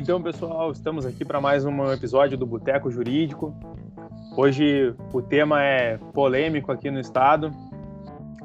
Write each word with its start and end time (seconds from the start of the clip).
Então, 0.00 0.22
pessoal, 0.22 0.70
estamos 0.70 1.04
aqui 1.04 1.24
para 1.24 1.40
mais 1.40 1.64
um 1.64 1.92
episódio 1.92 2.38
do 2.38 2.46
Boteco 2.46 2.88
Jurídico. 2.88 3.52
Hoje 4.36 4.94
o 5.12 5.20
tema 5.20 5.60
é 5.60 5.98
polêmico 6.14 6.70
aqui 6.70 6.88
no 6.88 7.00
estado. 7.00 7.52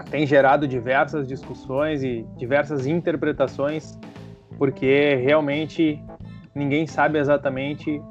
Tem 0.10 0.26
gerado 0.26 0.68
diversas 0.68 1.28
discussões 1.28 2.02
e 2.02 2.26
diversas 2.38 2.88
interpretações, 2.88 4.00
porque 4.58 5.14
realmente 5.24 6.04
ninguém 6.56 6.88
sabe 6.88 7.20
exatamente 7.20 8.02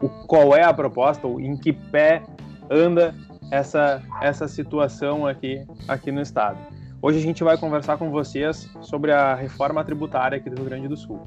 o, 0.00 0.08
qual 0.28 0.54
é 0.54 0.62
a 0.62 0.72
proposta 0.72 1.26
ou 1.26 1.40
em 1.40 1.56
que 1.56 1.72
pé 1.72 2.22
anda 2.70 3.12
essa, 3.50 4.00
essa 4.22 4.46
situação 4.46 5.26
aqui, 5.26 5.66
aqui 5.88 6.12
no 6.12 6.20
estado. 6.20 6.58
Hoje 7.02 7.18
a 7.18 7.22
gente 7.22 7.42
vai 7.42 7.58
conversar 7.58 7.98
com 7.98 8.08
vocês 8.12 8.70
sobre 8.80 9.10
a 9.10 9.34
reforma 9.34 9.84
tributária 9.84 10.38
aqui 10.38 10.48
do 10.48 10.56
Rio 10.56 10.64
Grande 10.64 10.86
do 10.86 10.96
Sul. 10.96 11.20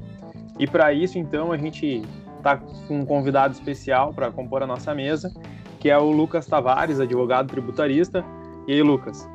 E 0.58 0.66
para 0.66 0.92
isso, 0.92 1.18
então, 1.18 1.52
a 1.52 1.56
gente 1.56 2.02
está 2.36 2.56
com 2.56 3.00
um 3.00 3.06
convidado 3.06 3.54
especial 3.54 4.12
para 4.12 4.30
compor 4.30 4.62
a 4.62 4.66
nossa 4.66 4.94
mesa, 4.94 5.32
que 5.78 5.88
é 5.88 5.96
o 5.96 6.10
Lucas 6.10 6.46
Tavares, 6.46 6.98
advogado 6.98 7.48
tributarista. 7.48 8.24
E 8.66 8.72
aí, 8.72 8.82
Lucas? 8.82 9.28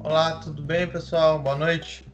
Olá, 0.00 0.38
tudo 0.38 0.62
bem, 0.62 0.86
pessoal? 0.86 1.40
Boa 1.40 1.56
noite. 1.56 2.08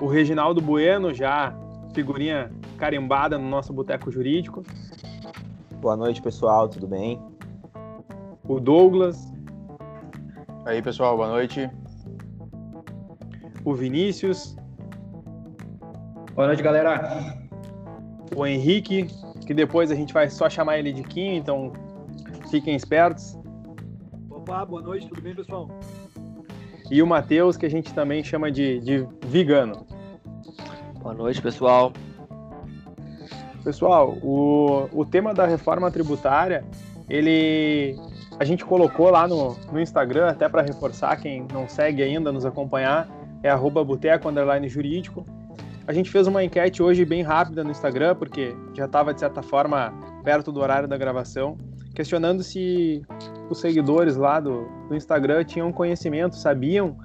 O 0.00 0.06
Reginaldo 0.06 0.60
Bueno, 0.60 1.12
já 1.12 1.52
figurinha 1.92 2.52
carimbada 2.76 3.36
no 3.36 3.48
nosso 3.48 3.72
boteco 3.72 4.10
jurídico. 4.12 4.62
Boa 5.80 5.96
noite, 5.96 6.22
pessoal, 6.22 6.68
tudo 6.68 6.86
bem? 6.86 7.20
O 8.44 8.60
Douglas. 8.60 9.32
Aí, 10.64 10.80
pessoal, 10.80 11.16
boa 11.16 11.28
noite. 11.28 11.68
O 13.64 13.74
Vinícius. 13.74 14.56
Boa 16.36 16.48
noite, 16.48 16.62
galera. 16.62 17.34
O 18.36 18.46
Henrique, 18.46 19.08
que 19.46 19.54
depois 19.54 19.90
a 19.90 19.94
gente 19.94 20.12
vai 20.12 20.28
só 20.28 20.50
chamar 20.50 20.78
ele 20.78 20.92
de 20.92 21.02
Kim, 21.02 21.36
então 21.36 21.72
fiquem 22.50 22.76
espertos. 22.76 23.38
Opa, 24.28 24.62
boa 24.66 24.82
noite, 24.82 25.08
tudo 25.08 25.22
bem, 25.22 25.34
pessoal? 25.34 25.66
E 26.90 27.00
o 27.00 27.06
Matheus, 27.06 27.56
que 27.56 27.64
a 27.64 27.70
gente 27.70 27.94
também 27.94 28.22
chama 28.22 28.52
de, 28.52 28.80
de 28.80 29.08
Vigano. 29.26 29.86
Boa 31.00 31.14
noite, 31.14 31.40
pessoal. 31.40 31.90
Pessoal, 33.64 34.10
o, 34.22 34.90
o 34.92 35.06
tema 35.06 35.32
da 35.32 35.46
reforma 35.46 35.90
tributária, 35.90 36.66
ele 37.08 37.96
a 38.38 38.44
gente 38.44 38.62
colocou 38.62 39.08
lá 39.08 39.26
no, 39.26 39.56
no 39.72 39.80
Instagram, 39.80 40.28
até 40.28 40.50
para 40.50 40.60
reforçar 40.60 41.16
quem 41.16 41.46
não 41.50 41.66
segue 41.66 42.02
ainda, 42.02 42.30
nos 42.30 42.44
acompanhar, 42.44 43.08
é 43.42 43.48
arroba 43.48 43.82
boteco, 43.82 44.28
jurídico. 44.68 45.24
A 45.86 45.92
gente 45.92 46.10
fez 46.10 46.26
uma 46.26 46.42
enquete 46.42 46.82
hoje 46.82 47.04
bem 47.04 47.22
rápida 47.22 47.62
no 47.62 47.70
Instagram, 47.70 48.16
porque 48.16 48.56
já 48.74 48.86
estava, 48.86 49.14
de 49.14 49.20
certa 49.20 49.40
forma, 49.40 49.94
perto 50.24 50.50
do 50.50 50.60
horário 50.60 50.88
da 50.88 50.96
gravação, 50.96 51.56
questionando 51.94 52.42
se 52.42 53.02
os 53.48 53.60
seguidores 53.60 54.16
lá 54.16 54.40
do, 54.40 54.66
do 54.88 54.96
Instagram 54.96 55.44
tinham 55.44 55.72
conhecimento, 55.72 56.34
sabiam 56.34 56.96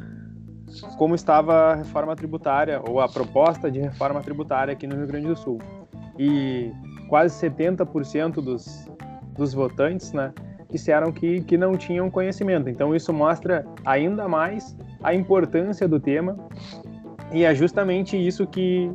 como 0.97 1.13
estava 1.13 1.73
a 1.73 1.75
reforma 1.75 2.15
tributária 2.15 2.81
ou 2.87 2.99
a 2.99 3.07
proposta 3.07 3.69
de 3.69 3.79
reforma 3.79 4.19
tributária 4.21 4.73
aqui 4.73 4.87
no 4.87 4.95
Rio 4.95 5.07
Grande 5.07 5.27
do 5.27 5.35
Sul. 5.35 5.59
E 6.17 6.71
quase 7.07 7.35
70% 7.47 8.41
dos, 8.41 8.89
dos 9.37 9.53
votantes 9.53 10.11
né, 10.11 10.33
disseram 10.71 11.11
que, 11.11 11.41
que 11.41 11.55
não 11.55 11.77
tinham 11.77 12.09
conhecimento. 12.09 12.67
Então, 12.67 12.95
isso 12.95 13.13
mostra 13.13 13.63
ainda 13.85 14.27
mais 14.27 14.75
a 15.03 15.13
importância 15.13 15.87
do 15.87 15.99
tema 15.99 16.35
e 17.31 17.43
é 17.43 17.55
justamente 17.55 18.15
isso 18.15 18.45
que, 18.45 18.91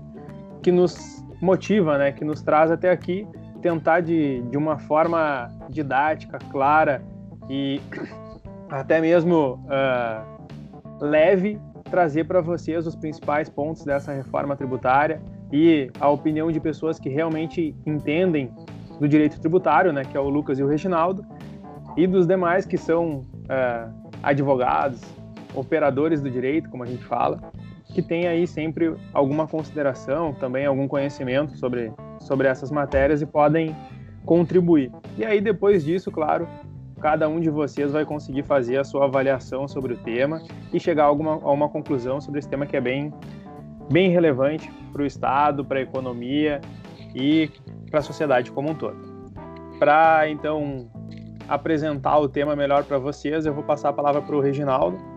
que 0.62 0.70
nos 0.70 1.24
motiva, 1.40 1.98
né, 1.98 2.12
que 2.12 2.24
nos 2.24 2.42
traz 2.42 2.70
até 2.70 2.90
aqui, 2.90 3.26
tentar 3.62 4.00
de, 4.00 4.42
de 4.42 4.56
uma 4.56 4.78
forma 4.78 5.48
didática, 5.68 6.38
clara 6.50 7.02
e 7.48 7.80
até 8.68 9.00
mesmo 9.00 9.60
uh, 9.64 11.04
leve 11.04 11.58
trazer 11.90 12.24
para 12.24 12.40
vocês 12.40 12.86
os 12.86 12.96
principais 12.96 13.48
pontos 13.48 13.84
dessa 13.84 14.12
reforma 14.12 14.56
tributária 14.56 15.20
e 15.52 15.90
a 16.00 16.08
opinião 16.08 16.50
de 16.50 16.58
pessoas 16.58 16.98
que 16.98 17.08
realmente 17.08 17.74
entendem 17.86 18.50
do 18.98 19.08
direito 19.08 19.40
tributário, 19.40 19.92
né, 19.92 20.04
que 20.04 20.16
é 20.16 20.20
o 20.20 20.28
Lucas 20.28 20.58
e 20.58 20.62
o 20.62 20.66
Reginaldo, 20.66 21.24
e 21.96 22.06
dos 22.06 22.26
demais 22.26 22.66
que 22.66 22.76
são 22.76 23.26
uh, 23.44 24.10
advogados, 24.22 25.00
operadores 25.54 26.20
do 26.20 26.30
direito, 26.30 26.68
como 26.68 26.82
a 26.82 26.86
gente 26.86 27.04
fala, 27.04 27.40
que 27.96 28.02
tem 28.02 28.28
aí 28.28 28.46
sempre 28.46 28.94
alguma 29.10 29.46
consideração, 29.46 30.34
também 30.34 30.66
algum 30.66 30.86
conhecimento 30.86 31.56
sobre, 31.56 31.90
sobre 32.20 32.46
essas 32.46 32.70
matérias 32.70 33.22
e 33.22 33.26
podem 33.26 33.74
contribuir. 34.22 34.92
E 35.16 35.24
aí, 35.24 35.40
depois 35.40 35.82
disso, 35.82 36.10
claro, 36.10 36.46
cada 37.00 37.26
um 37.26 37.40
de 37.40 37.48
vocês 37.48 37.92
vai 37.92 38.04
conseguir 38.04 38.42
fazer 38.42 38.76
a 38.76 38.84
sua 38.84 39.06
avaliação 39.06 39.66
sobre 39.66 39.94
o 39.94 39.96
tema 39.96 40.42
e 40.74 40.78
chegar 40.78 41.04
a, 41.04 41.06
alguma, 41.06 41.32
a 41.32 41.50
uma 41.50 41.70
conclusão 41.70 42.20
sobre 42.20 42.38
esse 42.38 42.50
tema 42.50 42.66
que 42.66 42.76
é 42.76 42.82
bem, 42.82 43.10
bem 43.90 44.10
relevante 44.10 44.70
para 44.92 45.00
o 45.00 45.06
Estado, 45.06 45.64
para 45.64 45.78
a 45.78 45.82
economia 45.82 46.60
e 47.14 47.50
para 47.90 48.00
a 48.00 48.02
sociedade 48.02 48.52
como 48.52 48.72
um 48.72 48.74
todo. 48.74 48.98
Para, 49.78 50.28
então, 50.28 50.90
apresentar 51.48 52.18
o 52.18 52.28
tema 52.28 52.54
melhor 52.54 52.84
para 52.84 52.98
vocês, 52.98 53.46
eu 53.46 53.54
vou 53.54 53.64
passar 53.64 53.88
a 53.88 53.92
palavra 53.94 54.20
para 54.20 54.36
o 54.36 54.40
Reginaldo 54.40 55.15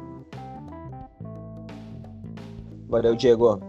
Valeu, 2.89 3.15
Diego. 3.15 3.61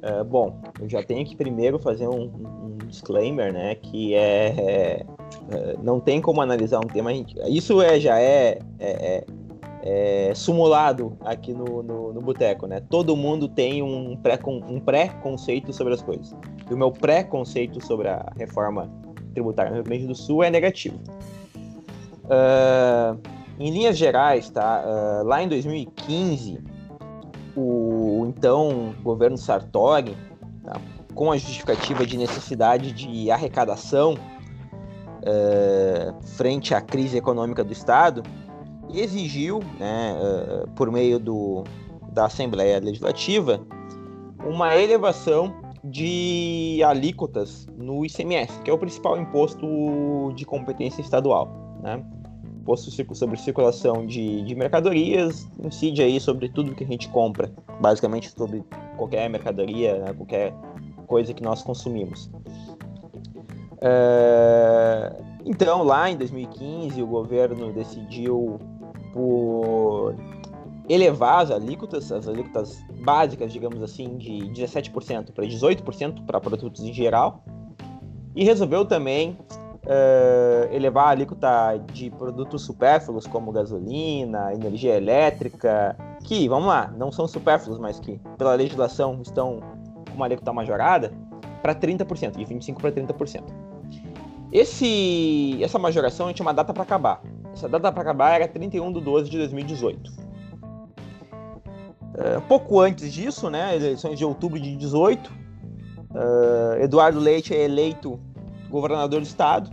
É, 0.00 0.22
bom, 0.22 0.60
eu 0.80 0.88
já 0.88 1.02
tenho 1.02 1.26
que 1.26 1.34
primeiro 1.34 1.76
fazer 1.78 2.06
um, 2.06 2.22
um 2.22 2.78
disclaimer, 2.86 3.52
né? 3.52 3.74
Que 3.74 4.14
é, 4.14 4.46
é, 4.46 5.06
é, 5.50 5.76
não 5.82 5.98
tem 5.98 6.20
como 6.20 6.40
analisar 6.40 6.78
um 6.78 6.86
tema. 6.86 7.12
Isso 7.12 7.82
é 7.82 7.98
já 7.98 8.20
é, 8.20 8.60
é, 8.78 9.24
é, 9.82 10.28
é 10.28 10.34
simulado 10.34 11.16
aqui 11.24 11.52
no, 11.52 11.82
no, 11.82 12.12
no 12.12 12.20
Boteco, 12.20 12.68
né? 12.68 12.80
Todo 12.88 13.16
mundo 13.16 13.48
tem 13.48 13.82
um 13.82 14.16
pré-conceito 14.16 14.70
um 14.72 14.80
pré 14.80 15.72
sobre 15.72 15.94
as 15.94 16.02
coisas. 16.02 16.32
E 16.70 16.72
o 16.72 16.76
meu 16.76 16.92
pré-conceito 16.92 17.84
sobre 17.84 18.06
a 18.06 18.32
reforma 18.36 18.88
tributária 19.32 19.70
no 19.70 19.78
Rio 19.78 19.84
Grande 19.84 20.06
do 20.06 20.14
Sul 20.14 20.44
é 20.44 20.50
negativo. 20.50 21.00
Uh, 22.24 23.18
em 23.58 23.70
linhas 23.70 23.98
gerais, 23.98 24.48
tá? 24.48 24.84
Uh, 24.86 25.26
lá 25.26 25.42
em 25.42 25.48
2015 25.48 26.73
o 27.56 28.26
então 28.28 28.94
governo 29.02 29.36
Sartori, 29.36 30.16
tá, 30.64 30.80
com 31.14 31.30
a 31.30 31.36
justificativa 31.36 32.04
de 32.04 32.16
necessidade 32.16 32.92
de 32.92 33.30
arrecadação 33.30 34.16
é, 35.22 36.12
frente 36.36 36.74
à 36.74 36.80
crise 36.80 37.16
econômica 37.16 37.62
do 37.64 37.72
Estado, 37.72 38.22
exigiu, 38.92 39.60
né, 39.78 40.16
é, 40.20 40.66
por 40.74 40.90
meio 40.90 41.18
do, 41.18 41.64
da 42.12 42.26
Assembleia 42.26 42.78
Legislativa, 42.78 43.60
uma 44.44 44.76
elevação 44.76 45.54
de 45.82 46.82
alíquotas 46.84 47.66
no 47.76 48.04
ICMS, 48.04 48.60
que 48.62 48.70
é 48.70 48.74
o 48.74 48.78
principal 48.78 49.18
imposto 49.18 50.32
de 50.34 50.44
competência 50.44 51.00
estadual. 51.00 51.78
Né? 51.82 52.02
Imposto 52.64 52.90
sobre 53.14 53.36
circulação 53.36 54.06
de, 54.06 54.42
de 54.42 54.54
mercadorias 54.54 55.46
incide 55.62 56.02
aí 56.02 56.18
sobre 56.18 56.48
tudo 56.48 56.74
que 56.74 56.82
a 56.82 56.86
gente 56.86 57.08
compra, 57.10 57.52
basicamente 57.78 58.30
sobre 58.30 58.64
qualquer 58.96 59.28
mercadoria, 59.28 59.98
né, 59.98 60.14
qualquer 60.14 60.54
coisa 61.06 61.34
que 61.34 61.42
nós 61.42 61.62
consumimos. 61.62 62.30
É, 63.82 65.12
então, 65.44 65.82
lá 65.82 66.10
em 66.10 66.16
2015, 66.16 67.02
o 67.02 67.06
governo 67.06 67.70
decidiu 67.70 68.58
por 69.12 70.14
elevar 70.88 71.42
as 71.42 71.50
alíquotas, 71.50 72.10
as 72.10 72.26
alíquotas 72.26 72.82
básicas, 73.00 73.52
digamos 73.52 73.82
assim, 73.82 74.16
de 74.16 74.38
17% 74.54 75.32
para 75.32 75.44
18% 75.44 76.24
para 76.24 76.40
produtos 76.40 76.82
em 76.82 76.94
geral, 76.94 77.44
e 78.34 78.42
resolveu 78.42 78.86
também 78.86 79.38
uh, 79.84 80.74
elevar 80.74 81.08
a 81.08 81.10
alíquota 81.10 81.76
de 81.92 82.10
produtos 82.10 82.62
supérfluos 82.62 83.26
como 83.26 83.52
gasolina, 83.52 84.52
energia 84.52 84.96
elétrica, 84.96 85.96
que, 86.24 86.48
vamos 86.48 86.68
lá, 86.68 86.92
não 86.96 87.12
são 87.12 87.28
supérfluos, 87.28 87.78
mas 87.78 88.00
que 88.00 88.20
pela 88.38 88.54
legislação 88.54 89.20
estão 89.22 89.60
com 90.08 90.16
uma 90.16 90.26
alíquota 90.26 90.52
majorada, 90.52 91.12
para 91.62 91.74
30%, 91.74 92.36
de 92.36 92.44
25% 92.44 92.76
para 92.76 92.92
30%. 92.92 93.42
Esse, 94.52 95.58
essa 95.62 95.78
majoração 95.78 96.32
tinha 96.32 96.46
uma 96.46 96.52
data 96.52 96.72
para 96.72 96.82
acabar. 96.82 97.22
Essa 97.52 97.68
data 97.68 97.90
para 97.90 98.02
acabar 98.02 98.34
era 98.34 98.46
31 98.46 98.92
de 98.92 99.00
12 99.00 99.30
de 99.30 99.38
2018. 99.38 100.12
Uh, 102.14 102.40
pouco 102.46 102.80
antes 102.80 103.12
disso, 103.12 103.50
né, 103.50 103.74
eleições 103.74 104.18
de 104.18 104.24
outubro 104.24 104.60
de 104.60 104.76
18, 104.76 105.26
uh, 105.26 106.80
Eduardo 106.80 107.18
Leite 107.18 107.52
é 107.52 107.64
eleito 107.64 108.20
governador 108.80 109.20
do 109.20 109.26
estado. 109.26 109.70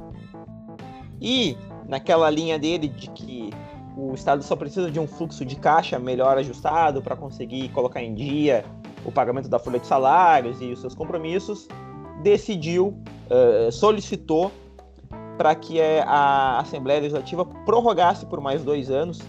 E 1.20 1.58
naquela 1.88 2.30
linha 2.30 2.58
dele 2.58 2.88
de 2.88 3.10
que 3.12 3.50
o 3.98 4.14
estado 4.14 4.42
só 4.44 4.56
precisa 4.56 4.90
de 4.90 5.00
um 5.00 5.08
fluxo 5.08 5.44
de 5.46 5.56
caixa 5.56 6.00
melhor 6.00 6.38
ajustado 6.38 7.02
para 7.02 7.16
conseguir 7.16 7.70
colocar 7.70 8.02
em 8.02 8.16
dia 8.16 8.64
o 9.06 9.12
pagamento 9.12 9.50
da 9.50 9.60
folha 9.60 9.80
de 9.80 9.88
salários 9.88 10.62
e 10.62 10.72
os 10.72 10.80
seus 10.80 10.96
compromissos, 10.96 11.68
decidiu, 12.22 12.96
uh, 13.30 13.72
solicitou 13.72 14.52
para 15.38 15.56
que 15.56 15.82
a 15.82 16.60
Assembleia 16.60 17.00
Legislativa 17.00 17.44
prorrogasse 17.66 18.26
por 18.28 18.40
mais 18.40 18.64
dois 18.64 18.92
anos 18.92 19.20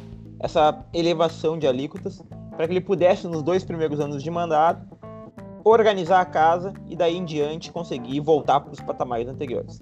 essa 0.41 0.85
elevação 0.93 1.59
de 1.59 1.67
alíquotas, 1.67 2.23
para 2.57 2.67
que 2.67 2.73
ele 2.73 2.81
pudesse, 2.81 3.27
nos 3.27 3.43
dois 3.43 3.65
primeiros 3.65 3.99
anos 4.01 4.23
de 4.23 4.31
mandato, 4.31 4.87
organizar 5.65 6.21
a 6.21 6.25
casa 6.25 6.73
e 6.89 6.97
daí 6.97 7.17
em 7.17 7.25
diante 7.25 7.71
conseguir 7.71 8.21
voltar 8.21 8.61
para 8.61 8.73
os 8.73 8.81
patamares 8.81 9.29
anteriores. 9.29 9.79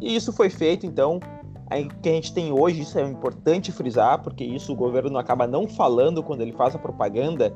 E 0.00 0.14
isso 0.14 0.32
foi 0.32 0.50
feito, 0.50 0.84
então, 0.84 1.18
o 1.18 2.00
que 2.00 2.08
a 2.08 2.12
gente 2.12 2.34
tem 2.34 2.52
hoje, 2.52 2.82
isso 2.82 2.98
é 2.98 3.02
importante 3.02 3.72
frisar, 3.72 4.22
porque 4.22 4.44
isso 4.44 4.72
o 4.72 4.76
governo 4.76 5.16
acaba 5.18 5.46
não 5.46 5.66
falando 5.66 6.22
quando 6.22 6.42
ele 6.42 6.52
faz 6.52 6.74
a 6.74 6.78
propaganda 6.78 7.54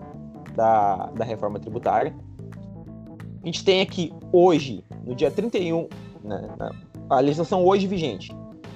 da, 0.54 1.06
da 1.14 1.24
reforma 1.24 1.58
tributária. 1.58 2.14
A 3.42 3.46
gente 3.46 3.64
tem 3.64 3.80
aqui 3.80 4.12
hoje, 4.32 4.84
no 5.04 5.14
dia 5.14 5.30
31, 5.30 5.88
né, 6.24 6.48
a 7.10 7.20
legislação 7.20 7.64
hoje 7.64 7.86
vigente, 7.86 8.34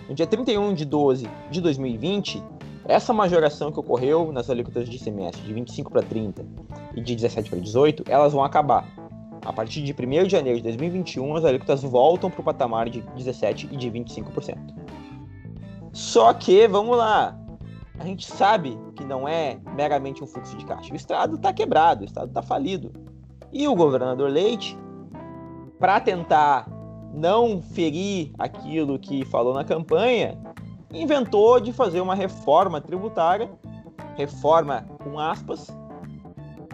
no 0.09 0.15
dia 0.15 0.27
31 0.27 0.75
de 0.75 0.85
12 0.85 1.29
de 1.51 1.61
2020, 1.61 2.43
essa 2.85 3.13
majoração 3.13 3.71
que 3.71 3.79
ocorreu 3.79 4.33
nas 4.33 4.51
alíquotas 4.51 4.89
de 4.89 4.97
ICMS 4.97 5.41
de 5.41 5.53
25 5.53 5.91
para 5.91 6.03
30 6.03 6.45
e 6.95 7.01
de 7.01 7.15
17 7.15 7.51
para 7.51 7.61
18, 7.61 8.05
elas 8.09 8.33
vão 8.33 8.45
acabar. 8.45 8.87
A 9.45 9.53
partir 9.53 9.83
de 9.83 9.93
1 9.93 10.25
de 10.25 10.31
janeiro 10.31 10.59
de 10.59 10.65
2021, 10.65 11.37
as 11.37 11.45
alíquotas 11.45 11.83
voltam 11.83 12.31
para 12.31 12.41
o 12.41 12.45
patamar 12.45 12.89
de 12.91 13.03
17% 13.17 13.69
e 13.71 13.77
de 13.77 13.91
25%. 13.91 14.59
Só 15.93 16.33
que, 16.35 16.69
vamos 16.69 16.97
lá, 16.97 17.37
a 17.99 18.05
gente 18.05 18.27
sabe 18.27 18.79
que 18.95 19.05
não 19.05 19.27
é 19.27 19.59
meramente 19.75 20.23
um 20.23 20.27
fluxo 20.27 20.57
de 20.57 20.65
caixa. 20.65 20.93
O 20.93 20.97
Estado 20.97 21.37
está 21.37 21.53
quebrado, 21.53 22.03
o 22.03 22.05
Estado 22.05 22.29
está 22.29 22.43
falido. 22.43 22.93
E 23.53 23.67
o 23.67 23.75
governador 23.75 24.31
Leite, 24.31 24.79
para 25.79 26.01
tentar 26.01 26.69
não 27.13 27.61
ferir 27.61 28.33
aquilo 28.39 28.99
que 28.99 29.25
falou 29.25 29.53
na 29.53 29.65
campanha, 29.65 30.39
inventou 30.93 31.61
de 31.61 31.73
fazer 31.73 32.01
uma 32.01 32.15
reforma 32.15 32.81
tributária, 32.81 33.51
reforma 34.17 34.87
com 35.03 35.19
aspas, 35.19 35.69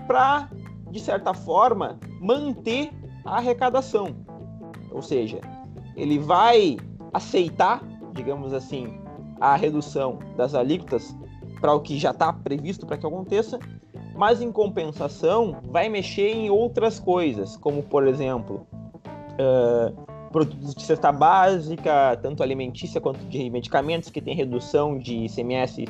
para, 0.07 0.49
de 0.91 1.01
certa 1.01 1.35
forma, 1.35 1.99
manter 2.21 2.91
a 3.25 3.37
arrecadação. 3.37 4.17
Ou 4.91 5.03
seja, 5.03 5.41
ele 5.97 6.19
vai 6.19 6.77
aceitar, 7.13 7.83
digamos 8.13 8.53
assim, 8.53 8.99
a 9.41 9.57
redução 9.57 10.19
das 10.37 10.55
alíquotas 10.55 11.15
para 11.61 11.75
o 11.75 11.81
que 11.81 11.99
já 11.99 12.11
está 12.11 12.33
previsto 12.33 12.87
para 12.87 12.97
que 12.97 13.07
aconteça, 13.07 13.59
mas 14.15 14.41
em 14.41 14.51
compensação 14.51 15.57
vai 15.65 15.89
mexer 15.89 16.31
em 16.31 16.51
outras 16.51 16.99
coisas, 16.99 17.57
como 17.57 17.83
por 17.83 18.07
exemplo 18.07 18.67
uh, 19.35 20.07
produtos 20.31 20.75
de 20.75 20.83
cesta 20.83 21.13
básica, 21.13 22.19
tanto 22.23 22.43
alimentícia 22.43 23.01
quanto 23.01 23.25
de 23.27 23.49
medicamentos, 23.51 24.11
que 24.11 24.21
tem 24.21 24.35
redução 24.35 24.99
de 24.99 25.27
ICMS, 25.27 25.87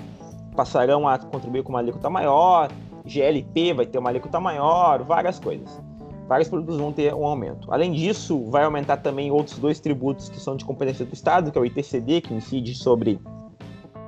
passarão 0.56 1.06
a 1.06 1.18
contribuir 1.18 1.62
com 1.62 1.70
uma 1.70 1.78
alíquota 1.78 2.08
maior, 2.08 2.70
GLP 3.06 3.72
vai 3.72 3.86
ter 3.86 3.98
uma 3.98 4.10
alíquota 4.10 4.40
maior, 4.40 5.02
várias 5.02 5.38
coisas. 5.38 5.80
Vários 6.28 6.48
produtos 6.48 6.76
vão 6.78 6.92
ter 6.92 7.14
um 7.14 7.24
aumento. 7.24 7.72
Além 7.72 7.92
disso, 7.92 8.44
vai 8.50 8.64
aumentar 8.64 8.96
também 8.96 9.30
outros 9.30 9.58
dois 9.58 9.78
tributos 9.78 10.28
que 10.28 10.40
são 10.40 10.56
de 10.56 10.64
competência 10.64 11.06
do 11.06 11.14
Estado, 11.14 11.52
que 11.52 11.58
é 11.58 11.60
o 11.60 11.64
ITCD, 11.64 12.20
que 12.20 12.34
incide 12.34 12.74
sobre 12.74 13.20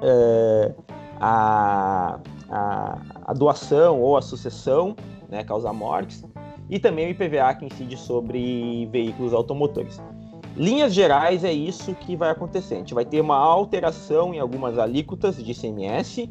é, 0.02 0.74
a, 1.20 2.18
a, 2.50 2.98
a, 3.24 3.32
doação 3.34 4.00
ou 4.00 4.16
a 4.16 4.22
sucessão, 4.22 4.96
né, 5.28 5.44
causa 5.44 5.72
mortes, 5.72 6.24
e 6.68 6.80
também 6.80 7.06
o 7.06 7.10
IPVA, 7.10 7.54
que 7.54 7.64
incide 7.66 7.96
sobre 7.96 8.86
veículos 8.86 9.32
automotores. 9.32 10.02
Linhas 10.56 10.92
gerais 10.92 11.44
é 11.44 11.52
isso 11.52 11.94
que 11.94 12.16
vai 12.16 12.30
acontecer. 12.30 12.74
A 12.74 12.78
gente 12.78 12.94
vai 12.94 13.04
ter 13.04 13.20
uma 13.20 13.36
alteração 13.36 14.34
em 14.34 14.40
algumas 14.40 14.76
alíquotas 14.76 15.36
de 15.36 15.52
ICMS, 15.52 16.28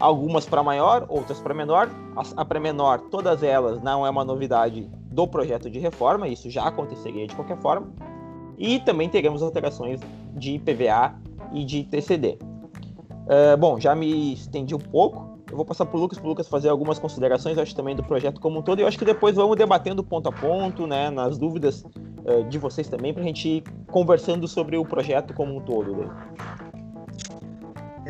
algumas 0.00 0.46
para 0.46 0.62
maior, 0.62 1.04
outras 1.08 1.38
para 1.38 1.54
menor. 1.54 1.90
A, 2.16 2.42
a 2.42 2.44
para 2.44 2.58
menor, 2.58 3.00
todas 3.10 3.42
elas 3.42 3.80
não 3.82 4.04
é 4.04 4.10
uma 4.10 4.24
novidade 4.24 4.90
do 5.12 5.26
projeto 5.28 5.70
de 5.70 5.78
reforma, 5.78 6.26
isso 6.26 6.50
já 6.50 6.64
aconteceria 6.64 7.26
de 7.26 7.34
qualquer 7.36 7.58
forma. 7.58 7.88
E 8.58 8.80
também 8.80 9.08
teremos 9.08 9.42
alterações 9.42 10.00
de 10.34 10.52
IPVA 10.52 11.14
e 11.52 11.64
de 11.64 11.84
TCD. 11.84 12.38
Uh, 12.40 13.56
bom, 13.58 13.78
já 13.78 13.94
me 13.94 14.32
estendi 14.32 14.74
um 14.74 14.78
pouco. 14.78 15.38
Eu 15.50 15.56
vou 15.56 15.64
passar 15.64 15.84
para 15.84 15.96
o 15.96 16.00
Lucas, 16.00 16.18
para 16.18 16.28
Lucas 16.28 16.48
fazer 16.48 16.68
algumas 16.68 16.98
considerações, 16.98 17.58
acho 17.58 17.74
também 17.74 17.96
do 17.96 18.04
projeto 18.04 18.40
como 18.40 18.60
um 18.60 18.62
todo, 18.62 18.78
e 18.78 18.82
eu 18.82 18.86
acho 18.86 18.98
que 18.98 19.04
depois 19.04 19.34
vamos 19.34 19.56
debatendo 19.56 20.02
ponto 20.04 20.28
a 20.28 20.32
ponto, 20.32 20.86
né, 20.86 21.10
nas 21.10 21.38
dúvidas 21.38 21.84
uh, 22.24 22.44
de 22.48 22.56
vocês 22.56 22.88
também, 22.88 23.12
para 23.12 23.22
a 23.22 23.26
gente 23.26 23.48
ir 23.48 23.64
conversando 23.88 24.46
sobre 24.46 24.76
o 24.76 24.84
projeto 24.84 25.34
como 25.34 25.56
um 25.56 25.60
todo. 25.60 25.96
Né? 25.96 26.08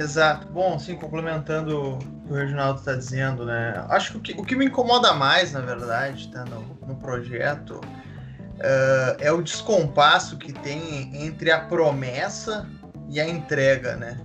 Exato. 0.01 0.47
Bom, 0.51 0.79
sim, 0.79 0.97
complementando 0.97 1.93
o 1.93 1.99
que 1.99 2.33
o 2.33 2.35
Reginaldo 2.35 2.79
está 2.79 2.95
dizendo, 2.95 3.45
né, 3.45 3.85
acho 3.91 4.13
que 4.13 4.17
o, 4.17 4.21
que 4.21 4.41
o 4.41 4.45
que 4.45 4.57
me 4.57 4.65
incomoda 4.65 5.13
mais, 5.13 5.53
na 5.53 5.61
verdade, 5.61 6.29
tá, 6.29 6.43
no, 6.47 6.63
no 6.87 6.97
projeto, 6.97 7.73
uh, 7.75 9.17
é 9.19 9.31
o 9.31 9.43
descompasso 9.43 10.39
que 10.39 10.55
tem 10.55 11.15
entre 11.27 11.51
a 11.51 11.61
promessa 11.61 12.67
e 13.11 13.21
a 13.21 13.29
entrega, 13.29 13.95
né? 13.97 14.19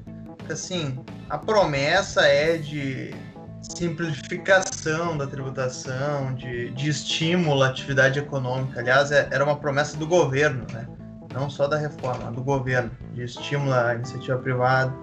Assim, 0.49 0.97
a 1.29 1.37
promessa 1.37 2.21
é 2.21 2.57
de 2.57 3.13
simplificação 3.61 5.17
da 5.17 5.27
tributação, 5.27 6.33
de, 6.35 6.69
de 6.69 6.89
estímulo 6.89 7.63
à 7.63 7.67
atividade 7.67 8.17
econômica. 8.17 8.79
Aliás, 8.79 9.11
é, 9.11 9.27
era 9.29 9.43
uma 9.43 9.57
promessa 9.57 9.97
do 9.97 10.07
governo, 10.07 10.65
né? 10.71 10.87
não 11.33 11.49
só 11.49 11.67
da 11.67 11.75
reforma, 11.75 12.31
do 12.31 12.41
governo, 12.41 12.91
de 13.13 13.23
estímulo 13.23 13.73
à 13.73 13.93
iniciativa 13.93 14.37
privada. 14.37 14.93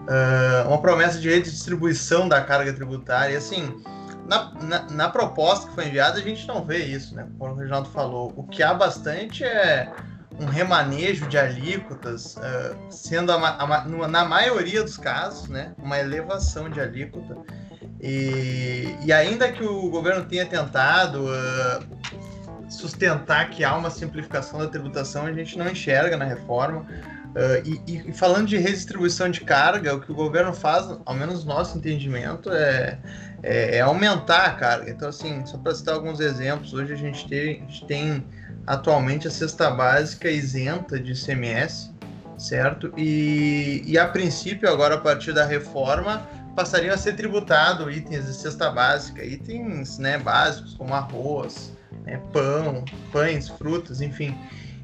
Uh, 0.00 0.68
uma 0.68 0.80
promessa 0.80 1.18
de 1.18 1.28
redistribuição 1.28 2.28
da 2.28 2.40
carga 2.40 2.72
tributária. 2.72 3.34
E, 3.34 3.36
assim, 3.36 3.82
na, 4.26 4.52
na, 4.62 4.82
na, 4.90 5.08
proposta 5.08 5.68
que 5.68 5.74
foi 5.74 5.86
enviada, 5.86 6.18
a 6.18 6.22
gente 6.22 6.46
não 6.48 6.64
vê 6.64 6.78
isso, 6.78 7.14
né? 7.14 7.26
Como 7.38 7.52
o 7.52 7.56
Reginaldo 7.56 7.88
falou. 7.90 8.32
O 8.36 8.44
que 8.44 8.62
há 8.62 8.72
bastante 8.74 9.44
é 9.44 9.92
um 10.40 10.46
remanejo 10.46 11.26
de 11.26 11.36
alíquotas, 11.36 12.36
uh, 12.36 12.76
sendo 12.88 13.30
a, 13.30 13.36
a, 13.36 13.84
na 14.08 14.24
maioria 14.24 14.82
dos 14.82 14.96
casos, 14.96 15.48
né, 15.48 15.74
uma 15.78 15.98
elevação 15.98 16.70
de 16.70 16.80
alíquota. 16.80 17.36
E, 18.00 18.96
e 19.04 19.12
ainda 19.12 19.52
que 19.52 19.62
o 19.62 19.90
governo 19.90 20.24
tenha 20.24 20.46
tentado 20.46 21.24
uh, 21.24 21.99
sustentar 22.80 23.50
que 23.50 23.62
há 23.62 23.76
uma 23.76 23.90
simplificação 23.90 24.58
da 24.58 24.66
tributação, 24.66 25.26
a 25.26 25.32
gente 25.32 25.58
não 25.58 25.68
enxerga 25.68 26.16
na 26.16 26.24
reforma. 26.24 26.86
Uh, 27.30 27.80
e, 27.86 28.08
e, 28.08 28.12
falando 28.12 28.48
de 28.48 28.56
redistribuição 28.56 29.30
de 29.30 29.42
carga, 29.42 29.94
o 29.94 30.00
que 30.00 30.10
o 30.10 30.14
governo 30.14 30.52
faz, 30.52 30.88
ao 31.04 31.14
menos 31.14 31.44
nosso 31.44 31.78
entendimento, 31.78 32.50
é, 32.50 32.98
é, 33.42 33.76
é 33.76 33.80
aumentar 33.80 34.46
a 34.46 34.54
carga. 34.54 34.90
Então, 34.90 35.08
assim, 35.08 35.44
só 35.46 35.56
para 35.58 35.74
citar 35.74 35.94
alguns 35.94 36.18
exemplos, 36.18 36.72
hoje 36.72 36.92
a 36.92 36.96
gente 36.96 37.28
tem, 37.28 37.62
a 37.62 37.66
gente 37.66 37.84
tem 37.86 38.26
atualmente 38.66 39.28
a 39.28 39.30
cesta 39.30 39.70
básica 39.70 40.28
isenta 40.28 40.98
de 40.98 41.12
ICMS, 41.12 41.92
certo? 42.36 42.92
E, 42.96 43.82
e 43.86 43.96
a 43.96 44.08
princípio, 44.08 44.68
agora 44.68 44.96
a 44.96 45.00
partir 45.00 45.32
da 45.32 45.44
reforma, 45.44 46.26
passariam 46.56 46.94
a 46.94 46.98
ser 46.98 47.14
tributado 47.14 47.90
itens 47.90 48.26
de 48.26 48.34
cesta 48.34 48.70
básica, 48.70 49.24
itens 49.24 49.98
né, 49.98 50.18
básicos 50.18 50.74
como 50.74 50.94
arroz, 50.94 51.72
né, 52.04 52.20
pão, 52.32 52.84
pães, 53.12 53.48
frutas, 53.48 54.00
enfim. 54.00 54.36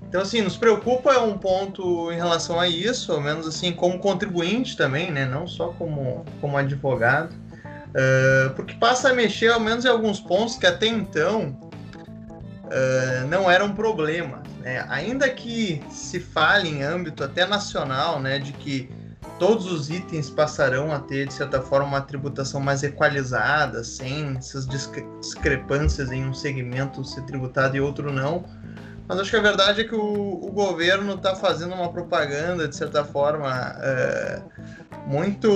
Então, 0.09 0.23
assim, 0.23 0.41
nos 0.41 0.57
preocupa 0.57 1.19
um 1.21 1.37
ponto 1.37 2.13
em 2.13 2.17
relação 2.17 2.61
a 2.61 2.69
isso, 2.69 3.13
ao 3.13 3.21
menos 3.21 3.47
assim, 3.47 3.73
como 3.73 3.99
contribuinte 3.99 4.77
também, 4.77 5.11
né, 5.11 5.25
não 5.25 5.47
só 5.47 5.69
como, 5.69 6.25
como 6.41 6.57
advogado, 6.57 7.33
uh, 7.33 8.55
porque 8.55 8.75
passa 8.75 9.11
a 9.11 9.13
mexer, 9.13 9.51
ao 9.51 9.61
menos 9.61 9.85
em 9.85 9.89
alguns 9.89 10.21
pontos 10.21 10.57
que 10.57 10.67
até 10.67 10.87
então 10.87 11.59
uh, 12.65 13.27
não 13.29 13.51
era 13.51 13.65
um 13.65 13.75
problema. 13.75 14.43
Né? 14.61 14.85
Ainda 14.89 15.29
que 15.29 15.83
se 15.91 16.21
fale 16.21 16.69
em 16.69 16.83
âmbito 16.83 17.25
até 17.25 17.45
nacional, 17.45 18.21
né, 18.21 18.39
de 18.39 18.53
que 18.53 18.89
todos 19.39 19.71
os 19.71 19.91
itens 19.91 20.31
passarão 20.31 20.93
a 20.93 20.99
ter, 20.99 21.27
de 21.27 21.35
certa 21.35 21.61
forma, 21.61 21.87
uma 21.87 22.01
tributação 22.01 22.61
mais 22.61 22.83
equalizada, 22.83 23.85
sem 23.85 24.37
essas 24.37 24.67
discrepâncias 24.67 26.11
em 26.11 26.25
um 26.25 26.35
segmento 26.35 27.05
ser 27.05 27.23
tributado 27.23 27.77
e 27.77 27.81
outro 27.81 28.13
não. 28.13 28.45
Mas 29.09 29.21
acho 29.21 29.31
que 29.31 29.37
a 29.37 29.43
verdade 29.43 29.83
é 29.83 29.85
que 29.85 29.95
o, 29.95 30.01
o 30.01 30.51
governo 30.51 31.15
está 31.15 31.37
fazendo 31.37 31.75
uma 31.75 31.93
propaganda, 31.93 32.67
de 32.67 32.75
certa 32.75 33.05
forma, 33.05 33.77
é, 33.81 34.43
muito 35.07 35.49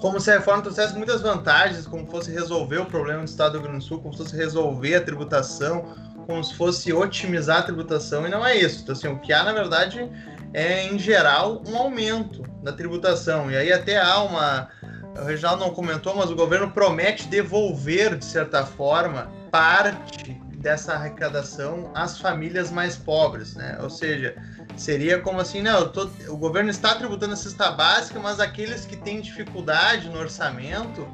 como 0.00 0.20
se 0.20 0.30
a 0.30 0.34
reforma 0.34 0.62
trouxesse 0.62 0.94
muitas 0.94 1.22
vantagens, 1.22 1.86
como 1.86 2.06
fosse 2.06 2.30
resolver 2.30 2.78
o 2.78 2.86
problema 2.86 3.20
do 3.20 3.26
Estado 3.28 3.52
do 3.52 3.58
Rio 3.58 3.68
Grande 3.68 3.84
do 3.84 3.88
Sul, 3.88 4.00
como 4.00 4.12
se 4.12 4.22
fosse 4.22 4.36
resolver 4.36 4.94
a 4.94 5.00
tributação, 5.00 5.84
como 6.26 6.42
se 6.44 6.54
fosse 6.54 6.92
otimizar 6.92 7.58
a 7.58 7.62
tributação, 7.62 8.26
e 8.26 8.30
não 8.30 8.44
é 8.44 8.56
isso. 8.56 8.82
Então, 8.82 8.94
assim, 8.94 9.08
o 9.08 9.18
que 9.18 9.32
há, 9.32 9.44
na 9.44 9.52
verdade, 9.52 10.10
é, 10.56 10.86
em 10.86 10.98
geral, 10.98 11.62
um 11.68 11.76
aumento 11.76 12.42
da 12.62 12.72
tributação. 12.72 13.50
E 13.50 13.56
aí 13.58 13.70
até 13.70 13.98
há 14.00 14.22
uma. 14.22 14.70
O 15.14 15.24
Reginaldo 15.24 15.62
não 15.62 15.70
comentou, 15.70 16.16
mas 16.16 16.30
o 16.30 16.34
governo 16.34 16.70
promete 16.70 17.28
devolver, 17.28 18.16
de 18.16 18.24
certa 18.24 18.64
forma, 18.64 19.30
parte 19.50 20.32
dessa 20.56 20.94
arrecadação 20.94 21.90
às 21.94 22.18
famílias 22.18 22.70
mais 22.70 22.96
pobres, 22.96 23.54
né? 23.54 23.78
Ou 23.82 23.90
seja, 23.90 24.34
seria 24.78 25.20
como 25.20 25.40
assim, 25.40 25.60
não, 25.60 25.88
tô, 25.88 26.08
o 26.28 26.38
governo 26.38 26.70
está 26.70 26.94
tributando 26.94 27.34
a 27.34 27.36
cesta 27.36 27.70
básica, 27.70 28.18
mas 28.18 28.40
aqueles 28.40 28.86
que 28.86 28.96
têm 28.96 29.20
dificuldade 29.20 30.08
no 30.08 30.18
orçamento 30.18 31.06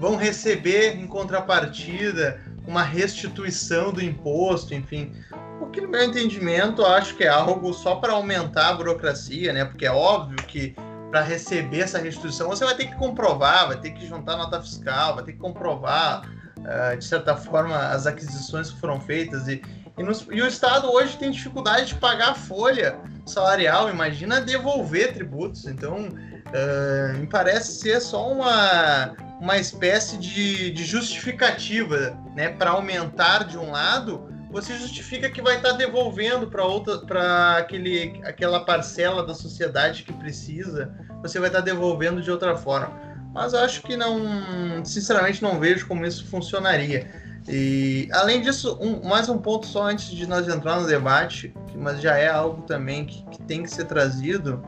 vão 0.00 0.16
receber 0.16 0.96
em 0.96 1.06
contrapartida 1.06 2.40
uma 2.66 2.82
restituição 2.82 3.92
do 3.92 4.02
imposto, 4.02 4.74
enfim. 4.74 5.12
O 5.60 5.66
que, 5.66 5.80
no 5.80 5.88
meu 5.88 6.02
entendimento, 6.02 6.84
acho 6.84 7.14
que 7.14 7.24
é 7.24 7.28
algo 7.28 7.72
só 7.72 7.96
para 7.96 8.14
aumentar 8.14 8.70
a 8.70 8.72
burocracia, 8.72 9.52
né? 9.52 9.64
Porque 9.64 9.84
é 9.84 9.92
óbvio 9.92 10.36
que 10.46 10.74
para 11.10 11.20
receber 11.22 11.80
essa 11.80 11.98
restituição 11.98 12.48
você 12.48 12.64
vai 12.64 12.74
ter 12.74 12.86
que 12.86 12.94
comprovar, 12.96 13.68
vai 13.68 13.76
ter 13.78 13.90
que 13.90 14.06
juntar 14.06 14.36
nota 14.36 14.60
fiscal, 14.62 15.16
vai 15.16 15.24
ter 15.24 15.32
que 15.32 15.38
comprovar, 15.38 16.22
uh, 16.58 16.96
de 16.96 17.04
certa 17.04 17.36
forma, 17.36 17.76
as 17.76 18.06
aquisições 18.06 18.70
que 18.70 18.80
foram 18.80 19.00
feitas. 19.00 19.48
E, 19.48 19.60
e, 19.98 20.36
e, 20.36 20.42
o 20.42 20.46
Estado 20.46 20.90
hoje 20.90 21.18
tem 21.18 21.30
dificuldade 21.30 21.86
de 21.86 21.94
pagar 21.96 22.30
a 22.30 22.34
folha 22.34 22.96
salarial, 23.26 23.90
imagina 23.90 24.40
devolver 24.40 25.12
tributos. 25.12 25.66
Então, 25.66 26.08
uh, 26.08 27.18
me 27.18 27.26
parece 27.26 27.72
ser 27.80 28.00
só 28.00 28.32
uma 28.32 29.14
uma 29.40 29.56
espécie 29.56 30.18
de, 30.18 30.70
de 30.70 30.84
justificativa, 30.84 32.14
né, 32.36 32.50
para 32.50 32.70
aumentar 32.72 33.44
de 33.44 33.56
um 33.56 33.70
lado, 33.70 34.29
você 34.50 34.76
justifica 34.76 35.30
que 35.30 35.40
vai 35.40 35.56
estar 35.56 35.70
tá 35.70 35.76
devolvendo 35.76 36.48
para 36.48 36.64
outra, 36.64 36.98
para 36.98 37.58
aquele, 37.58 38.20
aquela 38.24 38.60
parcela 38.64 39.24
da 39.24 39.34
sociedade 39.34 40.02
que 40.02 40.12
precisa, 40.12 40.92
você 41.22 41.38
vai 41.38 41.48
estar 41.48 41.60
tá 41.60 41.64
devolvendo 41.64 42.20
de 42.20 42.30
outra 42.30 42.56
forma. 42.56 42.92
Mas 43.32 43.54
acho 43.54 43.82
que 43.82 43.96
não, 43.96 44.84
sinceramente, 44.84 45.40
não 45.40 45.60
vejo 45.60 45.86
como 45.86 46.04
isso 46.04 46.26
funcionaria. 46.26 47.08
E 47.48 48.08
além 48.12 48.42
disso, 48.42 48.76
um, 48.80 49.08
mais 49.08 49.28
um 49.28 49.38
ponto 49.38 49.66
só 49.66 49.84
antes 49.84 50.10
de 50.10 50.26
nós 50.26 50.48
entrar 50.48 50.80
no 50.80 50.86
debate, 50.86 51.54
mas 51.76 52.00
já 52.00 52.16
é 52.16 52.28
algo 52.28 52.62
também 52.62 53.06
que, 53.06 53.24
que 53.26 53.42
tem 53.42 53.62
que 53.62 53.70
ser 53.70 53.84
trazido, 53.84 54.62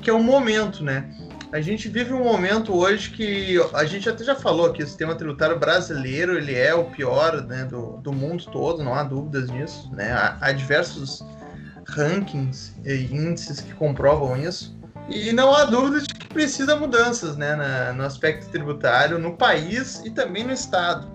que 0.00 0.08
é 0.08 0.12
o 0.12 0.22
momento, 0.22 0.82
né? 0.82 1.08
A 1.56 1.60
gente 1.62 1.88
vive 1.88 2.12
um 2.12 2.22
momento 2.22 2.76
hoje 2.76 3.10
que 3.10 3.56
a 3.72 3.86
gente 3.86 4.06
até 4.06 4.22
já 4.22 4.34
falou 4.34 4.74
que 4.74 4.82
o 4.82 4.86
sistema 4.86 5.14
tributário 5.14 5.58
brasileiro 5.58 6.36
ele 6.36 6.54
é 6.54 6.74
o 6.74 6.84
pior 6.84 7.42
né, 7.46 7.64
do, 7.64 7.96
do 7.96 8.12
mundo 8.12 8.44
todo, 8.52 8.84
não 8.84 8.94
há 8.94 9.02
dúvidas 9.02 9.48
nisso. 9.48 9.90
Né? 9.90 10.12
Há, 10.12 10.36
há 10.38 10.52
diversos 10.52 11.24
rankings 11.88 12.74
e 12.84 13.06
índices 13.06 13.62
que 13.62 13.72
comprovam 13.72 14.36
isso. 14.36 14.76
E 15.08 15.32
não 15.32 15.54
há 15.54 15.64
dúvida 15.64 16.02
de 16.02 16.12
que 16.12 16.28
precisa 16.28 16.76
mudanças 16.76 17.38
né, 17.38 17.56
na, 17.56 17.94
no 17.94 18.04
aspecto 18.04 18.50
tributário 18.50 19.18
no 19.18 19.34
país 19.34 20.02
e 20.04 20.10
também 20.10 20.44
no 20.44 20.52
Estado. 20.52 21.10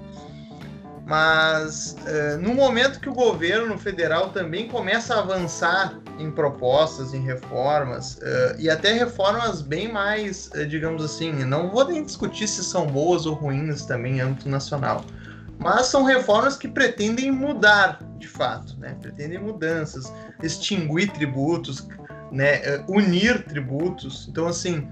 Mas 1.12 1.98
uh, 2.08 2.42
no 2.42 2.54
momento 2.54 3.02
que 3.02 3.10
o 3.10 3.14
governo 3.14 3.78
federal 3.78 4.30
também 4.30 4.70
começa 4.70 5.14
a 5.14 5.20
avançar 5.20 6.00
em 6.18 6.32
propostas, 6.32 7.14
em 7.14 7.22
reformas, 7.22 8.14
uh, 8.16 8.56
e 8.58 8.70
até 8.70 8.94
reformas 8.94 9.62
bem 9.62 9.92
mais, 9.92 10.50
uh, 10.56 10.66
digamos 10.66 11.04
assim, 11.04 11.34
não 11.44 11.70
vou 11.70 11.86
nem 11.86 12.02
discutir 12.02 12.48
se 12.48 12.64
são 12.64 12.88
boas 12.88 13.26
ou 13.26 13.34
ruins 13.34 13.84
também 13.84 14.20
em 14.20 14.22
âmbito 14.22 14.48
nacional, 14.48 15.04
mas 15.60 15.88
são 15.88 16.06
reformas 16.06 16.56
que 16.56 16.70
pretendem 16.70 17.30
mudar 17.30 18.00
de 18.18 18.30
fato, 18.30 18.80
né? 18.80 18.96
pretendem 19.02 19.38
mudanças, 19.38 20.14
extinguir 20.42 21.12
tributos, 21.12 21.90
né? 22.32 22.86
unir 22.88 23.44
tributos. 23.44 24.30
Então, 24.30 24.48
assim, 24.48 24.88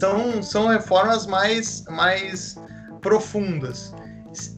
são, 0.00 0.42
são 0.42 0.68
reformas 0.68 1.26
mais, 1.26 1.84
mais 1.90 2.56
profundas 3.02 3.92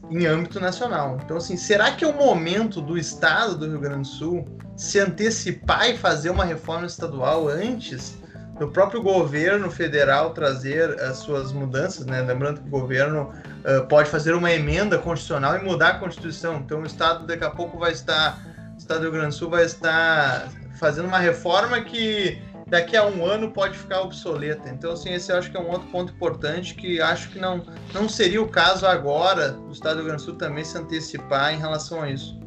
em 0.09 0.25
âmbito 0.25 0.59
nacional. 0.59 1.17
Então, 1.23 1.37
assim, 1.37 1.57
será 1.57 1.91
que 1.91 2.03
é 2.03 2.07
o 2.07 2.15
momento 2.15 2.81
do 2.81 2.97
Estado 2.97 3.57
do 3.57 3.67
Rio 3.67 3.79
Grande 3.79 4.01
do 4.01 4.07
Sul 4.07 4.47
se 4.75 4.99
antecipar 4.99 5.89
e 5.89 5.97
fazer 5.97 6.29
uma 6.29 6.45
reforma 6.45 6.85
estadual 6.85 7.47
antes 7.47 8.19
do 8.59 8.67
próprio 8.67 9.01
governo 9.01 9.71
federal 9.71 10.31
trazer 10.31 10.99
as 11.01 11.17
suas 11.17 11.51
mudanças, 11.51 12.05
né? 12.05 12.21
Lembrando 12.21 12.61
que 12.61 12.67
o 12.67 12.69
governo 12.69 13.31
uh, 13.65 13.87
pode 13.87 14.09
fazer 14.09 14.33
uma 14.33 14.51
emenda 14.51 14.97
constitucional 14.97 15.57
e 15.57 15.63
mudar 15.63 15.89
a 15.89 15.99
Constituição. 15.99 16.57
Então, 16.57 16.81
o 16.81 16.85
Estado 16.85 17.25
daqui 17.25 17.43
a 17.43 17.49
pouco 17.49 17.79
vai 17.79 17.91
estar, 17.91 18.39
o 18.75 18.77
Estado 18.77 18.99
do 18.99 19.03
Rio 19.03 19.13
Grande 19.13 19.29
do 19.29 19.33
Sul 19.33 19.49
vai 19.49 19.65
estar 19.65 20.47
fazendo 20.75 21.07
uma 21.07 21.17
reforma 21.17 21.81
que 21.81 22.39
daqui 22.71 22.95
a 22.95 23.05
um 23.05 23.25
ano 23.25 23.51
pode 23.51 23.77
ficar 23.77 23.99
obsoleta. 23.99 24.69
Então, 24.69 24.93
assim, 24.93 25.11
esse 25.11 25.29
eu 25.29 25.37
acho 25.37 25.51
que 25.51 25.57
é 25.57 25.59
um 25.59 25.69
outro 25.69 25.89
ponto 25.89 26.13
importante 26.13 26.73
que 26.73 27.01
acho 27.01 27.29
que 27.29 27.37
não, 27.37 27.65
não 27.93 28.07
seria 28.07 28.41
o 28.41 28.47
caso 28.47 28.87
agora 28.87 29.51
do 29.51 29.73
Estado 29.73 29.95
do 29.95 29.97
Rio 29.97 30.05
Grande 30.05 30.23
do 30.23 30.25
Sul 30.25 30.35
também 30.35 30.63
se 30.63 30.77
antecipar 30.77 31.53
em 31.53 31.57
relação 31.57 32.01
a 32.01 32.09
isso. 32.09 32.39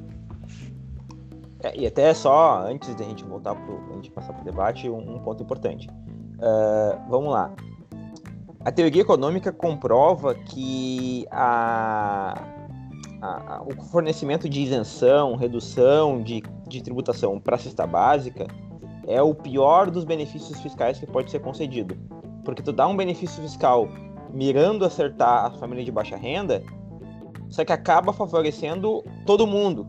É, 1.62 1.78
e 1.78 1.86
até 1.86 2.14
só, 2.14 2.66
antes 2.66 2.96
de 2.96 3.02
a 3.02 3.06
gente 3.06 3.22
voltar 3.22 3.54
para 3.54 3.74
a 3.74 3.94
gente 3.96 4.10
passar 4.10 4.32
para 4.32 4.40
o 4.40 4.44
debate, 4.46 4.88
um, 4.88 5.16
um, 5.16 5.18
ponto 5.18 5.42
importante. 5.42 5.90
Uh, 5.90 7.10
vamos 7.10 7.30
lá. 7.30 7.52
A 8.60 8.72
teoria 8.72 9.02
econômica 9.02 9.52
comprova 9.52 10.34
que 10.34 11.26
a, 11.30 12.42
a, 13.20 13.56
a, 13.56 13.62
o 13.62 13.74
fornecimento 13.90 14.48
de 14.48 14.62
isenção, 14.62 15.36
redução 15.36 16.22
de, 16.22 16.42
de 16.66 16.82
tributação 16.82 17.38
para 17.38 17.56
a 17.56 17.58
cesta 17.58 17.86
básica 17.86 18.46
é 19.06 19.22
o 19.22 19.34
pior 19.34 19.90
dos 19.90 20.04
benefícios 20.04 20.60
fiscais 20.60 20.98
que 20.98 21.06
pode 21.06 21.30
ser 21.30 21.40
concedido. 21.40 21.96
Porque 22.44 22.62
tu 22.62 22.72
dá 22.72 22.86
um 22.86 22.96
benefício 22.96 23.42
fiscal 23.42 23.88
mirando 24.32 24.84
acertar 24.84 25.46
a 25.46 25.50
família 25.50 25.84
de 25.84 25.92
baixa 25.92 26.16
renda, 26.16 26.62
só 27.48 27.64
que 27.64 27.72
acaba 27.72 28.12
favorecendo 28.12 29.04
todo 29.24 29.46
mundo. 29.46 29.86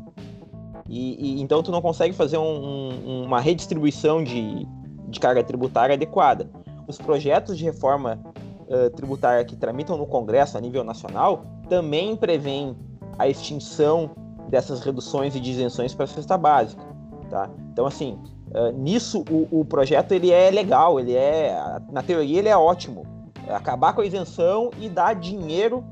E, 0.87 1.37
e 1.37 1.41
então 1.41 1.63
tu 1.63 1.71
não 1.71 1.81
consegue 1.81 2.13
fazer 2.13 2.37
um, 2.37 2.43
um, 2.43 3.23
uma 3.25 3.39
redistribuição 3.39 4.23
de, 4.23 4.67
de 5.07 5.19
carga 5.19 5.43
tributária 5.43 5.95
adequada. 5.95 6.49
Os 6.87 6.97
projetos 6.97 7.57
de 7.57 7.63
reforma 7.63 8.19
uh, 8.67 8.89
tributária 8.91 9.43
que 9.43 9.55
tramitam 9.55 9.97
no 9.97 10.05
Congresso 10.05 10.57
a 10.57 10.61
nível 10.61 10.83
nacional 10.83 11.43
também 11.67 12.15
prevêem 12.15 12.77
a 13.17 13.27
extinção 13.27 14.11
dessas 14.49 14.81
reduções 14.81 15.35
e 15.35 15.39
de 15.39 15.51
isenções 15.51 15.93
para 15.95 16.05
a 16.05 16.07
cesta 16.07 16.37
básica. 16.37 16.83
Tá? 17.29 17.49
Então, 17.71 17.87
assim, 17.87 18.19
Uh, 18.51 18.71
nisso, 18.71 19.25
o, 19.29 19.59
o, 19.59 19.65
projeto 19.65 20.11
ele 20.11 20.31
é 20.31 20.49
legal, 20.49 20.99
ele 20.99 21.13
é, 21.13 21.57
na 21.91 22.01
teoria, 22.03 22.39
ele 22.39 22.49
é 22.49 22.55
ótimo. 22.55 23.05
Acabar 23.49 23.93
com 23.93 24.01
a 24.01 24.05
isenção 24.05 24.71
e 24.79 24.87
dar 24.87 25.13
dinheiro 25.13 25.83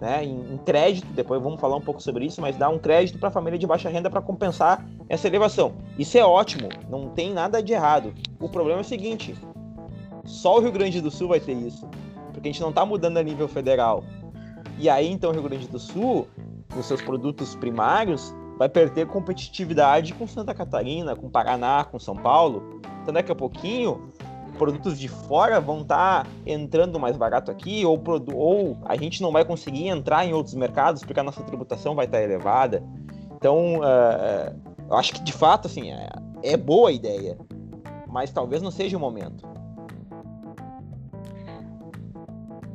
né, 0.00 0.24
em, 0.24 0.54
em 0.54 0.58
crédito, 0.58 1.06
depois 1.12 1.40
vamos 1.40 1.60
falar 1.60 1.76
um 1.76 1.80
pouco 1.80 2.02
sobre 2.02 2.26
isso, 2.26 2.40
mas 2.40 2.56
dar 2.56 2.68
um 2.68 2.78
crédito 2.78 3.20
para 3.20 3.28
a 3.28 3.32
família 3.32 3.56
de 3.56 3.66
baixa 3.66 3.88
renda 3.88 4.10
para 4.10 4.20
compensar 4.20 4.84
essa 5.08 5.28
elevação. 5.28 5.74
Isso 5.96 6.18
é 6.18 6.24
ótimo, 6.24 6.68
não 6.90 7.08
tem 7.08 7.32
nada 7.32 7.62
de 7.62 7.72
errado. 7.72 8.12
O 8.40 8.48
problema 8.48 8.80
é 8.80 8.82
o 8.82 8.84
seguinte: 8.84 9.34
só 10.24 10.56
o 10.56 10.60
Rio 10.60 10.72
Grande 10.72 11.00
do 11.00 11.10
Sul 11.10 11.28
vai 11.28 11.38
ter 11.38 11.52
isso, 11.52 11.88
porque 12.32 12.48
a 12.48 12.52
gente 12.52 12.60
não 12.60 12.70
está 12.70 12.84
mudando 12.84 13.18
a 13.18 13.22
nível 13.22 13.46
federal. 13.46 14.02
E 14.76 14.88
aí, 14.88 15.08
então, 15.08 15.30
o 15.30 15.32
Rio 15.32 15.44
Grande 15.44 15.68
do 15.68 15.78
Sul, 15.78 16.26
nos 16.74 16.86
seus 16.86 17.00
produtos 17.00 17.54
primários, 17.54 18.34
vai 18.58 18.68
perder 18.68 19.06
competitividade 19.06 20.14
com 20.14 20.26
Santa 20.26 20.54
Catarina, 20.54 21.16
com 21.16 21.28
Paraná, 21.28 21.84
com 21.84 21.98
São 21.98 22.16
Paulo. 22.16 22.80
Então 23.02 23.12
daqui 23.12 23.32
a 23.32 23.34
pouquinho, 23.34 24.12
produtos 24.58 24.98
de 24.98 25.08
fora 25.08 25.60
vão 25.60 25.80
estar 25.80 26.24
tá 26.24 26.30
entrando 26.46 26.98
mais 27.00 27.16
barato 27.16 27.50
aqui, 27.50 27.84
ou, 27.84 28.00
ou 28.32 28.78
a 28.84 28.96
gente 28.96 29.20
não 29.20 29.32
vai 29.32 29.44
conseguir 29.44 29.88
entrar 29.88 30.24
em 30.24 30.32
outros 30.32 30.54
mercados 30.54 31.02
porque 31.02 31.18
a 31.18 31.24
nossa 31.24 31.42
tributação 31.42 31.94
vai 31.94 32.06
estar 32.06 32.18
tá 32.18 32.24
elevada. 32.24 32.82
Então, 33.34 33.80
uh, 33.80 34.72
eu 34.88 34.96
acho 34.96 35.14
que 35.14 35.22
de 35.22 35.32
fato, 35.32 35.66
assim, 35.66 35.90
é, 35.90 36.08
é 36.42 36.56
boa 36.56 36.90
a 36.90 36.92
ideia, 36.92 37.36
mas 38.06 38.30
talvez 38.30 38.62
não 38.62 38.70
seja 38.70 38.96
o 38.96 39.00
momento. 39.00 39.50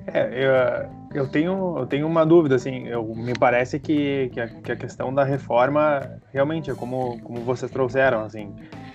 É, 0.07 0.29
eu, 0.33 0.89
eu 1.17 1.27
tenho, 1.27 1.77
eu 1.77 1.85
tenho 1.85 2.07
uma 2.07 2.25
dúvida, 2.25 2.55
assim, 2.55 2.87
eu, 2.87 3.05
me 3.15 3.33
parece 3.33 3.79
que, 3.79 4.29
que 4.33 4.39
a, 4.39 4.47
que, 4.47 4.71
a, 4.71 4.75
questão 4.75 5.13
da 5.13 5.23
reforma 5.23 6.19
realmente 6.31 6.69
é 6.69 6.75
como, 6.75 7.19
como 7.21 7.41
vocês 7.41 7.71
trouxeram, 7.71 8.23
assim, 8.23 8.53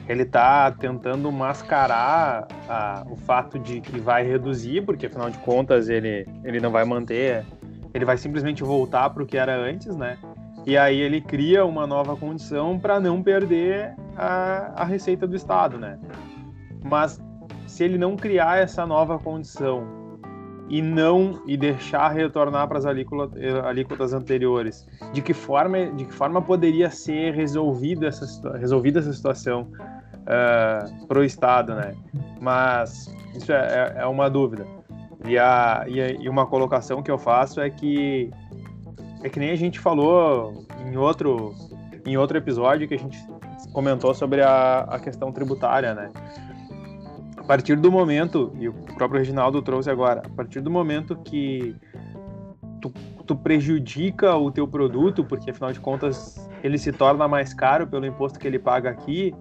ele 0.08 0.22
está 0.22 0.70
tentando 0.70 1.30
mascarar 1.32 2.46
a, 2.68 3.04
o 3.10 3.16
fato 3.16 3.58
de 3.58 3.80
que 3.80 3.98
vai 3.98 4.24
reduzir, 4.24 4.82
porque 4.82 5.06
afinal 5.06 5.30
de 5.30 5.38
contas 5.38 5.88
ele, 5.88 6.26
ele 6.44 6.60
não 6.60 6.70
vai 6.70 6.84
manter, 6.84 7.44
ele 7.92 8.04
vai 8.04 8.16
simplesmente 8.16 8.62
voltar 8.62 9.10
para 9.10 9.22
o 9.22 9.26
que 9.26 9.36
era 9.36 9.56
antes, 9.56 9.96
né? 9.96 10.18
E 10.64 10.76
aí 10.76 11.00
ele 11.00 11.20
cria 11.20 11.64
uma 11.64 11.86
nova 11.86 12.16
condição 12.16 12.78
para 12.78 13.00
não 13.00 13.22
perder 13.22 13.94
a, 14.16 14.82
a 14.82 14.84
receita 14.84 15.26
do 15.26 15.34
Estado, 15.34 15.76
né? 15.76 15.98
Mas 16.84 17.20
se 17.66 17.82
ele 17.82 17.98
não 17.98 18.16
criar 18.16 18.58
essa 18.58 18.86
nova 18.86 19.18
condição 19.18 20.01
e 20.68 20.80
não 20.80 21.42
e 21.46 21.56
deixar 21.56 22.08
retornar 22.08 22.68
para 22.68 22.78
as 22.78 22.86
alíquotas, 22.86 23.42
alíquotas 23.64 24.12
anteriores. 24.12 24.86
De 25.12 25.20
que 25.20 25.34
forma 25.34 25.86
de 25.92 26.04
que 26.04 26.12
forma 26.12 26.40
poderia 26.40 26.90
ser 26.90 27.34
resolvida 27.34 28.06
essa 28.06 28.56
resolvida 28.56 29.00
essa 29.00 29.12
situação 29.12 29.62
uh, 29.62 30.26
ah, 30.26 30.86
para 31.06 31.18
o 31.18 31.24
Estado, 31.24 31.74
né? 31.74 31.94
Mas 32.40 33.14
isso 33.34 33.52
é, 33.52 33.94
é, 33.96 34.02
é 34.02 34.06
uma 34.06 34.28
dúvida. 34.28 34.66
E, 35.26 35.38
a, 35.38 35.84
e, 35.86 36.00
a, 36.00 36.10
e 36.10 36.28
uma 36.28 36.46
colocação 36.46 37.02
que 37.02 37.10
eu 37.10 37.18
faço 37.18 37.60
é 37.60 37.70
que 37.70 38.30
é 39.22 39.28
que 39.28 39.38
nem 39.38 39.50
a 39.50 39.56
gente 39.56 39.78
falou 39.78 40.66
em 40.84 40.96
outro, 40.96 41.54
em 42.04 42.16
outro 42.16 42.36
episódio 42.36 42.88
que 42.88 42.94
a 42.94 42.98
gente 42.98 43.18
comentou 43.72 44.12
sobre 44.14 44.42
a, 44.42 44.80
a 44.80 44.98
questão 44.98 45.30
tributária, 45.30 45.94
né? 45.94 46.10
Partir 47.52 47.76
do 47.76 47.92
momento, 47.92 48.50
e 48.58 48.66
o 48.66 48.72
próprio 48.72 49.18
Reginaldo 49.18 49.60
trouxe 49.60 49.90
agora, 49.90 50.22
a 50.24 50.28
partir 50.30 50.62
do 50.62 50.70
momento 50.70 51.14
que 51.16 51.76
tu, 52.80 52.90
tu 53.26 53.36
prejudica 53.36 54.34
o 54.34 54.50
teu 54.50 54.66
produto, 54.66 55.22
porque 55.22 55.50
afinal 55.50 55.70
de 55.70 55.78
contas 55.78 56.48
ele 56.64 56.78
se 56.78 56.90
torna 56.92 57.28
mais 57.28 57.52
caro 57.52 57.86
pelo 57.86 58.06
imposto 58.06 58.38
que 58.38 58.46
ele 58.46 58.58
paga 58.58 58.88
aqui, 58.88 59.34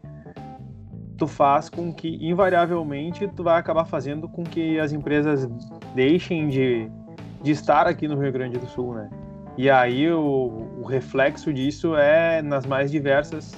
tu 1.17 1.25
faz 1.25 1.69
com 1.69 1.93
que 1.93 2.17
invariavelmente 2.19 3.29
tu 3.29 3.43
vai 3.43 3.57
acabar 3.57 3.85
fazendo 3.85 4.27
com 4.27 4.43
que 4.43 4.77
as 4.77 4.91
empresas 4.91 5.47
deixem 5.95 6.49
de, 6.49 6.91
de 7.41 7.51
estar 7.51 7.87
aqui 7.87 8.09
no 8.09 8.21
Rio 8.21 8.33
Grande 8.33 8.59
do 8.59 8.67
Sul, 8.67 8.93
né? 8.93 9.09
E 9.57 9.69
aí 9.69 10.11
o, 10.11 10.67
o 10.81 10.83
reflexo 10.83 11.53
disso 11.53 11.95
é 11.95 12.41
nas 12.41 12.65
mais 12.65 12.91
diversas 12.91 13.55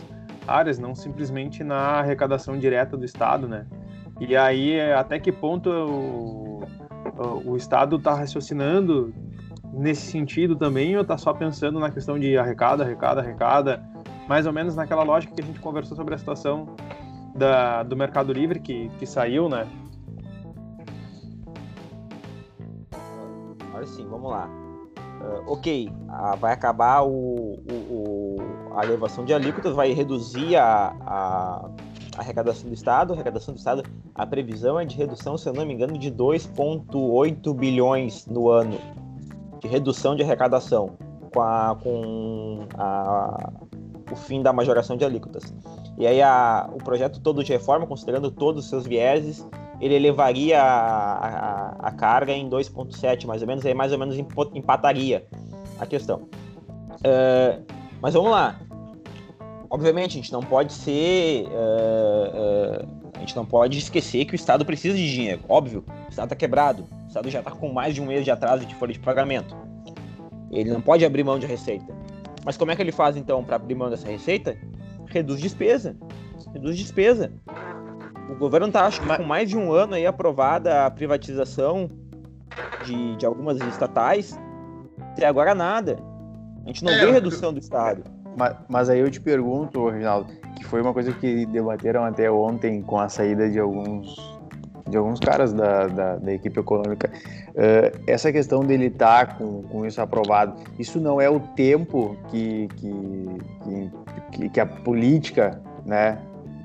áreas, 0.48 0.78
não 0.78 0.94
simplesmente 0.94 1.64
na 1.64 2.02
arrecadação 2.02 2.56
direta 2.56 2.96
do 2.96 3.04
Estado, 3.04 3.48
né? 3.48 3.66
E 4.20 4.36
aí 4.36 4.80
até 4.92 5.20
que 5.20 5.32
ponto 5.32 5.70
o, 5.70 6.64
o 7.46 7.58
Estado 7.58 7.98
está 7.98 8.14
raciocinando 8.14 9.14
nesse 9.74 10.12
sentido 10.12 10.56
também 10.56 10.96
ou 10.96 11.02
está 11.02 11.18
só 11.18 11.34
pensando 11.34 11.80
na 11.80 11.90
questão 11.90 12.20
de 12.20 12.38
arrecada, 12.38 12.84
arrecada, 12.84 13.22
arrecada, 13.22 13.84
mais 14.28 14.46
ou 14.46 14.54
menos 14.54 14.76
naquela 14.76 15.04
lógica 15.04 15.34
que 15.34 15.42
a 15.42 15.46
gente 15.46 15.60
conversou 15.60 15.98
sobre 15.98 16.14
a 16.14 16.18
situação 16.18 16.76
da, 17.36 17.84
do 17.84 17.98
Mercado 17.98 18.32
Livre 18.32 18.60
que, 18.60 18.90
que 19.00 19.06
saiu, 19.06 19.50
né? 19.50 19.68
Agora 23.68 23.86
sim, 23.88 24.08
vamos 24.08 24.32
lá. 24.32 24.48
Uh, 25.20 25.54
ok, 25.54 25.90
uh, 25.90 26.38
vai 26.38 26.54
acabar 26.54 27.02
o, 27.02 27.10
o, 27.10 27.74
o, 27.90 28.78
a 28.78 28.86
elevação 28.86 29.26
de 29.26 29.34
alíquotas, 29.34 29.74
vai 29.74 29.92
reduzir 29.94 30.58
a, 30.58 30.94
a, 31.02 31.70
arrecadação 32.18 32.68
do 32.68 32.74
Estado. 32.74 33.12
A 33.12 33.16
arrecadação 33.16 33.54
do 33.54 33.58
Estado, 33.58 33.84
a 34.14 34.26
previsão 34.26 34.80
é 34.80 34.86
de 34.86 34.96
redução, 34.96 35.38
se 35.38 35.48
eu 35.48 35.54
não 35.54 35.66
me 35.66 35.74
engano, 35.74 35.98
de 35.98 36.12
2,8 36.12 37.54
bilhões 37.54 38.26
no 38.28 38.50
ano 38.50 38.78
de 39.60 39.68
redução 39.68 40.16
de 40.16 40.22
arrecadação 40.22 40.98
com, 41.34 41.42
a, 41.42 41.76
com 41.82 42.68
a, 42.78 43.52
o 44.12 44.16
fim 44.16 44.42
da 44.42 44.52
majoração 44.52 44.98
de 44.98 45.06
alíquotas. 45.06 45.54
E 45.98 46.06
aí 46.06 46.22
a, 46.22 46.70
o 46.72 46.78
projeto 46.78 47.22
todo 47.22 47.44
de 47.44 47.52
reforma, 47.52 47.88
considerando 47.88 48.30
todos 48.30 48.66
os 48.66 48.70
seus 48.70 48.86
vieses, 48.86 49.48
ele 49.80 49.96
elevaria 49.96 50.62
a, 50.62 51.14
a, 51.14 51.70
a 51.88 51.92
carga 51.92 52.34
em 52.34 52.50
2,7 52.50 53.26
mais 53.26 53.42
ou 53.42 53.48
menos, 53.48 53.66
aí 53.66 53.74
mais 53.74 53.92
ou 53.92 53.98
menos 53.98 54.18
empataria 54.54 55.26
a 55.80 55.86
questão. 55.86 56.28
Uh, 57.00 57.64
mas 58.02 58.14
vamos 58.14 58.32
lá. 58.32 58.60
Obviamente, 59.74 60.12
a 60.12 60.22
gente 60.22 60.32
não 60.32 60.44
pode 60.44 60.72
ser. 60.72 61.48
Uh, 61.48 62.84
uh, 62.84 63.12
a 63.16 63.20
gente 63.22 63.36
não 63.36 63.44
pode 63.44 63.80
esquecer 63.80 64.24
que 64.24 64.34
o 64.34 64.36
Estado 64.36 64.64
precisa 64.64 64.96
de 64.96 65.12
dinheiro. 65.12 65.42
Óbvio, 65.50 65.84
o 65.88 66.10
Estado 66.12 66.26
está 66.28 66.36
quebrado. 66.36 66.86
O 67.06 67.08
Estado 67.08 67.28
já 67.32 67.40
está 67.40 67.50
com 67.50 67.74
mais 67.74 67.96
de 67.96 68.00
um 68.00 68.06
mês 68.06 68.24
de 68.24 68.30
atraso 68.30 68.68
de 68.68 68.76
folha 68.76 68.94
de 68.94 69.00
pagamento. 69.00 69.58
Ele 70.52 70.70
não 70.70 70.80
pode 70.80 71.04
abrir 71.04 71.24
mão 71.24 71.40
de 71.40 71.48
receita. 71.48 71.92
Mas 72.46 72.56
como 72.56 72.70
é 72.70 72.76
que 72.76 72.84
ele 72.84 72.92
faz 72.92 73.18
então 73.18 73.44
para 73.44 73.56
abrir 73.56 73.74
mão 73.74 73.90
dessa 73.90 74.08
receita? 74.08 74.56
Reduz 75.08 75.42
despesa. 75.42 75.98
Reduz 76.54 76.78
despesa. 76.78 77.32
O 78.30 78.36
governo 78.36 78.68
está, 78.68 78.86
acho 78.86 79.02
que, 79.02 79.18
com 79.18 79.24
mais 79.24 79.50
de 79.50 79.58
um 79.58 79.74
ano 79.74 79.96
aí 79.96 80.06
aprovada 80.06 80.86
a 80.86 80.92
privatização 80.92 81.90
de, 82.86 83.16
de 83.16 83.26
algumas 83.26 83.60
estatais. 83.60 84.40
Até 85.14 85.26
agora 85.26 85.56
nada. 85.56 85.98
A 86.64 86.68
gente 86.68 86.84
não 86.84 86.94
é, 86.94 87.06
vê 87.06 87.12
redução 87.12 87.52
do 87.52 87.60
Estado. 87.60 88.04
Mas, 88.36 88.56
mas, 88.68 88.90
aí 88.90 89.00
eu 89.00 89.12
te 89.12 89.22
pergunto, 89.22 89.90
Reginaldo, 89.90 90.32
que 90.58 90.66
foi 90.66 90.82
uma 90.82 90.94
coisa 90.94 91.12
que 91.12 91.46
debateram 91.46 92.04
até 92.04 92.32
ontem 92.32 92.82
com 92.82 93.00
a 93.00 93.08
saída 93.10 93.50
de 93.50 93.60
alguns 93.60 94.16
de 94.90 94.98
alguns 94.98 95.20
caras 95.20 95.52
da, 95.54 95.88
da, 95.88 96.16
da 96.18 96.34
equipe 96.34 96.60
econômica, 96.60 97.10
uh, 97.50 98.04
essa 98.06 98.32
questão 98.32 98.60
dele 98.64 98.88
estar 98.88 99.26
tá 99.26 99.34
com, 99.36 99.64
com 99.64 99.86
isso 99.86 100.00
aprovado, 100.00 100.56
isso 100.78 101.00
não 101.00 101.20
é 101.20 101.28
o 101.28 101.40
tempo 101.40 102.16
que, 102.30 102.68
que, 102.76 103.92
que, 104.32 104.50
que 104.50 104.60
a 104.60 104.66
política, 104.66 105.60
né, 105.84 106.20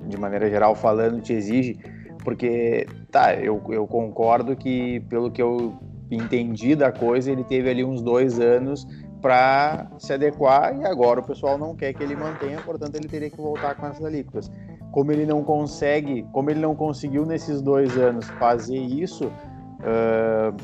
de 0.07 0.19
maneira 0.19 0.51
geral 0.51 0.75
falando, 0.75 1.23
te 1.23 1.33
exige, 1.33 1.79
porque, 2.23 2.87
tá, 3.11 3.35
eu, 3.35 3.63
eu 3.71 3.87
concordo 3.87 4.55
que, 4.55 5.01
pelo 5.09 5.31
que 5.31 5.41
eu 5.41 5.79
entendi 6.11 6.75
da 6.75 6.93
coisa, 6.93 7.31
ele 7.31 7.45
teve 7.45 7.71
ali 7.71 7.85
uns 7.85 8.03
dois 8.03 8.41
anos 8.41 8.87
para 9.21 9.87
se 9.99 10.13
adequar 10.13 10.77
e 10.77 10.85
agora 10.85 11.21
o 11.21 11.23
pessoal 11.23 11.59
não 11.59 11.75
quer 11.75 11.93
que 11.93 12.03
ele 12.03 12.15
mantenha, 12.15 12.61
portanto 12.63 12.95
ele 12.95 13.09
teria 13.09 13.31
que 13.31 13.37
voltar 13.37 13.75
com 13.75 13.87
essas 13.87 14.05
alíquotas. 14.05 14.51
Como 14.93 15.13
ele 15.13 15.27
não 15.27 15.43
consegue, 15.43 16.27
como 16.33 16.51
ele 16.51 16.61
não 16.61 16.75
conseguiu 16.75 17.27
nesses 17.27 17.61
dois 17.61 17.97
anos 17.97 18.27
fazer 18.31 18.79
isso, 18.79 19.27
uh, 19.27 20.57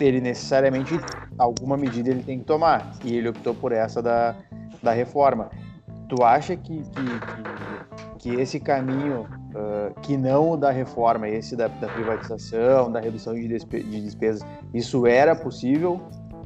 ele 0.00 0.20
necessariamente 0.20 0.98
alguma 1.36 1.76
medida 1.76 2.10
ele 2.10 2.22
tem 2.22 2.38
que 2.38 2.44
tomar. 2.44 2.92
E 3.04 3.16
ele 3.16 3.28
optou 3.28 3.54
por 3.54 3.72
essa 3.72 4.00
da, 4.00 4.34
da 4.82 4.92
reforma. 4.92 5.50
Tu 6.08 6.22
acha 6.22 6.56
que, 6.56 6.82
que, 6.82 7.04
que, 8.18 8.30
que 8.30 8.40
esse 8.40 8.58
caminho, 8.58 9.26
uh, 9.54 10.00
que 10.00 10.16
não 10.16 10.52
o 10.52 10.56
da 10.56 10.70
reforma, 10.70 11.28
esse 11.28 11.54
da, 11.54 11.68
da 11.68 11.88
privatização, 11.88 12.90
da 12.90 13.00
redução 13.00 13.34
de, 13.34 13.46
despe 13.46 13.82
de 13.82 14.00
despesas, 14.00 14.46
isso 14.72 15.06
era 15.06 15.36
possível 15.36 16.00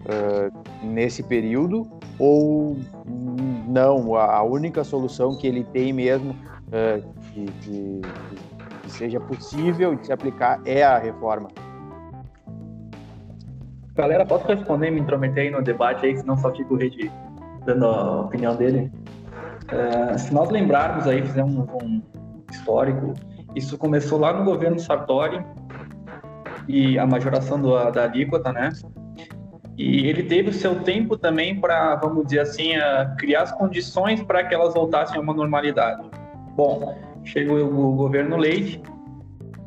uh, 0.06 0.86
nesse 0.86 1.22
período 1.22 1.88
ou 2.18 2.76
não? 3.68 4.14
A, 4.16 4.42
única 4.42 4.84
solução 4.84 5.36
que 5.36 5.46
ele 5.46 5.64
tem 5.64 5.92
mesmo 5.92 6.30
uh, 6.32 7.02
que, 7.32 7.46
que, 7.60 8.00
que, 8.82 8.90
seja 8.90 9.20
possível 9.20 9.94
de 9.94 10.06
se 10.06 10.12
aplicar 10.12 10.60
é 10.64 10.82
a 10.82 10.98
reforma. 10.98 11.48
Galera, 13.94 14.24
posso 14.24 14.46
responder, 14.46 14.90
me 14.90 15.00
intrometer 15.00 15.44
aí 15.44 15.50
no 15.50 15.62
debate 15.62 16.06
aí, 16.06 16.16
senão 16.16 16.36
só 16.36 16.50
fico 16.50 16.74
o 16.74 16.76
Rede 16.78 17.10
dando 17.64 17.86
a 17.86 18.22
opinião 18.22 18.56
dele. 18.56 18.90
Uh, 19.64 20.18
se 20.18 20.32
nós 20.32 20.50
lembrarmos 20.50 21.06
aí, 21.06 21.22
fizemos 21.22 21.66
um 21.82 22.02
histórico, 22.50 23.14
isso 23.54 23.76
começou 23.76 24.18
lá 24.18 24.32
no 24.32 24.44
governo 24.44 24.78
Sartori 24.78 25.44
e 26.68 26.98
a 26.98 27.06
majoração 27.06 27.60
do, 27.60 27.90
da 27.90 28.04
alíquota, 28.04 28.52
né? 28.52 28.70
E 29.76 30.06
ele 30.06 30.24
teve 30.24 30.50
o 30.50 30.52
seu 30.52 30.80
tempo 30.82 31.16
também 31.16 31.58
para, 31.58 31.96
vamos 31.96 32.24
dizer 32.26 32.40
assim, 32.40 32.72
criar 33.18 33.42
as 33.42 33.52
condições 33.52 34.22
para 34.22 34.44
que 34.44 34.54
elas 34.54 34.74
voltassem 34.74 35.16
a 35.16 35.20
uma 35.20 35.32
normalidade. 35.32 36.02
Bom, 36.54 36.98
chegou 37.24 37.58
o 37.58 37.96
governo 37.96 38.36
Leite, 38.36 38.82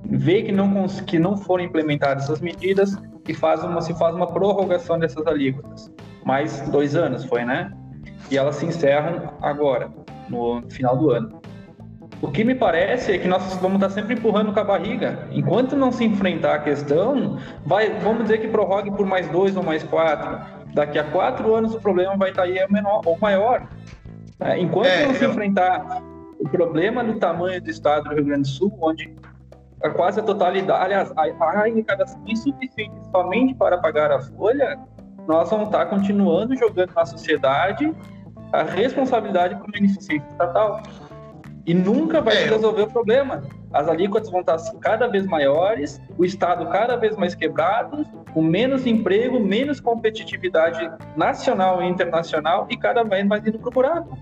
vê 0.03 0.43
que 0.43 0.51
não, 0.51 0.87
que 0.87 1.17
não 1.17 1.35
foram 1.35 1.63
implementadas 1.63 2.25
essas 2.25 2.39
medidas 2.39 2.95
e 3.27 3.33
faz 3.33 3.63
uma, 3.63 3.81
se 3.81 3.93
faz 3.95 4.15
uma 4.15 4.27
prorrogação 4.27 4.99
dessas 4.99 5.25
alíquotas. 5.25 5.91
Mais 6.23 6.61
dois 6.69 6.95
anos 6.95 7.25
foi, 7.25 7.43
né? 7.43 7.71
E 8.29 8.37
elas 8.37 8.55
se 8.57 8.65
encerram 8.65 9.33
agora, 9.41 9.91
no 10.29 10.61
final 10.69 10.97
do 10.97 11.11
ano. 11.11 11.41
O 12.21 12.32
que 12.32 12.43
me 12.43 12.56
parece 12.56 13.13
é 13.13 13.17
que 13.17 13.28
nós 13.28 13.56
vamos 13.58 13.75
estar 13.75 13.89
sempre 13.89 14.15
empurrando 14.15 14.54
com 14.54 14.60
a 14.60 14.63
barriga. 14.63 15.28
Enquanto 15.32 15.75
não 15.75 15.91
se 15.91 16.06
enfrentar 16.06 16.56
a 16.56 16.60
questão, 16.60 17.38
vai, 17.65 17.89
vamos 17.99 18.23
dizer 18.23 18.39
que 18.39 18.47
prorrogue 18.47 18.91
por 18.91 19.06
mais 19.06 19.28
dois 19.30 19.56
ou 19.56 19.63
mais 19.63 19.84
quatro. 19.84 20.39
Daqui 20.73 20.97
a 20.97 21.04
quatro 21.04 21.54
anos 21.54 21.73
o 21.73 21.80
problema 21.80 22.15
vai 22.17 22.30
estar 22.30 22.43
aí 22.43 22.60
menor 22.69 23.01
ou 23.06 23.17
maior. 23.19 23.67
É, 24.39 24.60
enquanto 24.60 24.88
é, 24.88 25.06
não 25.06 25.13
se 25.13 25.25
enfrentar 25.25 26.01
o 26.39 26.49
problema 26.49 27.04
do 27.04 27.19
tamanho 27.19 27.62
do 27.62 27.69
estado 27.69 28.10
do 28.10 28.15
Rio 28.15 28.25
Grande 28.25 28.41
do 28.43 28.47
Sul, 28.47 28.78
onde 28.82 29.13
a 29.84 29.89
quase 29.89 30.19
a 30.19 30.23
totalidade, 30.23 30.84
aliás, 30.84 31.12
a, 31.15 31.43
a 31.43 31.60
arrecadação 31.62 32.21
insuficiente 32.25 32.93
somente 33.12 33.54
para 33.54 33.78
pagar 33.78 34.12
a 34.12 34.19
folha, 34.19 34.80
nós 35.28 35.49
vamos 35.49 35.67
estar 35.67 35.86
continuando 35.86 36.56
jogando 36.56 36.91
na 36.93 37.06
sociedade 37.06 37.93
a 38.51 38.63
responsabilidade 38.63 39.56
por 39.56 39.67
uma 39.67 39.78
ineficiência 39.78 40.28
estatal. 40.30 40.82
E 41.65 41.73
nunca 41.73 42.21
vai 42.21 42.38
é, 42.38 42.45
resolver 42.45 42.84
o 42.84 42.91
problema. 42.91 43.41
As 43.73 43.88
alíquotas 43.88 44.30
vão 44.30 44.41
estar 44.41 44.58
cada 44.80 45.08
vez 45.08 45.25
maiores, 45.25 45.99
o 46.17 46.23
Estado 46.23 46.67
cada 46.69 46.95
vez 46.95 47.17
mais 47.17 47.34
quebrado, 47.34 48.06
com 48.34 48.41
menos 48.41 48.86
emprego, 48.86 49.39
menos 49.39 49.80
competitividade 49.80 50.89
nacional 51.15 51.82
e 51.82 51.88
internacional 51.88 52.67
e 52.69 52.78
cada 52.78 53.04
vez 53.04 53.25
mais 53.25 53.45
indo 53.45 53.58
para 53.58 53.69
o 53.69 53.71
buraco. 53.71 54.17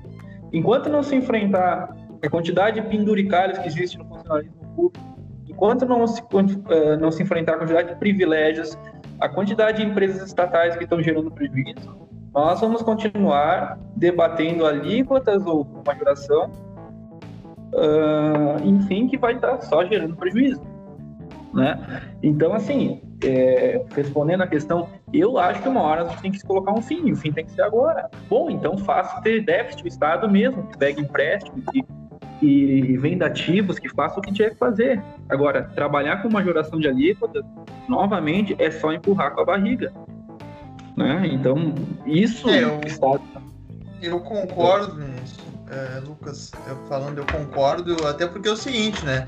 Enquanto 0.54 0.90
não 0.90 1.04
se 1.04 1.16
enfrentar 1.16 1.96
a 2.24 2.30
quantidade 2.30 2.80
de 2.80 2.88
penduricalhos 2.88 3.58
que 3.58 3.68
existe 3.68 3.98
no 3.98 4.06
funcionalismo 4.06 4.56
público, 4.76 5.06
enquanto 5.48 5.86
não 5.86 6.08
se, 6.08 6.22
uh, 6.22 6.98
não 7.00 7.12
se 7.12 7.22
enfrentar 7.24 7.56
a 7.56 7.58
quantidade 7.58 7.90
de 7.90 7.96
privilégios, 7.96 8.78
a 9.20 9.28
quantidade 9.28 9.84
de 9.84 9.90
empresas 9.90 10.26
estatais 10.26 10.76
que 10.78 10.84
estão 10.84 11.02
gerando 11.02 11.30
prejuízo, 11.30 11.96
nós 12.34 12.62
vamos 12.62 12.82
continuar 12.82 13.78
debatendo 13.96 14.66
alíquotas 14.66 15.46
ou 15.46 15.68
majoração, 15.86 16.50
uh, 17.74 18.64
enfim, 18.64 19.08
que 19.08 19.18
vai 19.18 19.36
estar 19.36 19.62
só 19.62 19.86
gerando 19.86 20.16
prejuízo. 20.16 20.62
Né? 21.54 22.02
Então, 22.24 22.54
assim, 22.54 23.02
é, 23.24 23.86
respondendo 23.96 24.42
a 24.42 24.48
questão, 24.48 24.90
eu 25.14 25.38
acho 25.38 25.62
que 25.62 25.70
uma 25.70 25.82
hora 25.82 26.04
a 26.04 26.08
gente 26.10 26.22
tem 26.22 26.32
que 26.32 26.42
colocar 26.44 26.74
um 26.74 26.82
fim, 26.82 27.08
e 27.08 27.12
o 27.12 27.16
fim 27.16 27.32
tem 27.32 27.46
que 27.46 27.52
ser 27.52 27.62
agora. 27.62 28.10
Bom, 28.28 28.50
então 28.50 28.78
faça 28.78 29.22
ter 29.22 29.42
déficit 29.42 29.84
o 29.84 29.88
Estado 29.88 30.30
mesmo, 30.30 30.64
que 30.64 30.78
pegue 30.78 31.02
empréstimo, 31.02 31.62
que, 31.72 31.86
e 32.42 32.98
venda 32.98 33.28
ativos, 33.28 33.78
que 33.78 33.88
faça 33.88 34.20
o 34.20 34.22
que 34.22 34.34
tiver 34.34 34.52
que 34.52 34.58
fazer. 34.58 35.02
Agora, 35.30 35.64
trabalhar 35.76 36.22
com 36.22 36.30
majoração 36.30 36.80
de 36.80 36.88
alíquota, 36.88 37.46
novamente, 37.88 38.56
é 38.60 38.72
só 38.72 38.92
empurrar 38.92 39.34
com 39.34 39.42
a 39.42 39.46
barriga. 39.46 39.94
Né? 40.98 41.30
Então, 41.32 41.74
isso... 42.06 42.50
É, 42.50 42.64
eu, 42.64 42.82
eu 44.02 44.20
concordo 44.20 45.00
nisso, 45.00 45.40
é, 45.74 46.00
Lucas, 46.00 46.52
eu 46.68 46.78
falando, 46.88 47.18
eu 47.18 47.26
concordo, 47.26 48.08
até 48.08 48.28
porque 48.28 48.48
é 48.48 48.52
o 48.52 48.58
seguinte, 48.58 49.04
né? 49.04 49.28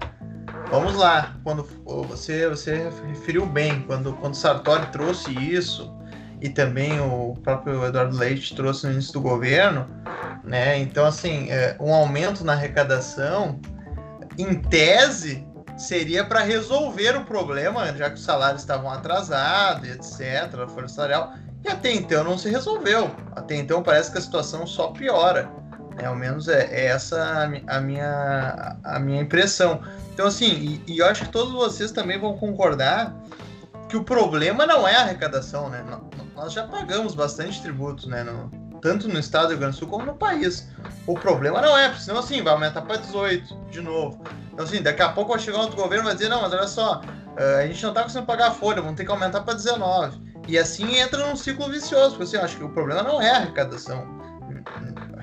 Vamos 0.69 0.95
lá, 0.95 1.35
quando 1.43 1.63
você 1.85 2.47
você 2.49 2.89
referiu 3.07 3.45
bem, 3.45 3.81
quando 3.83 4.13
quando 4.13 4.35
Sartori 4.35 4.85
trouxe 4.87 5.31
isso 5.31 5.93
e 6.41 6.49
também 6.49 6.99
o 6.99 7.35
próprio 7.43 7.85
Eduardo 7.85 8.17
Leite 8.17 8.55
trouxe 8.55 8.87
no 8.87 8.93
início 8.93 9.13
do 9.13 9.21
governo, 9.21 9.87
né? 10.43 10.77
Então 10.79 11.05
assim, 11.05 11.49
é, 11.51 11.75
um 11.79 11.93
aumento 11.93 12.43
na 12.43 12.53
arrecadação, 12.53 13.59
em 14.37 14.55
tese, 14.55 15.45
seria 15.77 16.23
para 16.23 16.41
resolver 16.41 17.15
o 17.15 17.25
problema, 17.25 17.93
já 17.95 18.09
que 18.09 18.15
os 18.15 18.23
salários 18.23 18.61
estavam 18.61 18.89
atrasados, 18.89 19.87
etc, 19.89 20.59
a 20.59 20.67
folha 20.67 20.87
salarial, 20.87 21.33
e 21.63 21.69
até 21.69 21.91
então 21.91 22.23
não 22.23 22.37
se 22.37 22.49
resolveu. 22.49 23.09
Até 23.35 23.55
então 23.55 23.81
parece 23.83 24.11
que 24.11 24.17
a 24.17 24.21
situação 24.21 24.65
só 24.65 24.87
piora. 24.87 25.49
Né? 25.95 26.05
Ao 26.05 26.15
menos 26.15 26.47
é, 26.47 26.67
é 26.71 26.85
essa 26.87 27.49
a 27.67 27.79
minha, 27.79 28.77
a 28.83 28.99
minha 28.99 29.21
impressão. 29.21 29.81
Então, 30.13 30.27
assim, 30.27 30.81
e, 30.87 30.93
e, 30.93 30.99
eu 30.99 31.05
acho 31.07 31.25
que 31.25 31.31
todos 31.31 31.53
vocês 31.53 31.91
também 31.91 32.19
vão 32.19 32.37
concordar 32.37 33.15
que 33.89 33.97
o 33.97 34.03
problema 34.03 34.65
não 34.65 34.87
é 34.87 34.95
a 34.95 35.01
arrecadação, 35.01 35.69
né? 35.69 35.83
Nós 36.35 36.53
já 36.53 36.67
pagamos 36.67 37.15
bastante 37.15 37.61
tributos, 37.61 38.07
né? 38.07 38.23
No, 38.23 38.49
tanto 38.81 39.07
no 39.07 39.19
estado 39.19 39.47
do 39.47 39.49
Rio 39.49 39.59
Grande 39.59 39.75
do 39.75 39.79
Sul 39.79 39.87
como 39.87 40.05
no 40.05 40.15
país. 40.15 40.67
O 41.07 41.15
problema 41.15 41.61
não 41.61 41.77
é, 41.77 41.89
porque 41.89 42.03
senão 42.03 42.19
assim, 42.19 42.41
vai 42.41 42.53
aumentar 42.53 42.81
para 42.81 42.97
18 42.97 43.55
de 43.71 43.81
novo. 43.81 44.21
Então, 44.53 44.65
assim, 44.65 44.81
daqui 44.81 45.01
a 45.01 45.09
pouco 45.09 45.31
vai 45.31 45.39
chegar 45.39 45.59
outro 45.59 45.75
governo 45.75 46.03
e 46.03 46.07
vai 46.07 46.13
dizer, 46.13 46.29
não, 46.29 46.41
mas 46.41 46.53
olha 46.53 46.67
só, 46.67 47.01
eh, 47.37 47.63
a 47.63 47.67
gente 47.67 47.83
não 47.83 47.93
tá 47.93 48.03
conseguindo 48.03 48.25
pagar 48.25 48.47
a 48.47 48.51
folha, 48.51 48.81
vamos 48.81 48.95
ter 48.95 49.05
que 49.05 49.11
aumentar 49.11 49.41
para 49.41 49.53
19. 49.53 50.21
E 50.47 50.57
assim 50.57 50.97
entra 50.97 51.27
num 51.27 51.35
ciclo 51.35 51.69
vicioso, 51.69 52.11
porque 52.11 52.23
assim, 52.23 52.37
eu 52.37 52.43
acho 52.43 52.57
que 52.57 52.63
o 52.63 52.69
problema 52.69 53.01
não 53.01 53.21
é 53.21 53.31
a 53.31 53.37
arrecadação 53.37 54.15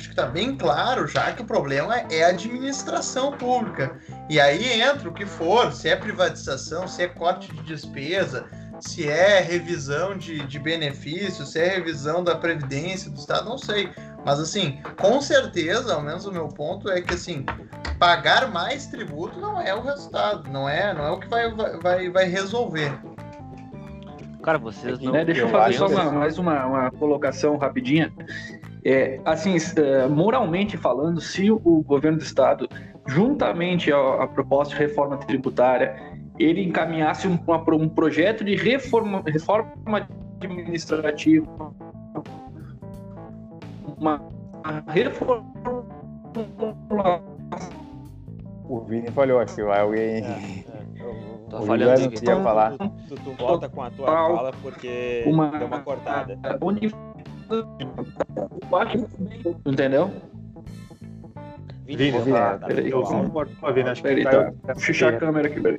acho 0.03 0.09
que 0.09 0.21
está 0.21 0.27
bem 0.27 0.57
claro 0.57 1.07
já 1.07 1.33
que 1.33 1.43
o 1.43 1.45
problema 1.45 1.97
é 2.11 2.25
a 2.25 2.29
administração 2.29 3.33
pública. 3.33 3.97
E 4.29 4.41
aí 4.41 4.81
entra 4.81 5.09
o 5.09 5.13
que 5.13 5.25
for, 5.25 5.73
se 5.73 5.89
é 5.89 5.95
privatização, 5.95 6.89
se 6.89 7.05
é 7.05 7.09
corte 7.09 7.53
de 7.55 7.63
despesa, 7.63 8.47
se 8.81 9.09
é 9.09 9.41
revisão 9.41 10.19
de, 10.19 10.45
de 10.45 10.59
benefícios, 10.59 11.53
se 11.53 11.61
é 11.61 11.69
revisão 11.69 12.25
da 12.25 12.35
Previdência 12.35 13.09
do 13.09 13.17
Estado, 13.17 13.49
não 13.49 13.57
sei. 13.57 13.89
Mas 14.27 14.41
assim, 14.41 14.81
com 15.01 15.21
certeza, 15.21 15.95
ao 15.95 16.03
menos 16.03 16.27
o 16.27 16.33
meu 16.33 16.49
ponto 16.49 16.91
é 16.91 17.01
que 17.01 17.15
assim, 17.15 17.47
pagar 17.99 18.51
mais 18.51 18.87
tributo 18.89 19.41
não 19.41 19.61
é 19.61 19.73
o 19.73 19.83
resultado, 19.83 20.51
não 20.51 20.69
é, 20.69 20.93
não 20.93 21.05
é 21.05 21.11
o 21.13 21.21
que 21.21 21.29
vai, 21.29 21.49
vai, 21.81 22.11
vai 22.11 22.25
resolver. 22.25 22.93
Cara, 24.43 24.59
vocês 24.59 24.99
não. 24.99 25.15
É, 25.15 25.25
deixa 25.25 25.43
eu 25.43 25.49
fazer 25.49 25.79
só 25.79 25.87
uma, 25.87 26.11
mais 26.11 26.37
uma, 26.37 26.67
uma 26.67 26.91
colocação 26.91 27.57
rapidinha. 27.57 28.13
É, 28.85 29.21
assim, 29.25 29.57
é, 29.77 30.09
moralmente 30.09 30.77
falando, 30.77 31.21
se 31.21 31.51
o 31.51 31.83
governo 31.87 32.19
do 32.19 32.25
estado, 32.25 32.69
juntamente 33.07 33.93
à, 33.93 34.27
proposta 34.27 34.75
de 34.75 34.81
reforma 34.81 35.17
tributária, 35.19 35.95
ele 36.39 36.63
encaminhasse 36.65 37.29
um, 37.29 37.39
um 37.75 37.89
projeto 37.89 38.45
de 38.45 38.57
reforma, 38.57 39.23
reforma 39.27 40.09
administrativa, 40.41 41.47
uma 43.99 44.21
reforma 44.89 45.53
o 48.65 48.81
Vini 48.81 49.11
falhou, 49.11 49.45
que 49.45 49.61
alguém. 49.61 50.25
É, 50.25 50.65
é. 50.65 50.65
Tô 51.51 51.59
o 51.59 51.67
falhando 51.67 52.07
aqui. 52.07 52.17
Queria 52.17 52.41
falar. 52.43 52.77
Tu, 52.79 53.15
tu, 53.17 53.33
volta 53.33 53.69
com 53.69 53.83
a 53.83 53.91
tua 53.91 54.07
fala 54.07 54.53
porque 54.63 55.25
uma, 55.27 55.51
deu 55.51 55.67
uma 55.67 55.81
cortada. 55.81 56.39
Entendeu? 59.67 60.11
Vini, 61.85 62.11
Vini, 62.11 62.33
tá, 62.33 62.59
peraí, 62.67 62.91
eu 62.91 63.05
Vini, 63.75 63.89
acho 63.89 64.03
que 64.03 64.23
tá, 64.23 64.75
fechar 64.77 65.15
a 65.15 65.17
câmera 65.19 65.49
aqui, 65.49 65.61
peraí. 65.61 65.79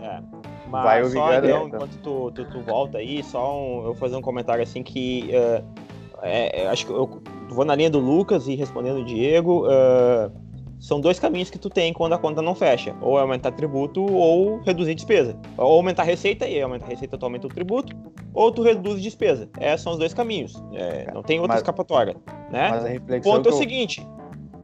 É. 0.00 0.20
Mas 0.68 0.84
Vai 0.84 1.04
só 1.04 1.34
então, 1.34 1.68
enquanto 1.68 1.96
tu, 1.98 2.30
tu, 2.32 2.44
tu, 2.44 2.60
volta 2.60 2.98
aí, 2.98 3.22
só 3.22 3.56
um, 3.56 3.76
eu 3.78 3.82
vou 3.84 3.94
fazer 3.94 4.16
um 4.16 4.20
comentário 4.20 4.62
assim 4.62 4.82
que 4.82 5.30
uh, 5.30 5.64
é, 6.22 6.66
acho 6.66 6.86
que 6.86 6.92
eu 6.92 7.22
vou 7.50 7.64
na 7.64 7.74
linha 7.74 7.90
do 7.90 8.00
Lucas 8.00 8.48
e 8.48 8.54
respondendo 8.54 8.98
o 8.98 9.04
Diego. 9.04 9.66
Uh, 9.66 10.45
são 10.78 11.00
dois 11.00 11.18
caminhos 11.18 11.50
que 11.50 11.58
tu 11.58 11.70
tem 11.70 11.92
quando 11.92 12.12
a 12.12 12.18
conta 12.18 12.42
não 12.42 12.54
fecha. 12.54 12.94
Ou 13.00 13.18
é 13.18 13.22
aumentar 13.22 13.52
tributo 13.52 14.04
ou 14.04 14.60
reduzir 14.60 14.94
despesa. 14.94 15.36
Ou 15.56 15.72
aumentar 15.72 16.02
receita 16.02 16.46
e 16.46 16.60
aumentar 16.60 16.86
receita 16.86 17.16
tu 17.16 17.24
aumenta 17.24 17.46
o 17.46 17.50
tributo, 17.50 17.96
ou 18.34 18.52
tu 18.52 18.62
reduz 18.62 19.02
despesa. 19.02 19.48
Esses 19.60 19.80
são 19.80 19.92
os 19.92 19.98
dois 19.98 20.12
caminhos. 20.12 20.62
É, 20.74 21.10
não 21.12 21.22
tem 21.22 21.38
outra 21.38 21.54
mas, 21.54 21.62
escapatória. 21.62 22.16
Né? 22.50 22.68
Mas 22.70 22.84
a 22.84 22.88
reflexão 22.88 23.32
o 23.32 23.36
ponto 23.36 23.48
é 23.48 23.52
o 23.52 23.56
seguinte. 23.56 24.06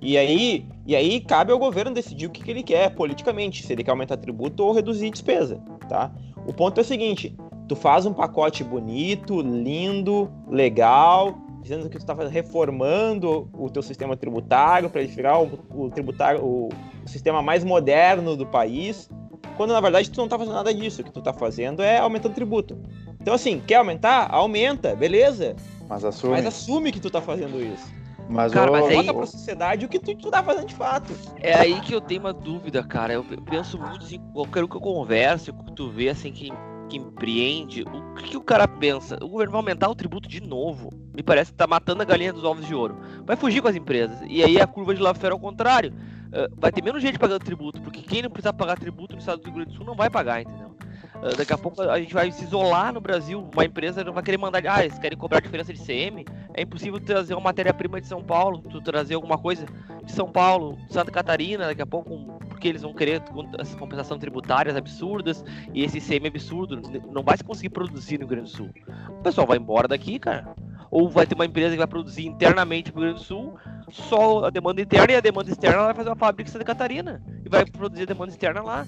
E 0.00 0.18
aí, 0.18 0.66
e 0.84 0.96
aí 0.96 1.20
cabe 1.20 1.52
ao 1.52 1.58
governo 1.58 1.92
decidir 1.92 2.26
o 2.26 2.30
que, 2.30 2.42
que 2.42 2.50
ele 2.50 2.64
quer 2.64 2.92
politicamente, 2.94 3.64
se 3.64 3.72
ele 3.72 3.84
quer 3.84 3.92
aumentar 3.92 4.16
tributo 4.16 4.64
ou 4.64 4.72
reduzir 4.72 5.10
despesa, 5.10 5.62
tá? 5.88 6.12
O 6.44 6.52
ponto 6.52 6.78
é 6.78 6.80
o 6.80 6.84
seguinte, 6.84 7.36
tu 7.68 7.76
faz 7.76 8.04
um 8.04 8.12
pacote 8.12 8.64
bonito, 8.64 9.40
lindo, 9.40 10.28
legal, 10.50 11.38
dizendo 11.62 11.88
que 11.88 11.96
tu 11.96 12.02
está 12.02 12.14
reformando 12.28 13.48
o 13.54 13.70
teu 13.70 13.82
sistema 13.82 14.16
tributário 14.16 14.90
para 14.90 15.00
ele 15.00 15.12
virar 15.12 15.40
o, 15.40 15.58
o 15.70 15.90
tributário, 15.90 16.42
o, 16.42 16.68
o, 16.68 17.08
sistema 17.08 17.40
mais 17.40 17.62
moderno 17.62 18.36
do 18.36 18.44
país, 18.44 19.08
quando 19.56 19.72
na 19.72 19.80
verdade 19.80 20.10
tu 20.10 20.16
não 20.18 20.24
está 20.24 20.36
fazendo 20.36 20.54
nada 20.54 20.74
disso. 20.74 21.00
O 21.00 21.04
que 21.04 21.12
tu 21.12 21.20
está 21.20 21.32
fazendo 21.32 21.82
é 21.82 21.98
aumentando 21.98 22.34
tributo. 22.34 22.78
Então 23.20 23.32
assim, 23.32 23.62
quer 23.64 23.76
aumentar? 23.76 24.28
Aumenta, 24.30 24.94
beleza. 24.96 25.54
Mas 25.88 26.04
assume. 26.04 26.32
Mas 26.32 26.46
assume 26.46 26.90
que 26.90 27.00
tu 27.00 27.06
está 27.06 27.20
fazendo 27.20 27.62
isso. 27.62 28.02
Mas, 28.28 28.52
cara, 28.52 28.70
o... 28.70 28.72
mas 28.72 28.86
aí... 28.86 29.04
pra 29.12 29.26
sociedade 29.26 29.86
o 29.86 29.88
que 29.88 29.98
tu, 29.98 30.14
tu 30.14 30.30
tá 30.30 30.42
fazendo 30.42 30.66
de 30.66 30.74
fato. 30.74 31.12
É 31.40 31.54
aí 31.54 31.80
que 31.80 31.94
eu 31.94 32.00
tenho 32.00 32.20
uma 32.20 32.32
dúvida, 32.32 32.82
cara. 32.82 33.12
Eu 33.12 33.24
penso 33.24 33.78
muito 33.78 34.04
assim, 34.04 34.18
qualquer 34.32 34.64
um 34.64 34.68
que 34.68 34.76
eu 34.76 34.80
converse, 34.80 35.52
que 35.52 35.72
tu 35.72 35.90
vê 35.90 36.08
assim, 36.08 36.32
que 36.32 36.50
que 36.92 36.98
empreende, 36.98 37.82
o 37.82 38.14
que, 38.16 38.30
que, 38.30 38.36
o 38.36 38.42
cara 38.42 38.68
pensa? 38.68 39.16
O 39.22 39.28
governo 39.28 39.52
vai 39.52 39.60
aumentar 39.60 39.88
o 39.88 39.94
tributo 39.94 40.28
de 40.28 40.42
novo. 40.42 40.90
Me 41.14 41.22
parece 41.22 41.52
que 41.52 41.58
tá 41.58 41.66
matando 41.66 42.02
a 42.02 42.04
galinha 42.04 42.32
dos 42.32 42.44
ovos 42.44 42.66
de 42.66 42.74
ouro. 42.74 42.96
Vai 43.24 43.36
fugir 43.36 43.60
com 43.60 43.68
as 43.68 43.76
empresas. 43.76 44.18
E 44.26 44.42
aí 44.42 44.60
a 44.60 44.66
curva 44.66 44.94
de 44.94 45.00
Laffer 45.00 45.32
ao 45.32 45.38
contrário. 45.38 45.92
Uh, 46.28 46.48
vai 46.56 46.72
ter 46.72 46.82
menos 46.82 47.02
gente 47.02 47.18
pagando 47.18 47.44
tributo, 47.44 47.82
porque 47.82 48.00
quem 48.00 48.22
não 48.22 48.30
precisa 48.30 48.54
pagar 48.54 48.78
tributo 48.78 49.12
no 49.12 49.18
estado 49.18 49.40
do 49.40 49.44
Rio 49.44 49.54
Grande 49.56 49.70
do 49.72 49.76
Sul 49.76 49.84
não 49.84 49.94
vai 49.94 50.08
pagar, 50.08 50.40
entendeu? 50.40 50.74
Uh, 51.16 51.36
daqui 51.36 51.52
a 51.52 51.58
pouco 51.58 51.82
a 51.82 52.00
gente 52.00 52.14
vai 52.14 52.32
se 52.32 52.44
isolar 52.44 52.92
no 52.94 53.00
Brasil. 53.02 53.46
Uma 53.52 53.66
empresa 53.66 54.02
não 54.02 54.14
vai 54.14 54.22
querer 54.22 54.38
mandar. 54.38 54.62
Ah, 54.66 54.82
eles 54.82 54.98
querem 54.98 55.18
cobrar 55.18 55.40
diferença 55.40 55.72
de 55.72 55.78
CM. 55.78 56.24
É 56.54 56.62
impossível 56.62 56.98
trazer 56.98 57.34
uma 57.34 57.42
matéria-prima 57.42 58.00
de 58.00 58.06
São 58.06 58.24
Paulo, 58.24 58.62
tu 58.62 58.80
trazer 58.80 59.14
alguma 59.14 59.36
coisa 59.36 59.66
de 60.02 60.10
São 60.10 60.32
Paulo, 60.32 60.78
Santa 60.88 61.10
Catarina, 61.10 61.66
daqui 61.66 61.82
a 61.82 61.86
pouco 61.86 62.38
porque 62.48 62.68
eles 62.68 62.82
vão 62.82 62.94
querer 62.94 63.22
essas 63.58 63.74
compensações 63.74 64.20
tributárias 64.20 64.76
absurdas 64.76 65.44
e 65.74 65.84
esse 65.84 65.98
ICM 65.98 66.28
absurdo. 66.28 66.80
Não 67.10 67.22
vai 67.22 67.36
se 67.36 67.44
conseguir 67.44 67.70
produzir 67.70 68.14
no 68.14 68.20
Rio 68.20 68.28
Grande 68.28 68.50
do 68.50 68.56
Sul. 68.56 68.70
O 69.08 69.22
pessoal 69.22 69.46
vai 69.46 69.58
embora 69.58 69.86
daqui, 69.86 70.18
cara. 70.18 70.54
Ou 70.92 71.08
vai 71.08 71.26
ter 71.26 71.34
uma 71.34 71.46
empresa 71.46 71.70
que 71.70 71.78
vai 71.78 71.86
produzir 71.86 72.26
internamente 72.26 72.94
no 72.94 73.00
Rio 73.00 73.08
Grande 73.08 73.20
do 73.20 73.26
Sul, 73.26 73.54
só 73.90 74.44
a 74.44 74.50
demanda 74.50 74.82
interna 74.82 75.14
e 75.14 75.16
a 75.16 75.20
demanda 75.20 75.50
externa 75.50 75.84
vai 75.84 75.94
fazer 75.94 76.10
uma 76.10 76.16
fábrica 76.16 76.50
em 76.50 76.52
Santa 76.52 76.66
Catarina 76.66 77.22
e 77.42 77.48
vai 77.48 77.64
produzir 77.64 78.02
a 78.02 78.06
demanda 78.06 78.30
externa 78.30 78.60
lá. 78.62 78.86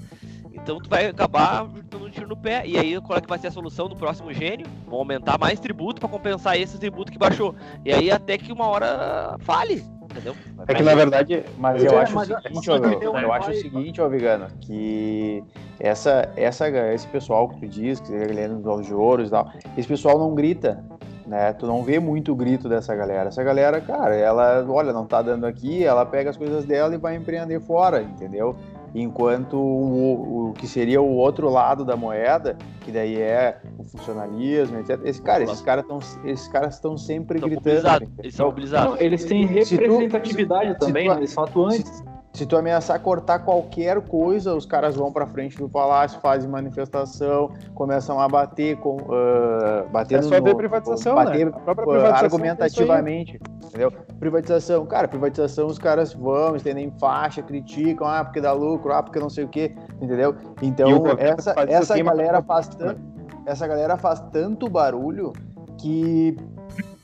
Então 0.52 0.78
tu 0.78 0.90
vai 0.90 1.06
acabar 1.06 1.66
dando 1.66 2.04
um 2.04 2.10
tiro 2.10 2.28
no 2.28 2.36
pé. 2.36 2.62
E 2.66 2.78
aí 2.78 3.00
qual 3.00 3.18
é 3.18 3.22
que 3.22 3.28
vai 3.28 3.38
ser 3.38 3.46
a 3.46 3.50
solução 3.50 3.88
do 3.88 3.96
próximo 3.96 4.34
gênio? 4.34 4.66
Vão 4.86 4.98
aumentar 4.98 5.38
mais 5.38 5.58
tributo 5.58 5.98
para 5.98 6.10
compensar 6.10 6.58
esse 6.60 6.78
tributo 6.78 7.10
que 7.10 7.18
baixou. 7.18 7.54
E 7.82 7.90
aí 7.90 8.10
até 8.10 8.36
que 8.36 8.52
uma 8.52 8.66
hora 8.66 9.38
fale 9.40 9.82
entendeu? 10.14 10.36
É 10.68 10.74
que 10.74 10.82
na 10.82 10.94
verdade, 10.94 11.44
mas 11.58 11.82
eu, 11.82 11.98
acho, 11.98 12.16
o 12.16 12.24
seguinte, 12.24 12.70
ó, 12.70 12.76
eu, 12.76 13.16
eu 13.16 13.32
acho 13.32 13.50
o 13.50 13.54
seguinte, 13.54 14.00
ó, 14.00 14.08
Vigano, 14.08 14.46
que 14.60 15.42
essa, 15.80 16.30
essa, 16.36 16.68
esse 16.92 17.06
pessoal 17.08 17.48
que 17.48 17.60
tu 17.60 17.66
diz, 17.66 18.00
que 18.00 18.12
é 18.12 18.22
Helena 18.24 18.54
dos 18.54 18.66
Ovos 18.66 18.86
de 18.86 18.94
Ouros 18.94 19.28
e 19.28 19.30
tal, 19.30 19.50
esse 19.76 19.88
pessoal 19.88 20.18
não 20.18 20.34
grita, 20.34 20.84
né? 21.26 21.52
Tu 21.52 21.66
não 21.66 21.82
vê 21.82 21.98
muito 21.98 22.34
grito 22.34 22.68
dessa 22.68 22.94
galera. 22.94 23.28
Essa 23.28 23.42
galera, 23.42 23.80
cara, 23.80 24.14
ela, 24.14 24.64
olha, 24.68 24.92
não 24.92 25.06
tá 25.06 25.22
dando 25.22 25.46
aqui, 25.46 25.84
ela 25.84 26.04
pega 26.04 26.30
as 26.30 26.36
coisas 26.36 26.64
dela 26.64 26.94
e 26.94 26.98
vai 26.98 27.16
empreender 27.16 27.60
fora, 27.60 28.02
entendeu? 28.02 28.56
enquanto 28.94 29.56
o, 29.56 30.50
o, 30.50 30.52
que 30.52 30.68
seria 30.68 31.02
o 31.02 31.16
outro 31.16 31.50
lado 31.50 31.84
da 31.84 31.96
moeda, 31.96 32.56
que 32.80 32.92
daí 32.92 33.20
é 33.20 33.58
o 33.76 33.82
funcionalismo, 33.82 34.78
etc. 34.78 35.00
Esse 35.04 35.20
cara, 35.20 35.42
esses 35.42 35.60
caras 35.60 35.84
estão 35.84 35.98
esses 36.24 36.48
caras 36.48 36.74
estão 36.76 36.96
sempre 36.96 37.40
gritando. 37.40 38.08
Eles 38.20 38.34
são 38.34 38.46
mobilizados. 38.46 39.00
eles 39.00 39.24
têm 39.24 39.46
representatividade 39.46 40.74
tu, 40.74 40.86
também, 40.86 41.08
tu, 41.08 41.14
né? 41.14 41.20
eles 41.20 41.30
são 41.30 41.44
atuantes. 41.44 42.04
Se 42.34 42.44
tu 42.44 42.56
ameaçar 42.56 43.00
cortar 43.00 43.38
qualquer 43.38 44.00
coisa, 44.00 44.56
os 44.56 44.66
caras 44.66 44.96
vão 44.96 45.12
para 45.12 45.24
frente 45.24 45.56
do 45.56 45.68
palácio, 45.68 46.20
fazem 46.20 46.50
manifestação, 46.50 47.52
começam 47.76 48.18
a 48.20 48.28
bater 48.28 48.76
com 48.78 48.96
uh, 48.96 49.88
bater 49.92 50.18
É 50.18 50.22
só 50.22 50.38
no, 50.38 50.42
ver 50.42 50.56
privatização, 50.56 51.14
bater 51.14 51.46
né? 51.46 51.52
A 51.54 51.60
própria 51.60 51.84
uh, 51.84 51.90
privatização 51.90 52.22
é 52.22 52.24
argumentativamente, 52.24 53.40
entendeu? 53.66 53.92
Privatização, 54.18 54.84
cara, 54.84 55.06
privatização 55.06 55.68
os 55.68 55.78
caras 55.78 56.12
vão, 56.12 56.56
estendem 56.56 56.92
faixa, 56.98 57.40
criticam, 57.40 58.08
ah, 58.08 58.24
porque 58.24 58.40
dá 58.40 58.52
lucro, 58.52 58.92
ah, 58.92 59.00
porque 59.00 59.20
não 59.20 59.30
sei 59.30 59.44
o 59.44 59.48
quê, 59.48 59.72
entendeu? 60.02 60.34
Então, 60.60 60.88
essa 61.16 61.54
essa 61.68 61.96
galera 62.02 62.42
faz 62.42 62.66
tanto, 62.66 63.00
essa 63.46 63.64
galera 63.64 63.96
faz 63.96 64.18
tanto 64.32 64.68
barulho 64.68 65.32
que 65.78 66.36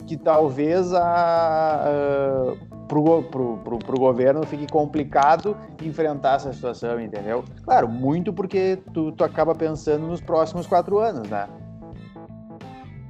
que 0.09 0.17
talvez 0.17 0.93
a, 0.93 1.85
a 1.87 2.70
pro, 2.91 3.23
pro, 3.23 3.57
pro, 3.59 3.79
pro 3.79 3.99
governo 3.99 4.45
fique 4.45 4.67
complicado 4.67 5.57
enfrentar 5.81 6.35
essa 6.35 6.53
situação, 6.53 7.01
entendeu? 7.01 7.45
Claro, 7.63 7.89
muito 7.89 8.33
porque 8.33 8.79
tu, 8.93 9.13
tu 9.13 9.23
acaba 9.23 9.55
pensando 9.55 10.09
nos 10.09 10.21
próximos 10.21 10.67
quatro 10.67 10.99
anos, 10.99 11.31
né? 11.31 11.49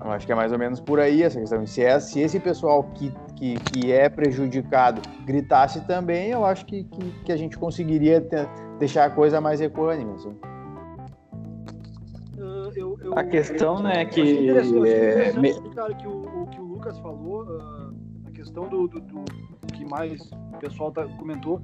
Eu 0.05 0.11
acho 0.13 0.27
que 0.27 0.33
é 0.33 0.35
mais 0.35 0.53
ou 0.53 0.59
menos 0.59 0.81
por 0.81 1.01
aí 1.01 1.23
essa 1.23 1.41
questão. 1.41 1.67
Se, 1.67 1.83
é, 1.83 1.99
se 1.99 2.21
esse 2.21 2.39
pessoal 2.39 2.85
que, 2.95 3.11
que, 3.37 3.55
que 3.55 3.91
é 3.93 4.09
prejudicado 4.11 5.01
gritasse 5.25 5.81
também, 5.87 6.29
eu 6.31 6.45
acho 6.45 6.67
que, 6.67 6.85
que, 6.85 7.11
que 7.25 7.33
a 7.33 7.37
gente 7.37 7.59
conseguiria 7.59 8.21
te- 8.21 8.49
deixar 8.79 9.07
a 9.07 9.11
coisa 9.11 9.41
mais 9.41 9.61
equânime. 9.63 10.13
Assim. 10.15 10.37
Ah, 12.39 12.71
eu- 12.77 12.99
eu- 13.03 13.19
A 13.19 13.25
questão, 13.25 13.83
né, 13.83 14.05
eu 14.05 14.09
achei 14.09 14.25
que, 14.37 14.43
interessante, 14.43 14.89
é, 14.89 15.29
interessante, 15.31 15.69
cara, 15.75 15.95
que 15.95 16.07
o, 16.07 16.43
o 16.43 16.47
que 16.51 16.61
o 16.61 16.65
Lucas 16.65 16.99
falou, 16.99 17.43
a 17.61 17.80
questão 18.41 18.69
do, 18.69 18.89
do, 18.89 19.01
do 19.01 19.25
que 19.75 19.85
mais 19.85 20.19
o 20.55 20.59
pessoal 20.59 20.91
tá, 20.91 21.07
comentou, 21.19 21.61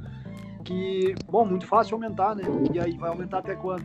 que, 0.64 1.14
bom, 1.26 1.44
muito 1.44 1.66
fácil 1.66 1.94
aumentar, 1.94 2.34
né? 2.34 2.42
E 2.72 2.78
aí 2.78 2.96
vai 2.98 3.08
aumentar 3.10 3.38
até 3.38 3.54
quando? 3.54 3.84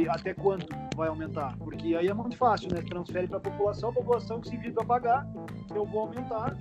E 0.00 0.08
até 0.08 0.32
quanto 0.32 0.66
vai 0.96 1.08
aumentar? 1.08 1.56
Porque 1.58 1.94
aí 1.94 2.08
é 2.08 2.14
muito 2.14 2.36
fácil, 2.36 2.72
né? 2.72 2.80
Transfere 2.80 3.26
para 3.28 3.36
a 3.38 3.40
população, 3.40 3.90
a 3.90 3.92
população 3.92 4.40
que 4.40 4.48
se 4.48 4.56
vira 4.56 4.72
para 4.72 4.84
pagar, 4.84 5.26
eu 5.74 5.84
vou 5.84 6.02
aumentar, 6.02 6.56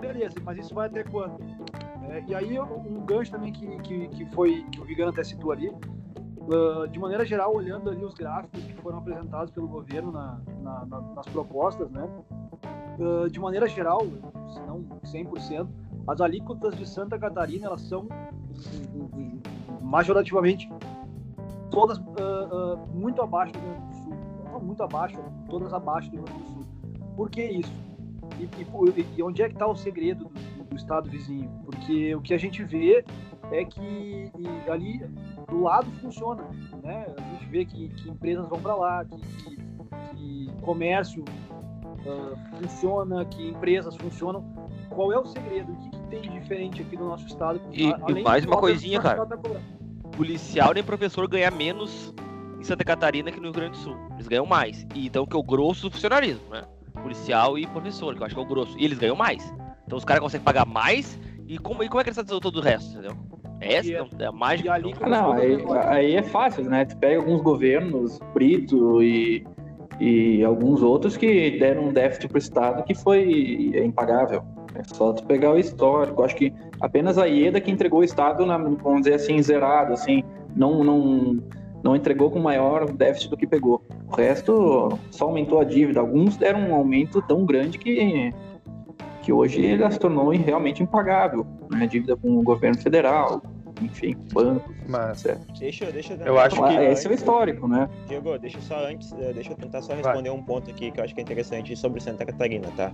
beleza, 0.00 0.34
mas 0.44 0.58
isso 0.58 0.74
vai 0.74 0.88
até 0.88 1.02
quando? 1.04 1.38
É, 2.10 2.22
e 2.28 2.34
aí 2.34 2.60
um 2.60 3.04
gancho 3.06 3.30
também 3.32 3.52
que, 3.52 3.66
que, 3.78 4.08
que 4.08 4.26
foi, 4.26 4.64
que 4.70 4.80
o 4.80 4.84
Vigano 4.84 5.10
até 5.10 5.24
citou 5.24 5.50
ali, 5.52 5.72
Uh, 6.48 6.86
de 6.86 6.96
maneira 7.00 7.26
geral, 7.26 7.52
olhando 7.52 7.90
ali 7.90 8.04
os 8.04 8.14
gráficos 8.14 8.62
que 8.62 8.72
foram 8.74 8.98
apresentados 8.98 9.50
pelo 9.50 9.66
governo 9.66 10.12
na, 10.12 10.40
na- 10.62 10.86
na- 10.86 11.00
nas 11.16 11.26
propostas, 11.26 11.90
né? 11.90 12.08
Uh, 13.00 13.28
de 13.28 13.40
maneira 13.40 13.66
geral, 13.66 14.06
se 14.48 14.60
não 14.60 14.84
100%, 15.04 15.68
as 16.06 16.20
alíquotas 16.20 16.76
de 16.76 16.88
Santa 16.88 17.18
Catarina 17.18 17.66
elas 17.66 17.82
são 17.82 18.06
majorativamente 19.82 20.68
todas 21.70 21.98
uh, 21.98 22.02
uh, 22.02 22.86
muito 22.94 23.20
abaixo 23.22 23.52
do 23.52 23.58
Rio 23.60 23.68
Grande 23.70 23.86
do 23.88 23.94
Sul. 24.04 24.60
Muito 24.62 24.82
abaixo, 24.82 25.18
todas 25.50 25.72
abaixo 25.72 26.10
do 26.10 26.16
Rio 26.16 26.24
Grande 26.24 26.42
do 26.42 26.48
Sul. 26.48 26.64
Por 27.16 27.30
que 27.30 27.42
isso? 27.44 27.72
E, 28.38 28.44
e 28.44 29.06
e 29.16 29.22
onde 29.22 29.42
é 29.42 29.48
que 29.48 29.54
está 29.54 29.66
o 29.66 29.76
segredo 29.76 30.24
do, 30.24 30.64
do 30.64 30.76
estado 30.76 31.08
vizinho? 31.10 31.50
Porque 31.64 32.14
o 32.14 32.20
que 32.20 32.34
a 32.34 32.38
gente 32.38 32.62
vê 32.64 33.04
é 33.50 33.64
que 33.64 34.30
ali 34.70 34.98
do 35.48 35.62
lado 35.62 35.90
funciona, 36.00 36.42
né? 36.82 37.06
A 37.16 37.20
gente 37.34 37.46
vê 37.46 37.64
que, 37.64 37.88
que 37.90 38.10
empresas 38.10 38.48
vão 38.48 38.60
para 38.60 38.74
lá, 38.74 39.04
que, 39.04 39.16
que- 39.20 39.56
que 40.16 40.50
comércio 40.62 41.24
ah, 42.08 42.34
funciona, 42.58 43.24
que 43.24 43.48
empresas 43.48 43.96
funcionam. 43.96 44.44
Qual 44.90 45.12
é 45.12 45.18
o 45.18 45.24
segredo? 45.24 45.72
O 45.72 45.76
que, 45.76 45.90
que 45.90 45.98
tem 46.08 46.20
de 46.22 46.28
diferente 46.30 46.82
aqui 46.82 46.96
no 46.96 47.08
nosso 47.08 47.26
estado? 47.26 47.60
E- 47.72 47.84
e 47.88 48.22
mais 48.22 48.44
uma 48.44 48.56
coisinha, 48.56 49.00
cara. 49.00 49.26
tá 49.26 49.38
policial 50.16 50.72
nem 50.72 50.82
professor 50.82 51.26
ganha 51.28 51.50
menos 51.50 52.14
em 52.58 52.62
Santa 52.64 52.84
Catarina 52.84 53.30
que 53.30 53.36
no 53.38 53.44
Rio 53.44 53.52
Grande 53.52 53.72
do 53.72 53.76
Sul. 53.78 53.96
Eles 54.14 54.26
ganham 54.28 54.46
mais. 54.46 54.86
E 54.94 55.06
então 55.06 55.26
que 55.26 55.36
é 55.36 55.38
o 55.38 55.42
grosso 55.42 55.88
do 55.88 55.92
funcionarismo, 55.92 56.48
né? 56.50 56.64
Policial 57.02 57.58
e 57.58 57.66
professor, 57.66 58.14
que 58.14 58.22
eu 58.22 58.26
acho 58.26 58.34
que 58.34 58.40
é 58.40 58.44
o 58.44 58.46
grosso. 58.48 58.78
E 58.78 58.84
eles 58.84 58.98
ganham 58.98 59.16
mais. 59.16 59.52
Então 59.84 59.98
os 59.98 60.04
caras 60.04 60.22
conseguem 60.22 60.44
pagar 60.44 60.64
mais. 60.66 61.18
E 61.46 61.58
como, 61.58 61.82
e 61.82 61.88
como 61.88 62.00
é 62.00 62.04
que 62.04 62.08
eles 62.08 62.16
satisfazem 62.16 62.40
todo 62.40 62.56
o 62.56 62.62
resto, 62.62 62.92
entendeu? 62.92 63.16
É 63.60 63.74
essa 63.74 63.88
E 63.88 63.94
é- 63.94 63.98
não, 63.98 64.08
é 64.18 64.26
a 64.26 64.32
mágica. 64.32 64.72
ali 64.72 64.94
Não, 65.06 65.32
aí, 65.32 65.56
aí 65.86 66.14
é 66.16 66.22
fácil, 66.22 66.64
né? 66.64 66.84
Tu 66.84 66.96
pega 66.96 67.18
alguns 67.20 67.40
governos, 67.42 68.18
Brito 68.34 69.02
e, 69.02 69.46
e 70.00 70.44
alguns 70.44 70.82
outros 70.82 71.16
que 71.16 71.58
deram 71.58 71.84
um 71.84 71.92
déficit 71.92 72.28
pro 72.28 72.38
Estado 72.38 72.82
que 72.84 72.94
foi 72.94 73.72
impagável. 73.84 74.42
É 74.74 74.82
só 74.84 75.12
tu 75.12 75.24
pegar 75.24 75.52
o 75.52 75.58
histórico. 75.58 76.22
Acho 76.22 76.36
que 76.36 76.52
apenas 76.80 77.16
a 77.16 77.26
IEDA 77.26 77.60
que 77.60 77.70
entregou 77.70 78.00
o 78.00 78.04
Estado, 78.04 78.44
na, 78.44 78.58
vamos 78.58 79.02
dizer 79.02 79.14
assim, 79.14 79.40
zerado, 79.42 79.94
assim, 79.94 80.22
não, 80.54 80.84
não, 80.84 81.42
não 81.82 81.96
entregou 81.96 82.30
com 82.30 82.38
maior 82.38 82.90
déficit 82.92 83.30
do 83.30 83.36
que 83.36 83.46
pegou. 83.46 83.82
O 84.10 84.14
resto 84.14 84.98
só 85.10 85.24
aumentou 85.26 85.60
a 85.60 85.64
dívida. 85.64 86.00
Alguns 86.00 86.36
deram 86.36 86.60
um 86.60 86.74
aumento 86.74 87.22
tão 87.22 87.46
grande 87.46 87.78
que, 87.78 88.34
que 89.22 89.32
hoje 89.32 89.66
ela 89.66 89.90
se 89.90 89.98
tornou 89.98 90.28
realmente 90.30 90.82
impagável. 90.82 91.46
Né? 91.70 91.86
Dívida 91.86 92.16
com 92.16 92.38
o 92.38 92.42
governo 92.42 92.78
federal, 92.78 93.40
enfim, 93.82 94.16
banco, 94.32 94.72
Mas 94.88 95.20
certo. 95.20 95.46
Deixa, 95.58 95.90
deixa 95.92 96.14
eu 96.14 96.26
Eu 96.26 96.38
acho 96.38 96.56
que- 96.56 96.72
Esse 96.74 97.06
é 97.06 97.10
o 97.10 97.14
histórico, 97.14 97.68
né? 97.68 97.88
Diego, 98.06 98.38
deixa 98.38 98.58
eu 98.58 98.62
só 98.62 98.86
antes, 98.86 99.12
eh, 99.12 99.32
deixa 99.32 99.52
eu 99.52 99.56
tentar 99.56 99.82
só 99.82 99.94
responder 99.94 100.30
um 100.30 100.42
ponto 100.42 100.70
aqui 100.70 100.90
que 100.90 101.00
eu 101.00 101.04
acho 101.04 101.14
que 101.14 101.20
é 101.20 101.22
interessante 101.24 101.76
sobre 101.76 102.00
Santa 102.00 102.24
Catarina, 102.24 102.68
tá? 102.76 102.92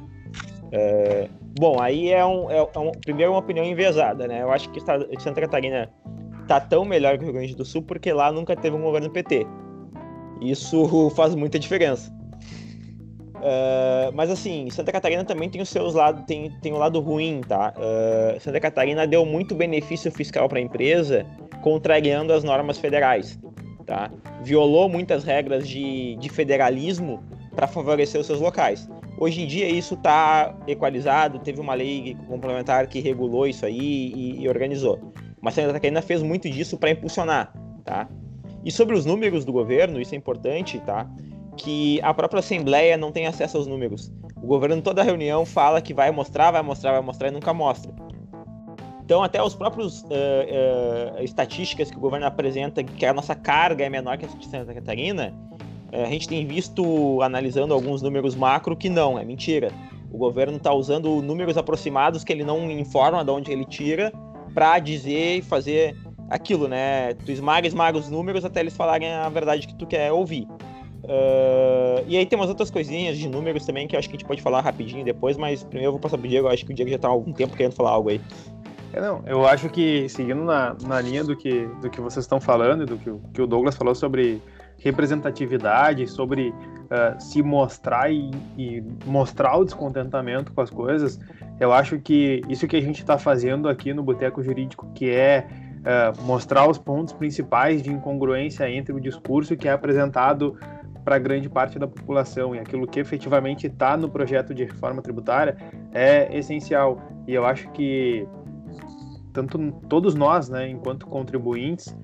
É, 0.73 1.29
bom, 1.59 1.81
aí 1.81 2.11
é 2.11 2.25
um, 2.25 2.51
é, 2.51 2.59
é 2.59 2.79
um- 2.79 2.93
primeiro 2.93 3.33
uma 3.33 3.39
opinião 3.41 3.65
enviesada, 3.65 4.27
né? 4.27 4.43
Eu 4.43 4.51
acho 4.51 4.71
que 4.71 4.81
Santa 4.81 5.41
Catarina 5.41 5.91
tá 6.49 6.59
tão 6.61 6.85
melhor 6.85 7.17
que 7.19 7.25
o 7.25 7.27
Rio 7.27 7.35
Grande 7.35 7.55
do 7.55 7.65
Sul 7.65 7.83
porque 7.83 8.13
lá 8.13 8.33
nunca 8.33 8.57
teve 8.57 8.75
um 8.77 8.83
governo 8.83 9.11
PT. 9.11 9.47
Isso 10.41 10.83
faz 11.15 11.35
muita 11.35 11.59
diferença. 11.59 12.13
É, 13.45 14.11
mas 14.15 14.31
assim, 14.31 14.71
Santa 14.71 14.93
Catarina 14.93 15.25
também 15.25 15.51
tem 15.51 15.61
os 15.61 15.69
seus 15.69 15.95
lados, 15.95 16.25
tem, 16.27 16.49
tem 16.63 16.73
um 16.73 16.79
lado 16.79 17.01
ruim, 17.01 17.41
tá? 17.41 17.75
É, 17.77 18.39
Santa 18.39 18.61
Catarina 18.61 19.05
deu 19.05 19.27
muito 19.27 19.53
benefício 19.55 20.13
fiscal 20.13 20.49
para 20.49 20.59
a 20.59 20.63
empresa, 20.63 21.27
contrariando 21.61 22.33
as 22.33 22.45
normas 22.45 22.79
federais, 22.79 23.39
tá? 23.85 24.11
Violou 24.43 24.89
muitas 24.89 25.25
regras 25.25 25.69
de, 25.69 26.15
de 26.17 26.29
federalismo 26.29 27.21
para 27.55 27.67
favorecer 27.67 28.21
os 28.21 28.27
seus 28.27 28.41
locais. 28.41 28.89
Hoje 29.19 29.43
em 29.43 29.47
dia 29.47 29.69
isso 29.69 29.95
está 29.95 30.57
equalizado, 30.69 31.41
teve 31.41 31.61
uma 31.61 31.75
lei 31.75 32.17
complementar 32.29 32.87
que 32.87 33.01
regulou 33.01 33.47
isso 33.47 33.67
aí 33.67 34.13
e, 34.15 34.43
e 34.43 34.49
organizou. 34.49 35.13
Mas 35.41 35.55
Santa 35.55 35.73
Catarina 35.73 36.01
fez 36.01 36.23
muito 36.23 36.49
disso 36.49 36.79
para 36.79 36.91
impulsionar, 36.91 37.53
tá? 37.85 38.09
E 38.65 38.71
sobre 38.71 38.95
os 38.95 39.05
números 39.05 39.45
do 39.45 39.53
governo, 39.53 40.01
isso 40.01 40.15
é 40.15 40.19
importante, 40.19 40.79
tá? 40.81 41.11
Que 41.57 42.01
a 42.03 42.15
própria 42.15 42.41
Assembleia 42.41 42.97
não 42.97 43.13
tem 43.13 43.27
acesso 43.27 43.57
aos 43.57 43.67
números. 43.67 44.11
O 44.43 44.47
governo, 44.47 44.81
toda 44.83 45.03
reunião, 45.03 45.45
fala 45.45 45.81
que 45.81 45.95
vai 45.95 46.11
mostrar, 46.11 46.51
vai 46.51 46.63
mostrar, 46.63 46.93
vai 46.93 47.03
mostrar 47.03 47.29
e 47.29 47.31
nunca 47.31 47.53
mostra. 47.53 47.93
Então, 49.05 49.23
até 49.23 49.43
os 49.43 49.55
próprios 49.55 50.05
eh, 50.11 51.13
eh, 51.19 51.25
estatísticas 51.25 51.91
que 51.91 51.97
o 51.97 52.01
governo 52.01 52.27
apresenta, 52.27 52.83
que 52.83 53.05
a 53.05 53.13
nossa 53.13 53.35
carga 53.35 53.85
é 53.85 53.89
menor 53.89 54.17
que 54.17 54.25
a 54.25 54.29
de 54.29 54.47
Santa 54.47 54.73
Catarina, 54.73 55.35
eh, 55.91 56.05
a 56.05 56.07
gente 56.07 56.29
tem 56.29 56.47
visto, 56.47 57.21
analisando 57.21 57.75
alguns 57.75 58.01
números 58.01 58.35
macro, 58.35 58.77
que 58.77 58.89
não, 58.89 59.19
é 59.19 59.25
mentira. 59.25 59.71
O 60.11 60.19
governo 60.19 60.57
está 60.57 60.73
usando 60.73 61.21
números 61.21 61.57
aproximados 61.57 62.25
que 62.25 62.33
ele 62.33 62.45
não 62.45 62.71
informa 62.71 63.25
de 63.25 63.31
onde 63.31 63.53
ele 63.53 63.65
tira 63.65 64.13
para 64.55 64.79
dizer 64.79 65.39
e 65.39 65.43
fazer 65.43 65.97
aquilo, 66.31 66.69
né? 66.69 67.15
Tu 67.27 67.33
esmaga, 67.33 67.67
esmaga 67.67 67.99
os 67.99 68.09
números 68.09 68.45
até 68.45 68.61
eles 68.61 68.77
falarem 68.77 69.13
a 69.13 69.29
verdade 69.29 69.67
que 69.67 69.75
tu 69.75 69.87
quer 69.87 70.13
ouvir. 70.13 70.47
Uh, 71.13 72.03
e 72.09 72.17
aí 72.17 72.25
tem 72.25 72.39
umas 72.39 72.49
outras 72.49 72.71
coisinhas 72.71 73.19
de 73.19 73.29
números 73.29 73.67
também 73.67 73.87
que 73.87 73.95
eu 73.95 73.99
acho 73.99 74.09
que 74.09 74.17
a 74.17 74.19
gente 74.19 74.27
pode 74.27 74.41
falar 74.41 74.63
rapidinho 74.63 75.05
depois, 75.05 75.37
mas 75.37 75.63
primeiro 75.63 75.89
eu 75.89 75.93
vou 75.93 76.01
passar 76.01 76.17
pro 76.17 76.27
Diego, 76.27 76.49
eu 76.49 76.51
acho 76.51 76.65
que 76.65 76.73
o 76.73 76.75
Diego 76.75 76.91
já 76.91 76.99
tá 76.99 77.07
há 77.07 77.11
algum 77.11 77.35
tempo 77.35 77.55
querendo 77.55 77.75
falar 77.75 77.91
algo 77.91 78.09
aí. 78.09 78.21
É, 78.95 79.01
não, 79.01 79.23
eu 79.27 79.47
acho 79.47 79.69
que, 79.69 80.09
seguindo 80.09 80.43
na, 80.43 80.75
na 80.87 81.01
linha 81.03 81.23
do 81.23 81.37
que, 81.37 81.67
do 81.83 81.91
que 81.91 82.01
vocês 82.01 82.25
estão 82.25 82.41
falando, 82.41 82.85
e 82.85 82.87
do 82.87 82.97
que, 82.97 83.13
que 83.35 83.43
o 83.43 83.47
Douglas 83.47 83.75
falou 83.75 83.95
sobre 83.95 84.41
representatividade, 84.79 86.07
sobre 86.09 86.55
ah, 86.91 87.19
se 87.19 87.43
mostrar 87.43 88.11
e, 88.11 88.31
e 88.57 88.83
mostrar 89.05 89.57
o 89.59 89.65
descontentamento 89.65 90.53
com 90.53 90.61
as 90.63 90.71
coisas, 90.71 91.21
eu 91.61 91.73
acho 91.73 91.99
que 91.99 92.41
isso 92.49 92.67
que 92.67 92.77
a 92.77 92.81
gente 92.81 93.01
está 93.01 93.19
fazendo 93.19 93.69
aqui 93.69 93.93
no 93.93 94.03
Boteco 94.03 94.43
Jurídico, 94.43 94.91
que 94.95 95.11
é 95.11 95.47
ah, 95.85 96.13
mostrar 96.23 96.69
os 96.69 96.79
pontos 96.79 97.13
principais 97.13 97.83
de 97.83 97.91
incongruência 97.91 98.71
entre 98.71 98.93
o 98.93 99.01
discurso 99.01 99.57
que 99.57 99.69
é 99.69 99.73
apresentado 99.73 100.59
para 101.05 101.19
grande 101.19 101.49
parte 101.49 101.79
da 101.79 101.87
população 101.87 102.55
e 102.55 102.59
aquilo 102.59 102.87
que 102.87 103.01
efetivamente 103.01 103.67
está 103.67 103.97
no 103.97 104.09
projeto 104.09 104.55
de 104.55 104.65
reforma 104.65 105.03
tributária 105.03 105.57
é 105.93 106.37
essencial. 106.37 107.01
E 107.27 107.35
eu 107.35 107.45
acho 107.45 107.71
que 107.71 108.27
tanto 109.33 109.73
todos 109.89 110.15
nós, 110.15 110.49
né, 110.49 110.69
enquanto 110.69 111.07
contribuintes, 111.07 111.97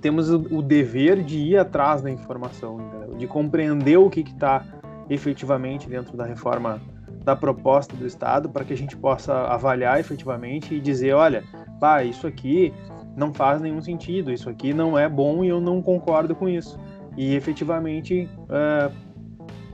temos 0.00 0.30
o, 0.30 0.62
dever 0.62 1.22
de 1.22 1.38
ir 1.38 1.58
atrás 1.58 2.02
da 2.02 2.10
informação, 2.10 2.78
de 3.18 3.26
compreender 3.26 3.96
o 3.96 4.08
que 4.08 4.20
está 4.20 4.64
efetivamente 5.08 5.88
dentro 5.88 6.16
da 6.16 6.24
reforma 6.24 6.80
da 7.24 7.34
proposta 7.34 7.96
do 7.96 8.06
Estado, 8.06 8.48
para 8.48 8.64
que 8.64 8.72
a 8.72 8.76
gente 8.76 8.96
possa 8.96 9.32
avaliar 9.48 9.98
efetivamente 9.98 10.74
e 10.74 10.80
dizer, 10.80 11.12
olha, 11.12 11.42
pá, 11.80 12.04
isso 12.04 12.26
aqui 12.26 12.72
não 13.16 13.34
faz 13.34 13.60
nenhum 13.60 13.80
sentido, 13.80 14.30
isso 14.30 14.48
aqui 14.48 14.72
não 14.72 14.96
é 14.96 15.08
bom 15.08 15.42
e 15.42 15.48
eu 15.48 15.60
não 15.60 15.82
concordo 15.82 16.34
com 16.34 16.48
isso. 16.48 16.78
E 17.16 17.34
efetivamente 17.34 18.28
uh, 18.42 18.92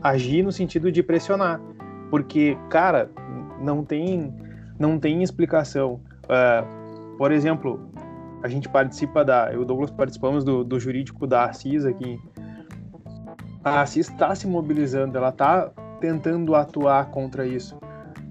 agir 0.02 0.42
no 0.42 0.52
sentido 0.52 0.90
de 0.92 1.02
pressionar. 1.02 1.60
Porque, 2.10 2.56
cara, 2.68 3.10
não 3.60 3.84
tem, 3.84 4.34
não 4.78 4.98
tem 4.98 5.22
explicação. 5.22 6.00
Uh, 6.24 7.16
por 7.16 7.32
exemplo, 7.32 7.90
a 8.42 8.48
gente 8.48 8.68
participa 8.68 9.24
da. 9.24 9.52
Eu 9.52 9.60
e 9.60 9.62
o 9.62 9.64
Douglas 9.64 9.90
participamos 9.90 10.44
do, 10.44 10.64
do 10.64 10.78
jurídico 10.78 11.26
da 11.26 11.44
Assis 11.44 11.84
aqui. 11.84 12.20
A 13.64 13.82
Assis 13.82 14.08
está 14.08 14.34
se 14.34 14.46
mobilizando, 14.46 15.16
ela 15.16 15.28
está 15.28 15.70
tentando 16.00 16.54
atuar 16.54 17.10
contra 17.10 17.46
isso. 17.46 17.78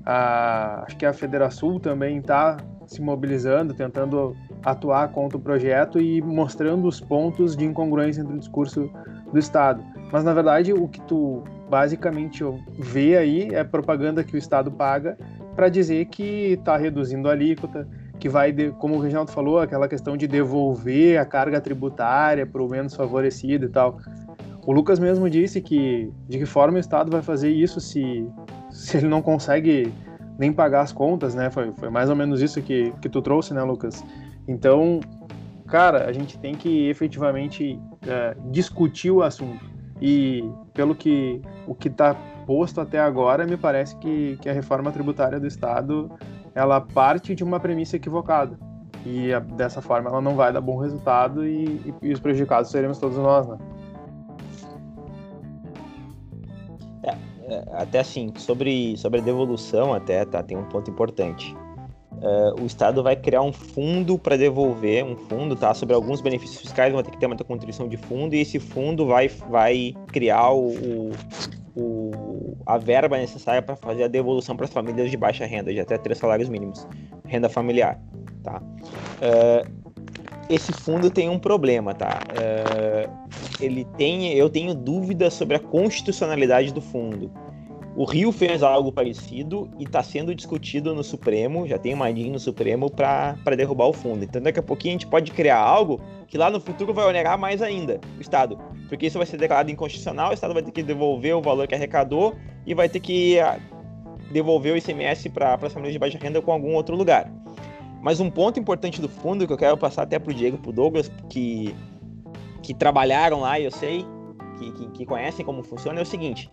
A, 0.06 0.84
acho 0.86 0.97
que 0.97 1.06
a 1.06 1.13
Federação 1.13 1.80
também 1.80 2.17
está 2.17 2.58
se 2.86 3.02
mobilizando, 3.02 3.74
tentando 3.74 4.36
atuar 4.63 5.10
contra 5.10 5.38
o 5.38 5.41
projeto 5.41 6.00
e 6.00 6.21
mostrando 6.21 6.88
os 6.88 7.00
pontos 7.00 7.56
de 7.56 7.65
incongruência 7.65 8.21
entre 8.21 8.36
o 8.36 8.39
discurso 8.39 8.89
do 9.32 9.39
Estado. 9.39 9.84
Mas 10.12 10.24
na 10.24 10.34
verdade 10.34 10.74
o 10.74 10.88
que 10.88 11.02
tu 11.02 11.43
basicamente 11.69 12.43
vê 12.78 13.17
aí 13.17 13.50
é 13.52 13.63
propaganda 13.63 14.24
que 14.24 14.36
o 14.36 14.38
Estado 14.38 14.69
paga 14.69 15.17
para 15.56 15.69
dizer 15.69 16.06
que 16.06 16.54
está 16.54 16.78
reduzindo 16.78 17.30
a 17.30 17.32
alíquota, 17.32 17.88
que 18.19 18.30
vai, 18.30 18.54
como 18.78 18.95
o 18.95 19.00
Reginaldo 19.00 19.32
falou, 19.32 19.60
aquela 19.60 19.88
questão 19.88 20.15
de 20.15 20.28
devolver 20.28 21.17
a 21.17 21.26
carga 21.26 21.60
tributária 21.60 22.45
para 22.45 22.62
o 22.62 22.69
menos 22.69 22.95
favorecido 22.95 23.65
e 23.65 23.69
tal. 23.69 23.97
O 24.65 24.71
Lucas 24.71 25.00
mesmo 25.00 25.30
disse 25.30 25.60
que 25.60 26.12
de 26.28 26.38
que 26.38 26.45
forma 26.45 26.78
o 26.78 26.80
Estado 26.80 27.10
vai 27.10 27.21
fazer 27.21 27.50
isso 27.50 27.80
se, 27.80 28.28
se 28.69 28.97
ele 28.97 29.08
não 29.08 29.21
consegue 29.21 29.91
nem 30.38 30.52
pagar 30.54 30.82
as 30.82 30.91
contas, 30.91 31.34
né? 31.34 31.50
Foi, 31.50 31.71
foi 31.74 31.89
mais 31.89 32.10
ou 32.10 32.15
menos 32.15 32.41
isso 32.41 32.62
que, 32.62 32.93
que 33.02 33.10
tu 33.10 33.21
trouxe, 33.21 33.54
né, 33.54 33.63
Lucas? 33.63 34.04
Então, 34.52 35.00
cara, 35.66 36.06
a 36.06 36.12
gente 36.12 36.38
tem 36.38 36.54
que 36.54 36.90
efetivamente 36.90 37.80
é, 38.06 38.36
discutir 38.52 39.10
o 39.10 39.24
assunto. 39.24 39.64
E 40.02 40.44
pelo 40.74 40.94
que 40.94 41.42
o 41.66 41.74
que 41.74 41.88
está 41.88 42.14
posto 42.46 42.82
até 42.82 43.00
agora, 43.00 43.46
me 43.46 43.56
parece 43.56 43.96
que, 43.98 44.38
que 44.42 44.50
a 44.50 44.54
reforma 44.54 44.92
tributária 44.92 45.40
do 45.40 45.48
Estado 45.48 46.12
ela 46.54 46.82
parte 46.82 47.34
de 47.34 47.44
uma 47.46 47.60
premissa 47.62 47.96
equivocada. 47.96 48.60
E 49.06 49.34
a, 49.34 49.40
dessa 49.40 49.82
forma 49.82 50.10
ela 50.10 50.22
não 50.22 50.36
vai 50.36 50.52
dar 50.52 50.60
bom 50.60 50.78
resultado 50.78 51.48
e, 51.48 51.66
e, 52.02 52.10
e 52.10 52.14
os 52.14 52.20
prejudicados 52.20 52.70
seremos 52.70 53.00
todos 53.00 53.18
nós, 53.18 53.48
né? 53.48 53.58
É, 57.04 57.18
é, 57.54 57.64
até 57.74 58.00
assim, 58.00 58.34
sobre, 58.36 58.98
sobre 58.98 59.22
a 59.22 59.24
devolução 59.24 59.94
até, 59.94 60.26
tá, 60.26 60.44
tem 60.44 60.58
um 60.58 60.66
ponto 60.66 60.92
importante 60.92 61.56
uh, 62.22 62.62
o 62.62 62.66
Estado 62.66 63.04
vai 63.04 63.16
criar 63.16 63.42
um 63.42 63.52
fundo 63.52 64.18
para 64.18 64.38
devolver, 64.38 65.04
um 65.04 65.16
fundo, 65.16 65.56
tá? 65.56 65.74
Sobre 65.74 65.96
alguns 65.96 66.22
benefícios 66.22 66.62
fiscais, 66.62 66.94
vai 66.94 67.04
ter 67.04 67.12
que 67.12 67.18
ter 67.18 67.26
uma 67.26 67.36
contribuição 67.36 67.88
de 67.88 67.98
fundo, 67.98 68.36
e 68.36 68.40
esse 68.40 68.60
fundo 68.60 69.06
vai, 69.06 69.28
vai 69.28 69.94
criar 70.08 70.52
o, 70.52 71.12
o 71.76 72.56
a 72.66 72.78
verba 72.78 73.18
necessária 73.18 73.62
para 73.62 73.76
fazer 73.76 74.04
a 74.04 74.08
devolução 74.08 74.56
para 74.56 74.66
as 74.66 74.72
famílias 74.72 75.10
de 75.10 75.18
baixa 75.18 75.46
renda, 75.46 75.74
de 75.74 75.80
até 75.80 75.98
três 75.98 76.20
salários 76.20 76.50
mínimos, 76.50 76.88
renda 77.26 77.50
familiar, 77.50 78.00
tá? 78.44 78.62
Uh, 79.22 79.82
esse 80.50 80.74
fundo 80.74 81.10
tem 81.10 81.30
um 81.30 81.40
problema, 81.40 81.94
tá? 81.94 82.20
Uh, 82.32 83.10
ele 83.60 83.86
tem, 83.98 84.34
eu 84.34 84.50
tenho 84.50 84.74
dúvidas 84.74 85.34
sobre 85.34 85.56
a 85.56 85.60
constitucionalidade 85.60 86.74
do 86.74 86.82
fundo. 86.82 87.32
O 87.93 88.06
Rio 88.06 88.32
fez 88.32 88.63
algo 88.63 88.89
parecido 88.89 89.69
e 89.77 89.84
está 89.84 90.01
sendo 90.01 90.34
discutido 90.34 90.95
no 90.95 91.04
Supremo, 91.04 91.67
já 91.67 91.77
tem 91.77 91.93
uma 91.93 92.10
linha 92.10 92.32
no 92.32 92.39
Supremo 92.39 92.89
para 92.89 93.56
derrubar 93.58 93.88
o 93.88 93.93
fundo. 93.93 94.23
Então 94.23 94.41
daqui 94.41 94.60
a 94.60 94.63
pouquinho 94.63 94.93
a 94.93 94.97
gente 94.97 95.08
pode 95.08 95.30
criar 95.32 95.58
algo 95.58 95.99
que 96.25 96.38
lá 96.38 96.49
no 96.49 96.62
futuro 96.62 96.93
vai 96.93 97.06
onerar 97.06 97.38
mais 97.38 97.62
ainda 97.62 97.99
o 98.17 98.21
Estado. 98.21 98.58
Porque 98.88 99.08
isso 99.08 99.17
vai 99.17 99.27
ser 99.27 99.38
declarado 99.38 99.69
inconstitucional, 99.69 100.32
o 100.32 100.34
Estado 100.34 100.54
vai 100.54 100.63
ter 100.63 100.71
que 100.71 100.82
devolver 100.82 101.36
o 101.36 101.41
valor 101.41 101.67
que 101.67 101.75
arrecadou 101.75 102.34
e 102.65 102.73
vai 102.73 102.88
ter 102.88 103.01
que 103.01 103.38
ah, 103.41 103.60
devolver 104.32 104.73
o 104.73 104.77
ICMS 104.77 105.30
para 105.30 105.56
as 105.56 105.73
famílias 105.73 105.91
de 105.91 105.99
baixa 105.99 106.17
renda 106.17 106.41
com 106.41 106.54
algum 106.54 106.73
outro 106.75 106.95
lugar. 106.95 107.30
Mas 108.01 108.21
um 108.21 108.30
ponto 108.30 108.58
importante 108.58 109.01
do 109.01 109.10
fundo 109.10 109.45
que 109.45 109.51
eu 109.51 109.58
quero 109.58 109.77
passar 109.77 110.04
até 110.04 110.17
para 110.17 110.32
o 110.32 110.34
Diego 110.34 110.56
e 110.56 110.60
para 110.60 110.69
o 110.69 110.73
Douglas, 110.73 111.12
que, 111.30 111.75
que 112.63 112.73
trabalharam 112.73 113.41
lá, 113.41 113.60
eu 113.60 113.69
sei, 113.69 114.06
que, 114.58 114.71
que, 114.71 114.88
que 114.91 115.06
conhecem 115.06 115.45
como 115.45 115.62
funciona, 115.62 115.99
é 115.99 116.04
o 116.04 116.06
seguinte 116.06 116.49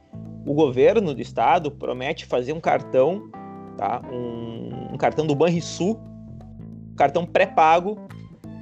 o 0.46 0.54
governo 0.54 1.14
do 1.14 1.20
estado 1.20 1.70
promete 1.70 2.26
fazer 2.26 2.52
um 2.52 2.60
cartão, 2.60 3.30
tá? 3.76 4.02
um, 4.10 4.94
um 4.94 4.96
cartão 4.96 5.26
do 5.26 5.34
Banrisul, 5.34 6.00
cartão 6.96 7.26
pré-pago 7.26 7.98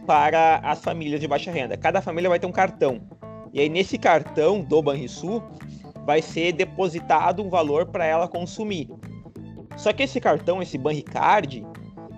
para 0.07 0.61
as 0.63 0.81
famílias 0.81 1.21
de 1.21 1.27
baixa 1.27 1.51
renda. 1.51 1.77
Cada 1.77 2.01
família 2.01 2.29
vai 2.29 2.39
ter 2.39 2.47
um 2.47 2.53
cartão. 2.53 3.01
E 3.53 3.61
aí 3.61 3.69
nesse 3.69 3.99
cartão 3.99 4.61
do 4.61 4.83
Banrisul 4.83 5.43
vai 6.05 6.23
ser 6.23 6.53
depositado 6.53 7.43
um 7.43 7.49
valor 7.49 7.87
para 7.87 8.05
ela 8.05 8.29
consumir. 8.29 8.89
Só 9.77 9.93
que 9.93 10.05
esse 10.05 10.21
cartão, 10.21 10.63
esse 10.63 10.79
Banricard, 10.79 11.67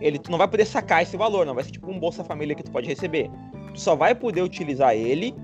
ele 0.00 0.18
tu 0.18 0.30
não 0.30 0.38
vai 0.38 0.46
poder 0.46 0.64
sacar 0.64 1.02
esse 1.02 1.16
valor, 1.16 1.46
não 1.46 1.54
vai 1.54 1.64
ser 1.64 1.72
tipo 1.72 1.90
um 1.90 1.98
Bolsa 1.98 2.22
Família 2.22 2.54
que 2.54 2.62
tu 2.62 2.70
pode 2.70 2.86
receber. 2.86 3.30
Tu 3.74 3.80
só 3.80 3.96
vai 3.96 4.14
poder 4.14 4.42
utilizar 4.42 4.94
ele 4.94 5.34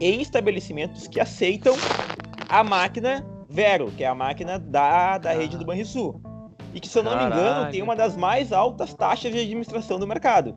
em 0.00 0.20
estabelecimentos 0.20 1.08
que 1.08 1.18
aceitam 1.18 1.74
a 2.48 2.62
máquina 2.62 3.24
Vero, 3.56 3.90
que 3.90 4.04
é 4.04 4.06
a 4.06 4.14
máquina 4.14 4.58
da, 4.58 5.16
da 5.16 5.32
rede 5.32 5.56
do 5.56 5.64
Banrisul. 5.64 6.20
E 6.74 6.78
que, 6.78 6.86
se 6.86 6.98
eu 6.98 7.02
não 7.02 7.12
Caralho. 7.12 7.34
me 7.34 7.40
engano, 7.40 7.70
tem 7.70 7.82
uma 7.82 7.96
das 7.96 8.14
mais 8.14 8.52
altas 8.52 8.92
taxas 8.92 9.32
de 9.32 9.38
administração 9.38 9.98
do 9.98 10.06
mercado. 10.06 10.54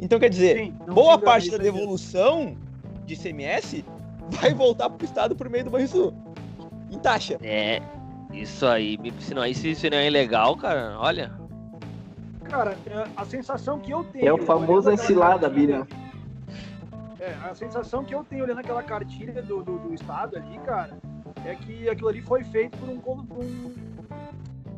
Então, 0.00 0.18
quer 0.18 0.28
dizer, 0.28 0.56
Sim, 0.56 0.72
boa 0.92 1.16
parte 1.16 1.48
da 1.48 1.56
devolução 1.56 2.56
de 3.06 3.16
CMS 3.16 3.84
vai 4.28 4.52
voltar 4.52 4.90
para 4.90 5.00
o 5.00 5.04
Estado 5.04 5.36
por 5.36 5.48
meio 5.48 5.66
do 5.66 5.70
Banrisul. 5.70 6.12
Em 6.90 6.98
taxa. 6.98 7.38
É, 7.44 7.80
isso 8.32 8.66
aí, 8.66 8.98
se 9.20 9.34
não, 9.34 9.46
isso, 9.46 9.64
isso 9.68 9.88
não 9.88 9.98
é 9.98 10.08
ilegal, 10.08 10.56
cara, 10.56 10.96
olha. 10.98 11.30
Cara, 12.42 12.76
é, 12.86 13.04
a 13.16 13.24
sensação 13.24 13.78
que 13.78 13.92
eu 13.92 14.02
tenho. 14.02 14.26
É 14.26 14.32
o 14.32 14.38
famoso 14.38 14.90
ensilada, 14.90 15.48
Bira. 15.48 15.86
É, 17.20 17.36
a 17.48 17.54
sensação 17.54 18.02
que 18.02 18.12
eu 18.12 18.24
tenho 18.24 18.42
olhando 18.42 18.58
aquela 18.58 18.82
cartilha 18.82 19.40
do, 19.42 19.62
do, 19.62 19.78
do 19.78 19.94
Estado 19.94 20.36
ali, 20.36 20.58
cara, 20.58 20.98
é 21.44 21.54
que 21.54 21.88
aquilo 21.88 22.08
ali 22.08 22.22
foi 22.22 22.44
feito 22.44 22.76
por 22.78 22.88
um, 22.88 22.98
por 22.98 23.44
um 23.44 23.74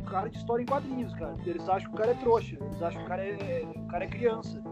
cara 0.05 0.29
de 0.29 0.37
história 0.37 0.63
em 0.63 0.67
quadrinhos, 0.67 1.13
cara. 1.15 1.35
Eles 1.45 1.69
acham 1.69 1.91
que 1.91 1.97
o 1.97 1.99
cara 1.99 2.13
é 2.13 2.15
trouxa, 2.15 2.57
eles 2.61 2.83
acham 2.83 3.01
que 3.01 3.07
o 3.07 3.09
cara 3.09 3.25
é, 3.25 3.65
o 3.77 3.87
cara 3.89 4.05
é 4.05 4.07
criança. 4.07 4.63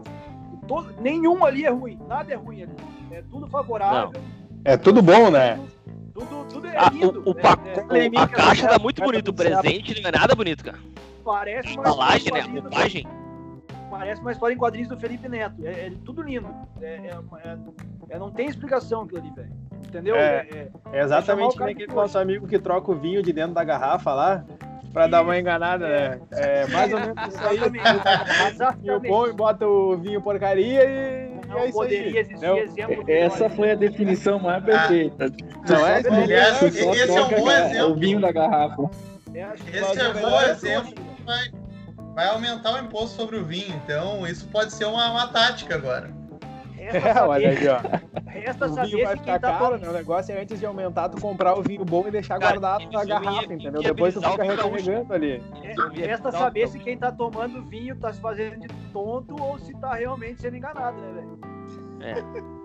Todo, 0.67 0.93
nenhum 1.01 1.43
ali 1.43 1.65
é 1.65 1.69
ruim, 1.69 1.99
nada 2.07 2.31
é 2.31 2.35
ruim 2.35 2.63
ali. 2.63 2.75
É 3.11 3.21
tudo 3.23 3.47
favorável. 3.47 4.13
Não. 4.13 4.21
É 4.63 4.77
tudo 4.77 5.01
bom, 5.01 5.29
né? 5.29 5.59
Tudo, 6.13 6.45
tudo 6.45 6.67
é 6.67 6.89
lindo. 6.89 7.21
o, 7.25 7.31
o, 7.31 7.35
é, 7.39 8.05
é, 8.05 8.19
a 8.19 8.27
caixa 8.27 8.67
tá 8.69 8.79
muito 8.79 9.01
bonito, 9.01 9.29
o 9.29 9.33
presente 9.33 10.01
não 10.01 10.09
é 10.09 10.11
nada 10.11 10.35
bonito, 10.35 10.63
cara. 10.63 10.79
Parece 11.23 11.73
uma 11.73 11.81
embalagem, 11.81 12.31
né? 12.31 12.39
A 12.39 12.45
roupagem. 12.45 13.07
Parece 13.89 14.21
uma 14.21 14.31
história 14.31 14.53
em 14.53 14.57
quadrinhos 14.57 14.89
do 14.89 14.97
Felipe 14.97 15.27
Neto. 15.27 15.65
É, 15.65 15.87
é 15.87 15.93
tudo 16.05 16.21
lindo. 16.21 16.47
É, 16.81 16.95
é, 16.95 17.57
é, 18.09 18.19
não 18.19 18.31
tem 18.31 18.47
explicação 18.47 19.01
aquilo 19.01 19.19
ali, 19.19 19.31
velho 19.31 19.53
entendeu? 19.87 20.15
É, 20.15 20.47
é, 20.51 20.67
é 20.91 21.01
exatamente 21.01 21.59
nem 21.59 21.73
aquele 21.73 21.93
nosso 21.93 22.17
amigo 22.17 22.47
que 22.47 22.59
troca 22.59 22.91
o 22.91 22.95
vinho 22.95 23.21
de 23.21 23.33
dentro 23.33 23.53
da 23.53 23.63
garrafa 23.63 24.13
lá 24.13 24.45
para 24.93 25.07
dar 25.07 25.23
uma 25.23 25.37
enganada, 25.37 25.87
né? 25.87 26.21
É 26.31 26.67
mais 26.67 26.93
ou 26.93 26.99
menos 26.99 27.15
isso 27.27 27.43
aí. 27.43 27.57
Vinho 28.79 28.99
bom 28.99 29.27
e 29.27 29.33
bota 29.33 29.67
o 29.67 29.97
vinho 29.97 30.21
porcaria 30.21 30.83
e. 30.83 31.33
Não 31.47 31.59
é 31.59 31.71
poderia 31.71 32.21
existir 32.21 32.45
não. 32.45 32.57
exemplo. 32.57 33.03
Essa 33.07 33.49
foi 33.49 33.71
a 33.71 33.75
definição 33.75 34.39
mais 34.39 34.63
perfeita. 34.63 35.31
Não 35.67 35.87
é? 35.87 35.97
Aliás, 35.97 36.61
esse 36.61 37.17
é 37.17 37.21
um 37.21 37.29
bom 37.29 37.51
exemplo. 37.51 37.91
O 37.91 37.95
vinho 37.95 38.21
da 38.21 38.31
garrafa. 38.31 38.89
Esse 39.33 39.99
é 39.99 40.09
um 40.09 40.13
bom 40.13 40.41
exemplo. 40.41 40.93
Vai, 41.25 41.51
vai 42.13 42.27
aumentar 42.27 42.73
o 42.73 42.77
imposto 42.77 43.15
sobre 43.15 43.37
o 43.37 43.45
vinho, 43.45 43.81
então 43.83 44.27
isso 44.27 44.47
pode 44.49 44.73
ser 44.73 44.85
uma, 44.85 45.09
uma 45.09 45.27
tática 45.27 45.75
agora. 45.75 46.11
É, 46.77 46.91
olha 47.21 47.49
aí, 47.49 47.67
ó. 47.67 47.79
Resta 48.33 48.65
o 48.65 48.75
vinho 48.85 49.05
vai 49.05 49.15
ficar 49.15 49.39
tá 49.39 49.59
caro, 49.59 49.77
né? 49.77 49.87
O 49.87 49.93
negócio 49.93 50.33
é 50.33 50.41
antes 50.41 50.59
de 50.59 50.65
aumentar, 50.65 51.09
tu 51.09 51.21
comprar 51.21 51.53
o 51.53 51.61
vinho 51.61 51.85
bom 51.85 52.07
e 52.07 52.11
deixar 52.11 52.39
Cara, 52.39 52.59
guardado 52.59 52.91
na 52.91 53.05
garrafa, 53.05 53.53
entendeu? 53.53 53.81
Depois 53.81 54.13
tu 54.13 54.21
fica 54.21 54.43
recarregando 54.43 55.13
ali. 55.13 55.43
É, 55.61 56.05
resta 56.07 56.31
saber 56.31 56.67
se 56.67 56.79
quem 56.79 56.97
tá 56.97 57.11
tomando 57.11 57.63
vinho 57.63 57.95
tá 57.95 58.11
se 58.11 58.19
fazendo 58.19 58.59
de 58.59 58.67
tonto 58.91 59.35
ou 59.39 59.59
se 59.59 59.73
tá 59.75 59.93
realmente 59.93 60.41
sendo 60.41 60.57
enganado, 60.57 60.99
né, 60.99 61.11
velho? 61.13 61.39
É. 62.01 62.63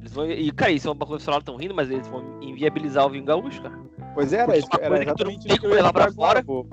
Eles 0.00 0.12
vão, 0.12 0.30
e, 0.30 0.52
cara, 0.52 0.70
isso 0.70 0.88
é 0.88 0.92
uma 0.92 1.04
coisa 1.04 1.24
que 1.24 1.30
vocês 1.30 1.44
tão 1.44 1.56
rindo, 1.56 1.74
mas 1.74 1.90
eles 1.90 2.06
vão 2.06 2.40
inviabilizar 2.40 3.04
o 3.04 3.10
vinho 3.10 3.24
gaúcho, 3.24 3.60
cara. 3.60 3.76
Pois 4.14 4.32
é, 4.32 4.38
era, 4.38 4.56
isso, 4.56 4.68
era 4.80 5.02
exatamente 5.02 5.38
que 5.38 5.48
tu 5.48 5.48
não 5.48 5.56
tem 5.56 5.58
como 5.58 5.74
levar 5.74 5.92
pra 5.92 6.12
fora. 6.12 6.44
Pô. 6.44 6.66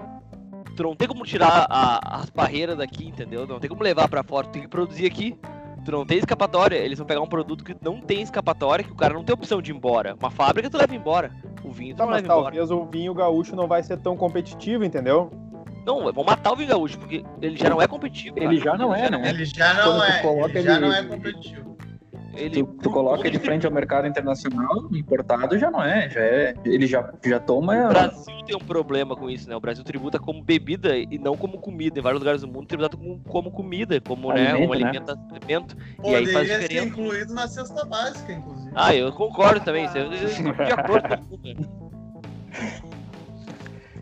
Tu 0.77 0.83
não 0.83 0.95
tem 0.95 1.07
como 1.07 1.23
tirar 1.23 1.65
a, 1.69 2.17
as 2.17 2.29
barreiras 2.29 2.77
daqui, 2.77 3.07
entendeu? 3.07 3.47
Não 3.47 3.59
tem 3.59 3.69
como 3.69 3.83
levar 3.83 4.07
pra 4.07 4.23
fora, 4.23 4.47
tu 4.47 4.51
tem 4.51 4.61
que 4.61 4.67
produzir 4.67 5.07
aqui 5.07 5.37
tu 5.83 5.91
não 5.91 6.05
tem 6.05 6.17
escapatória. 6.17 6.75
Eles 6.77 6.97
vão 6.97 7.05
pegar 7.07 7.21
um 7.21 7.27
produto 7.27 7.63
que 7.63 7.75
não 7.81 7.99
tem 7.99 8.21
escapatória, 8.21 8.83
que 8.83 8.91
o 8.91 8.95
cara 8.95 9.13
não 9.13 9.23
tem 9.23 9.33
opção 9.33 9.61
de 9.61 9.71
ir 9.71 9.75
embora. 9.75 10.15
Uma 10.19 10.29
fábrica 10.31 10.69
tu 10.69 10.77
leva 10.77 10.95
embora. 10.95 11.31
O 11.63 11.71
vinho 11.71 11.93
tu 11.95 11.97
tá, 11.97 12.03
não 12.05 12.11
mas 12.11 12.21
leva 12.23 12.33
talvez 12.33 12.69
embora. 12.69 12.81
o 12.87 12.89
vinho 12.89 13.13
gaúcho 13.13 13.55
não 13.55 13.67
vai 13.67 13.83
ser 13.83 13.97
tão 13.97 14.15
competitivo, 14.17 14.83
entendeu? 14.83 15.31
Não, 15.85 16.11
vão 16.13 16.23
matar 16.23 16.53
o 16.53 16.55
Vinho 16.55 16.69
Gaúcho, 16.69 16.97
porque 16.97 17.25
ele 17.41 17.57
já 17.57 17.69
não 17.69 17.81
é 17.81 17.87
competitivo. 17.87 18.37
Ele 18.39 18.57
cara. 18.57 18.71
já 18.71 18.77
não 18.81 18.95
é, 18.95 19.09
né? 19.09 19.29
Ele 19.29 19.43
já 19.43 19.73
não 19.73 19.83
Quando 19.97 20.03
é, 20.05 20.21
coloca 20.21 20.49
ele 20.57 20.61
já 20.63 20.71
ele- 20.77 20.79
não 20.85 20.93
é 20.93 21.03
competitivo. 21.03 21.77
Ele, 22.35 22.63
Tu, 22.63 22.65
tu 22.81 22.89
coloca 22.89 23.27
ele 23.27 23.37
frente 23.37 23.65
ao 23.65 23.71
mercado 23.71 24.07
internacional, 24.07 24.87
importado 24.91 25.57
já 25.57 25.69
não 25.69 25.83
é, 25.83 26.09
já 26.09 26.19
é, 26.19 26.53
ele 26.65 26.87
já, 26.87 27.13
já 27.23 27.37
O 27.37 27.39
toma 27.41 27.87
Brasil 27.89 28.33
tem 28.45 28.55
um 28.55 28.59
problema 28.59 29.15
com 29.15 29.29
isso, 29.29 29.47
né? 29.47 29.55
O 29.55 29.59
Brasil 29.59 29.83
tributa 29.83 30.19
como 30.19 30.41
bebida 30.43 30.97
e 30.97 31.17
não 31.19 31.37
como 31.37 31.59
comida. 31.59 31.99
Em 31.99 32.01
vários 32.01 32.19
lugares 32.19 32.41
do 32.41 32.47
mundo 32.47 32.65
tributa 32.65 32.97
como, 32.97 33.19
como 33.27 33.51
comida, 33.51 34.01
como 34.01 34.33
né, 34.33 34.55
um 34.55 34.73
Alimento, 34.73 34.79
né? 34.79 34.85
alimento, 34.87 35.19
alimento. 35.31 35.77
E 36.03 36.15
aí 36.15 36.25
faz 36.25 36.47
Poderia 36.47 36.55
ser 36.55 36.61
diferença. 36.67 36.87
incluído 36.87 37.33
na 37.33 37.47
cesta 37.47 37.85
básica, 37.85 38.33
inclusive. 38.33 38.71
Ah, 38.75 38.95
eu 38.95 39.11
concordo 39.13 39.61
também. 39.63 39.85
isso 39.85 39.97
Eu, 39.97 40.05
eu, 40.11 40.65
de 40.65 40.71
acordo 40.73 41.07
com 41.09 41.23
tudo. 41.25 41.43
né? 41.47 41.67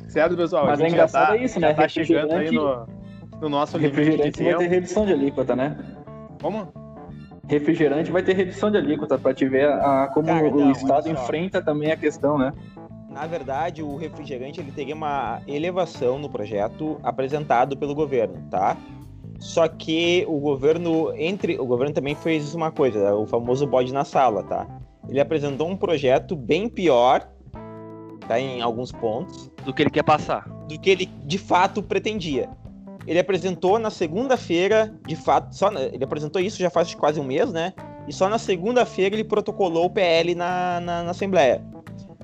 Certo, 0.08 0.36
pessoal? 0.36 0.66
Mas 0.66 0.80
a 0.82 0.86
é 0.86 0.88
engraçado 0.90 1.28
tá, 1.28 1.38
é 1.38 1.44
isso, 1.44 1.60
né? 1.60 1.74
tá 1.74 1.88
chegando 1.88 2.34
aí 2.34 2.52
no, 2.52 2.86
no 3.42 3.50
nosso 3.50 3.78
de 3.80 3.86
refrigerante 3.88 4.44
vai 4.44 4.56
ter 4.56 4.68
redução 4.68 5.06
de 5.06 5.14
alíquota, 5.14 5.56
né? 5.56 5.78
Como? 6.42 6.72
Refrigerante 7.52 8.10
vai 8.10 8.24
ter 8.24 8.34
redução 8.34 8.72
de 8.72 8.78
alíquota 8.78 9.18
pra 9.18 9.34
te 9.34 9.46
ver 9.46 9.68
a, 9.68 10.08
como 10.14 10.28
Cara, 10.28 10.48
o 10.48 10.58
não, 10.58 10.72
Estado 10.72 11.10
enfrenta 11.10 11.62
também 11.62 11.92
a 11.92 11.98
questão, 11.98 12.38
né? 12.38 12.54
Na 13.10 13.28
verdade, 13.28 13.84
o 13.84 13.98
refrigerante 13.98 14.62
ele 14.62 14.72
teria 14.72 14.96
uma 14.96 15.42
elevação 15.46 16.18
no 16.18 16.30
projeto 16.30 16.98
apresentado 17.04 17.76
pelo 17.76 17.94
governo, 17.94 18.42
tá? 18.50 18.78
Só 19.38 19.68
que 19.68 20.24
o 20.30 20.40
governo 20.40 21.14
entre 21.18 21.60
o 21.60 21.66
governo 21.66 21.94
também 21.94 22.16
fez 22.16 22.56
uma 22.56 22.72
coisa, 22.72 23.14
o 23.16 23.28
famoso 23.28 23.68
bode 23.68 23.92
na 23.94 24.06
sala, 24.06 24.44
tá? 24.44 24.66
Ele 25.10 25.20
apresentou 25.20 25.68
um 25.68 25.76
projeto 25.76 26.38
bem 26.38 26.70
pior, 26.70 27.28
tá 28.30 28.40
em 28.40 28.62
alguns 28.62 28.94
pontos, 28.94 29.52
Do 29.66 29.74
que 29.74 29.84
ele 29.84 29.90
quer 29.90 30.04
passar. 30.04 30.48
do 30.70 30.80
que 30.80 30.90
ele 30.90 31.06
de 31.26 31.38
fato 31.38 31.84
pretendia. 31.84 32.50
Ele 33.08 33.20
apresentou 33.20 33.80
na 33.80 33.90
segunda-feira, 33.90 34.94
de 35.08 35.16
fato, 35.16 35.56
só 35.56 35.72
na- 35.72 35.82
ele 35.82 36.04
apresentou 36.04 36.42
isso 36.42 36.60
já 36.60 36.70
faz 36.70 36.94
quase 36.94 37.20
um 37.20 37.24
mês, 37.24 37.52
né? 37.52 37.74
E 38.08 38.14
só 38.14 38.30
na 38.30 38.38
segunda-feira 38.38 39.16
ele 39.16 39.24
protocolou 39.24 39.86
o 39.86 39.90
PL 39.90 40.36
na, 40.36 40.80
na, 40.80 41.04
na 41.04 41.12
Assembleia. 41.12 41.64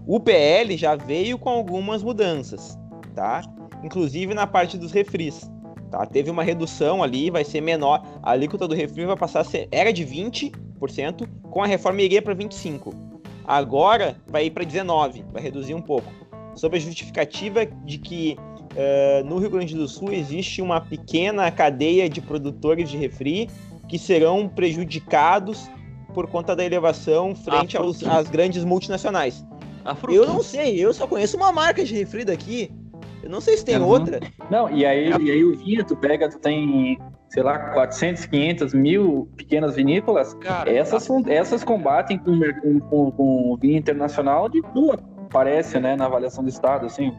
O 0.05 0.19
PL 0.19 0.78
já 0.78 0.95
veio 0.95 1.38
com 1.38 1.49
algumas 1.49 2.01
mudanças, 2.03 2.78
tá? 3.15 3.41
Inclusive 3.84 4.34
na 4.34 4.47
parte 4.47 4.78
dos 4.78 4.91
refris, 4.91 5.51
tá? 5.91 6.05
Teve 6.05 6.30
uma 6.30 6.43
redução 6.43 7.03
ali, 7.03 7.30
vai 7.30 7.43
ser 7.43 7.61
menor. 7.61 8.01
A 8.23 8.32
alíquota 8.32 8.67
do 8.67 8.75
refri 8.75 9.05
vai 9.05 9.17
passar 9.17 9.41
a 9.41 9.43
ser, 9.43 9.67
era 9.71 9.91
de 9.91 10.05
20%, 10.05 11.28
com 11.49 11.61
a 11.61 11.67
reforma 11.67 12.01
iria 12.01 12.21
para 12.21 12.34
25. 12.34 12.93
Agora 13.45 14.15
vai 14.28 14.45
ir 14.45 14.51
para 14.51 14.63
19, 14.63 15.25
vai 15.32 15.41
reduzir 15.41 15.73
um 15.73 15.82
pouco. 15.82 16.11
Sob 16.55 16.75
a 16.75 16.80
justificativa 16.80 17.65
de 17.65 17.97
que 17.97 18.36
eh, 18.78 19.23
no 19.25 19.39
Rio 19.39 19.49
Grande 19.49 19.75
do 19.75 19.88
Sul 19.88 20.13
existe 20.13 20.61
uma 20.61 20.80
pequena 20.80 21.49
cadeia 21.49 22.07
de 22.07 22.21
produtores 22.21 22.88
de 22.89 22.95
refri 22.95 23.49
que 23.89 23.97
serão 23.97 24.47
prejudicados 24.47 25.69
por 26.13 26.28
conta 26.28 26.55
da 26.55 26.63
elevação 26.63 27.36
frente 27.36 27.75
aos, 27.75 28.03
às 28.07 28.30
grandes 28.30 28.63
multinacionais. 28.63 29.43
Eu 30.09 30.25
não 30.28 30.43
sei, 30.43 30.78
eu 30.84 30.93
só 30.93 31.07
conheço 31.07 31.38
uma 31.38 31.51
marca 31.51 31.84
de 31.84 31.95
refri 31.95 32.23
daqui. 32.25 32.71
Eu 33.23 33.30
não 33.30 33.41
sei 33.41 33.57
se 33.57 33.65
tem 33.65 33.78
Uhum. 33.78 33.88
outra. 33.88 34.19
Não, 34.49 34.69
e 34.69 34.86
aí, 34.86 35.09
e 35.09 35.32
aí 35.32 35.43
o 35.43 35.57
vinho, 35.57 35.84
tu 35.86 35.95
pega, 35.95 36.30
tu 36.30 36.38
tem, 36.39 36.97
sei 37.30 37.41
lá, 37.43 37.57
400, 37.71 38.25
500 38.25 38.73
mil 38.73 39.30
pequenas 39.36 39.75
vinícolas, 39.75 40.34
Cara, 40.36 40.69
essas, 40.71 41.03
são- 41.03 41.23
essas 41.28 41.63
combatem 41.63 42.17
com, 42.19 42.39
com, 42.89 43.11
com, 43.11 43.57
vinho 43.59 43.78
internacional 43.78 44.47
de 44.49 44.61
boa, 44.61 44.97
parece, 45.32 45.80
né, 45.80 45.95
na 45.95 46.05
avaliação 46.05 46.43
do 46.43 46.49
Estado, 46.49 46.86
assim. 46.86 47.11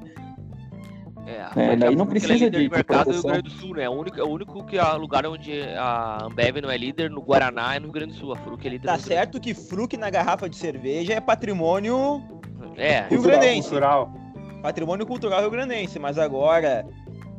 É, 1.29 1.73
É, 1.73 1.77
daí 1.77 1.95
não 1.95 2.07
Fruc, 2.07 2.11
precisa 2.11 2.33
é 2.33 2.37
líder 2.37 2.51
de- 2.51 2.57
de 2.59 2.65
de 2.65 2.71
mercado 2.75 3.05
do 3.05 3.11
Rio 3.13 3.23
proteção. 3.23 3.31
Grande 3.31 3.49
do 3.55 3.61
Sul, 3.61 3.75
né? 3.77 3.83
É 3.85 3.89
o 3.91 3.93
único, 3.93 4.19
é 4.19 4.23
o 4.25 4.29
único 4.29 4.65
que 4.65 4.79
a 4.79 4.95
lugar 4.95 5.27
onde 5.27 5.61
a 5.77 6.25
Ambev 6.25 6.61
não 6.63 6.71
é 6.71 6.77
líder, 6.79 7.11
no 7.11 7.21
Guaraná 7.21 7.75
é 7.75 7.79
no 7.79 7.87
Rio 7.87 7.93
Grande 7.93 8.13
do 8.15 8.19
Sul. 8.19 8.33
A 8.33 8.37
Fruc 8.37 8.65
é 8.67 8.71
líder 8.71 8.87
Tá 8.87 8.99
certo 8.99 9.39
que 9.39 9.53
fruque 9.53 9.97
na 9.99 10.09
garrafa 10.09 10.49
de 10.49 10.57
cerveja 10.57 11.13
é 11.13 11.21
patrimônio. 11.21 12.23
É, 12.77 13.03
Rio 13.09 13.23
Grandense. 13.23 13.69
Cultural. 13.69 14.11
patrimônio 14.63 15.07
cultural 15.07 15.41
rio-grandense, 15.41 15.99
mas 16.01 16.19
agora 16.19 16.85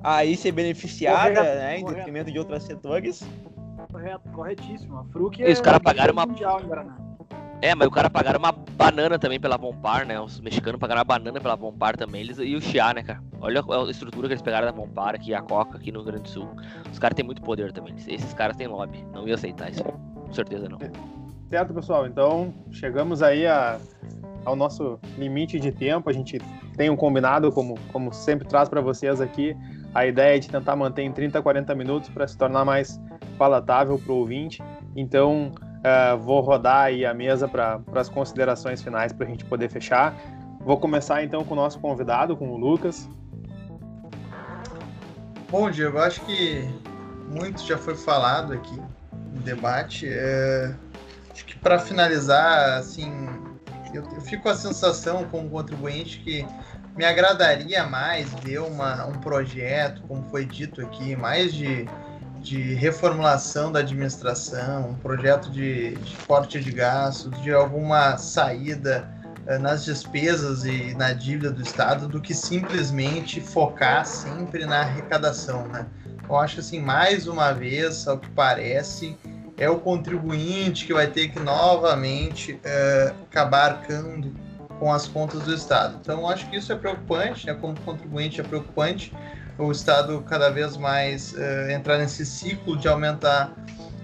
aí 0.03 0.37
ser 0.37 0.51
beneficiada, 0.53 1.35
Correto, 1.35 1.57
né, 1.57 1.77
em 1.77 1.81
correto. 1.81 1.97
detrimento 1.97 2.31
de 2.31 2.39
outros 2.39 2.63
setores. 2.63 3.27
Correto, 3.91 4.29
corretíssimo. 4.33 4.99
A 4.99 5.03
Fruc 5.05 5.37
E 5.41 5.51
os 5.51 5.59
é 5.59 5.61
caras 5.61 5.79
pagaram 5.81 6.13
uma- 6.13 6.25
mundial 6.25 6.61
em 6.61 6.65
Guaraná. 6.67 6.95
É, 7.61 7.75
mas 7.75 7.87
o 7.87 7.91
cara 7.91 8.09
pagaram 8.09 8.39
uma 8.39 8.51
banana 8.51 9.19
também 9.19 9.39
pela 9.39 9.57
Bompar, 9.57 10.05
né? 10.05 10.19
Os 10.19 10.39
mexicanos 10.39 10.79
pagaram 10.79 10.99
uma 10.99 11.05
banana 11.05 11.39
pela 11.41 11.57
Bompar 11.57 11.97
também. 11.97 12.21
Eles, 12.21 12.37
e 12.39 12.55
o 12.55 12.61
Chia, 12.61 12.93
né, 12.93 13.03
cara? 13.03 13.21
Olha 13.41 13.61
a 13.61 13.91
estrutura 13.91 14.27
que 14.27 14.33
eles 14.33 14.41
pegaram 14.41 14.65
da 14.67 14.71
Bompar 14.71 15.15
aqui, 15.15 15.33
a 15.33 15.41
Coca 15.41 15.77
aqui 15.77 15.91
no 15.91 15.99
Rio 15.99 16.07
Grande 16.07 16.23
do 16.23 16.29
Sul. 16.29 16.49
Os 16.91 16.97
caras 16.99 17.15
têm 17.15 17.25
muito 17.25 17.41
poder 17.41 17.71
também. 17.73 17.93
Esses 18.07 18.33
caras 18.33 18.55
têm 18.55 18.67
lobby. 18.67 19.05
Não 19.13 19.27
ia 19.27 19.35
aceitar 19.35 19.69
isso. 19.69 19.83
Com 19.83 20.33
certeza 20.33 20.69
não. 20.69 20.77
Certo, 21.49 21.73
pessoal? 21.73 22.05
Então, 22.07 22.53
chegamos 22.71 23.21
aí 23.23 23.45
a- 23.47 23.79
ao 24.45 24.55
nosso 24.55 24.99
limite 25.17 25.59
de 25.59 25.71
tempo. 25.71 26.09
A 26.09 26.13
gente 26.13 26.39
tem 26.77 26.89
um 26.89 26.95
combinado, 26.95 27.51
como, 27.51 27.75
como 27.91 28.13
sempre 28.13 28.47
traz 28.47 28.69
para 28.69 28.79
vocês 28.79 29.19
aqui, 29.19 29.55
a 29.93 30.05
ideia 30.05 30.37
é 30.37 30.39
de 30.39 30.47
tentar 30.49 30.75
manter 30.75 31.01
em 31.01 31.11
30, 31.11 31.41
40 31.41 31.73
minutos 31.75 32.09
para 32.09 32.25
se 32.27 32.37
tornar 32.37 32.63
mais 32.63 33.01
palatável 33.37 33.97
para 33.97 34.13
o 34.13 34.17
ouvinte. 34.17 34.61
Então, 34.95 35.51
eh, 35.83 36.15
vou 36.15 36.41
rodar 36.41 36.85
aí 36.85 37.05
a 37.05 37.13
mesa 37.13 37.47
para 37.47 37.81
as 37.95 38.09
considerações 38.09 38.81
finais 38.81 39.13
para 39.13 39.25
a 39.25 39.29
gente 39.29 39.45
poder 39.45 39.69
fechar. 39.69 40.15
Vou 40.61 40.77
começar 40.77 41.23
então 41.23 41.43
com 41.43 41.53
o 41.53 41.57
nosso 41.57 41.79
convidado, 41.79 42.35
com 42.35 42.49
o 42.49 42.57
Lucas. 42.57 43.09
Bom, 45.49 45.69
Diego, 45.71 45.97
acho 45.97 46.21
que 46.21 46.69
muito 47.33 47.65
já 47.65 47.77
foi 47.77 47.95
falado 47.95 48.53
aqui 48.53 48.79
no 49.33 49.41
debate. 49.41 50.07
É, 50.07 50.73
Acho 51.39 51.45
que 51.45 51.57
para 51.57 51.79
finalizar, 51.79 52.79
assim, 52.79 53.09
eu, 53.93 54.03
eu 54.03 54.19
fico 54.19 54.43
com 54.43 54.49
a 54.49 54.55
sensação 54.55 55.23
como 55.23 55.49
contribuinte 55.49 56.19
que 56.19 56.45
me 56.97 57.05
agradaria 57.05 57.85
mais 57.85 58.29
ver 58.43 58.59
uma, 58.59 59.05
um 59.05 59.13
projeto, 59.13 60.01
como 60.01 60.21
foi 60.29 60.43
dito 60.43 60.81
aqui, 60.81 61.15
mais 61.15 61.53
de, 61.53 61.87
de 62.41 62.73
reformulação 62.73 63.71
da 63.71 63.79
administração, 63.79 64.91
um 64.91 64.95
projeto 64.95 65.51
de, 65.51 65.95
de 65.95 66.15
corte 66.25 66.59
de 66.59 66.71
gastos, 66.71 67.41
de 67.41 67.51
alguma 67.51 68.17
saída 68.17 69.09
eh, 69.45 69.57
nas 69.57 69.83
despesas 69.83 70.63
e 70.65 70.93
na 70.95 71.11
dívida 71.11 71.51
do 71.51 71.61
Estado 71.61 72.07
do 72.07 72.21
que 72.21 72.33
simplesmente 72.33 73.41
focar 73.41 74.05
sempre 74.05 74.65
na 74.65 74.81
arrecadação, 74.81 75.67
né? 75.67 75.85
Eu 76.27 76.37
acho 76.37 76.59
assim, 76.59 76.79
mais 76.79 77.27
uma 77.27 77.51
vez, 77.51 78.07
ao 78.07 78.19
que 78.19 78.29
parece, 78.29 79.17
é 79.57 79.69
o 79.69 79.79
contribuinte 79.79 80.85
que 80.85 80.93
vai 80.93 81.07
ter 81.07 81.29
que 81.29 81.39
novamente 81.39 82.59
eh, 82.63 83.13
acabar 83.29 83.71
arcando 83.71 84.33
com 84.79 84.93
as 84.93 85.07
contas 85.07 85.41
do 85.41 85.53
Estado. 85.53 85.97
Então, 86.01 86.29
acho 86.29 86.49
que 86.49 86.55
isso 86.55 86.71
é 86.71 86.75
preocupante, 86.75 87.45
né? 87.45 87.53
Como 87.53 87.77
contribuinte 87.81 88.39
é 88.39 88.43
preocupante 88.43 89.13
o 89.59 89.71
Estado 89.71 90.23
cada 90.27 90.49
vez 90.49 90.77
mais 90.77 91.35
eh, 91.37 91.73
entrar 91.73 91.97
nesse 91.97 92.25
ciclo 92.25 92.77
de 92.77 92.87
aumentar 92.87 93.53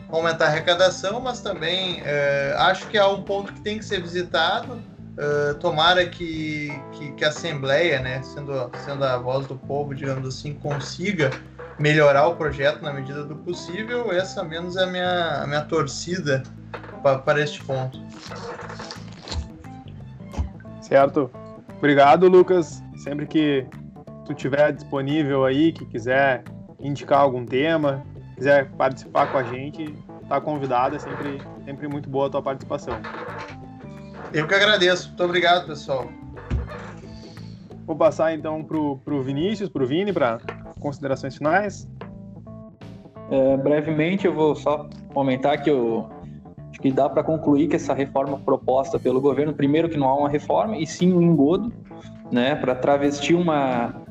aumentar 0.09 0.45
a 0.45 0.47
arrecadação, 0.49 1.19
mas 1.19 1.41
também 1.41 2.01
eh, 2.05 2.55
acho 2.57 2.87
que 2.87 2.97
é 2.97 3.05
um 3.05 3.23
ponto 3.23 3.51
que 3.53 3.61
tem 3.61 3.77
que 3.77 3.85
ser 3.85 4.01
visitado. 4.01 4.79
Eh, 5.17 5.53
tomara 5.59 6.05
que, 6.05 6.69
que, 6.91 7.11
que 7.13 7.25
a 7.25 7.29
Assembleia, 7.29 7.99
né, 7.99 8.21
sendo, 8.21 8.69
sendo 8.85 9.03
a 9.03 9.17
voz 9.17 9.47
do 9.47 9.55
povo, 9.55 9.95
digamos 9.95 10.27
assim, 10.27 10.53
consiga 10.53 11.31
melhorar 11.79 12.27
o 12.27 12.35
projeto 12.35 12.81
na 12.81 12.93
medida 12.93 13.23
do 13.23 13.35
possível. 13.35 14.11
Essa, 14.11 14.43
menos, 14.43 14.75
é 14.75 14.83
a 14.83 14.87
minha, 14.87 15.41
a 15.41 15.47
minha 15.47 15.61
torcida 15.61 16.43
pa, 17.01 17.17
para 17.17 17.41
este 17.41 17.63
ponto. 17.63 17.99
Certo? 20.81 21.31
Obrigado, 21.77 22.27
Lucas. 22.27 22.83
Sempre 22.97 23.25
que 23.25 23.65
tu 24.25 24.33
tiver 24.33 24.73
disponível 24.73 25.45
aí, 25.45 25.71
que 25.71 25.85
quiser 25.85 26.43
indicar 26.79 27.19
algum 27.19 27.45
tema, 27.45 28.03
quiser 28.35 28.69
participar 28.71 29.31
com 29.31 29.37
a 29.37 29.43
gente, 29.43 29.93
tá 30.27 30.41
convidado. 30.41 30.95
É 30.95 30.99
sempre, 30.99 31.41
sempre 31.63 31.87
muito 31.87 32.09
boa 32.09 32.27
a 32.27 32.29
tua 32.29 32.41
participação. 32.41 32.95
Eu 34.33 34.47
que 34.47 34.53
agradeço. 34.53 35.09
Muito 35.09 35.23
obrigado, 35.23 35.67
pessoal. 35.67 36.09
Vou 37.85 37.95
passar 37.95 38.33
então 38.33 38.63
pro, 38.63 38.97
pro 38.97 39.21
Vinícius, 39.21 39.69
pro 39.69 39.85
Vini, 39.85 40.11
para 40.11 40.39
considerações 40.79 41.37
finais. 41.37 41.87
É, 43.29 43.57
brevemente, 43.57 44.25
eu 44.25 44.33
vou 44.33 44.55
só 44.55 44.87
comentar 45.13 45.61
que 45.61 45.69
eu 45.69 46.09
acho 46.69 46.79
que 46.81 46.91
dá 46.91 47.07
para 47.07 47.23
concluir 47.23 47.67
que 47.67 47.75
essa 47.75 47.93
reforma 47.93 48.39
proposta 48.39 48.99
pelo 48.99 49.21
governo, 49.21 49.53
primeiro 49.53 49.87
que 49.87 49.97
não 49.97 50.07
há 50.07 50.15
uma 50.17 50.29
reforma, 50.29 50.77
e 50.77 50.85
sim 50.85 51.13
um 51.13 51.21
engodo, 51.21 51.71
né, 52.31 52.55
para 52.55 52.75
travestir 52.75 53.35
uma, 53.35 54.04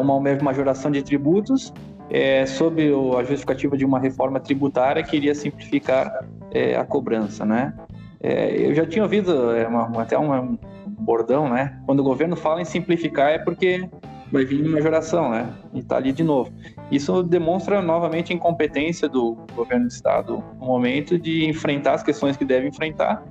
uma 0.00 0.20
majoração 0.42 0.90
de 0.90 1.02
tributos, 1.02 1.72
é, 2.10 2.46
sob 2.46 2.82
a 3.18 3.24
justificativa 3.24 3.76
de 3.76 3.84
uma 3.84 3.98
reforma 3.98 4.38
tributária 4.38 5.02
que 5.02 5.16
iria 5.16 5.34
simplificar 5.34 6.24
é, 6.52 6.76
a 6.76 6.84
cobrança, 6.84 7.44
né. 7.44 7.74
É, 8.20 8.56
eu 8.56 8.74
já 8.74 8.86
tinha 8.86 9.02
ouvido 9.02 9.52
é, 9.52 9.66
uma- 9.66 10.02
até 10.02 10.18
um 10.18 10.58
bordão, 10.98 11.48
né, 11.48 11.78
quando 11.84 12.00
o 12.00 12.04
governo 12.04 12.36
fala 12.36 12.62
em 12.62 12.64
simplificar 12.64 13.30
é 13.30 13.38
porque 13.38 13.88
vai 14.32 14.44
vir 14.44 14.66
uma 14.66 14.80
geração, 14.80 15.30
né? 15.30 15.48
E 15.72 15.82
tá 15.82 15.96
ali 15.96 16.12
de 16.12 16.24
novo. 16.24 16.50
Isso 16.90 17.22
demonstra 17.22 17.80
novamente 17.80 18.32
a 18.32 18.36
incompetência 18.36 19.08
do 19.08 19.36
governo 19.54 19.86
do 19.86 19.90
estado 19.90 20.42
no 20.58 20.66
momento 20.66 21.18
de 21.18 21.46
enfrentar 21.46 21.94
as 21.94 22.02
questões 22.02 22.36
que 22.36 22.44
deve 22.44 22.66
enfrentar 22.66 23.22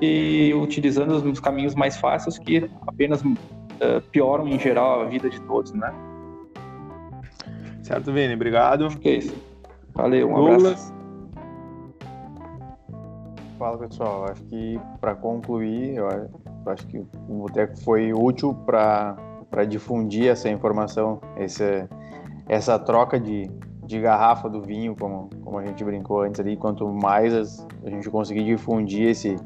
e 0.00 0.52
utilizando 0.54 1.12
os 1.30 1.38
caminhos 1.38 1.76
mais 1.76 1.96
fáceis 1.96 2.38
que 2.38 2.68
apenas 2.86 3.22
uh, 3.82 4.00
pioram 4.10 4.46
em 4.48 4.58
geral 4.58 5.02
a 5.02 5.04
vida 5.04 5.28
de 5.28 5.40
todos, 5.42 5.72
né? 5.72 5.92
Certo, 7.82 8.12
Vini, 8.12 8.34
obrigado. 8.34 8.86
Acho 8.86 8.98
que 8.98 9.08
é 9.08 9.14
isso. 9.16 9.34
Valeu, 9.94 10.30
um 10.30 10.34
Douglas. 10.34 10.64
abraço. 10.64 11.02
Fala 13.58 13.78
pessoal, 13.78 14.24
acho 14.30 14.42
que 14.44 14.80
para 15.00 15.14
concluir, 15.14 15.96
eu 15.96 16.08
acho 16.66 16.86
que 16.86 16.98
o 16.98 17.34
Boteco 17.42 17.76
foi 17.82 18.12
útil 18.12 18.54
para 18.66 19.64
difundir 19.68 20.28
essa 20.28 20.48
informação, 20.48 21.20
essa, 21.36 21.88
essa 22.48 22.78
troca 22.78 23.20
de, 23.20 23.48
de 23.84 24.00
garrafa 24.00 24.48
do 24.48 24.60
vinho, 24.62 24.96
como, 24.96 25.30
como 25.44 25.58
a 25.58 25.64
gente 25.64 25.84
brincou 25.84 26.22
antes 26.22 26.40
ali. 26.40 26.56
Quanto 26.56 26.88
mais 26.88 27.64
a 27.84 27.90
gente 27.90 28.10
conseguir 28.10 28.44
difundir 28.44 29.08
esse, 29.08 29.36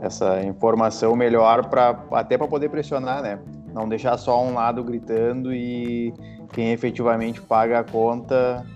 essa 0.00 0.40
informação, 0.44 1.16
melhor, 1.16 1.68
pra, 1.68 2.04
até 2.12 2.38
para 2.38 2.46
poder 2.46 2.68
pressionar, 2.68 3.22
né? 3.22 3.40
Não 3.72 3.88
deixar 3.88 4.16
só 4.16 4.42
um 4.42 4.54
lado 4.54 4.82
gritando 4.82 5.52
e 5.52 6.12
quem 6.52 6.72
efetivamente 6.72 7.40
paga 7.40 7.80
a 7.80 7.84
conta 7.84 8.66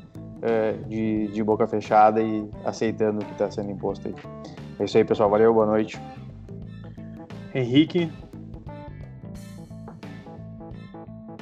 é, 0.43 0.73
de, 0.89 1.29
de 1.29 1.43
boca 1.43 1.67
fechada 1.67 2.23
e 2.23 2.49
aceitando 2.65 3.21
o 3.21 3.25
que 3.25 3.33
está 3.33 3.51
sendo 3.51 3.71
imposto 3.71 4.09
aí. 4.09 4.15
É 4.79 4.85
isso 4.85 4.99
aí, 4.99 5.05
pessoal. 5.05 5.31
Valeu, 5.31 5.55
boa 5.55 5.67
noite. 5.67 6.01
Henrique. 7.55 8.11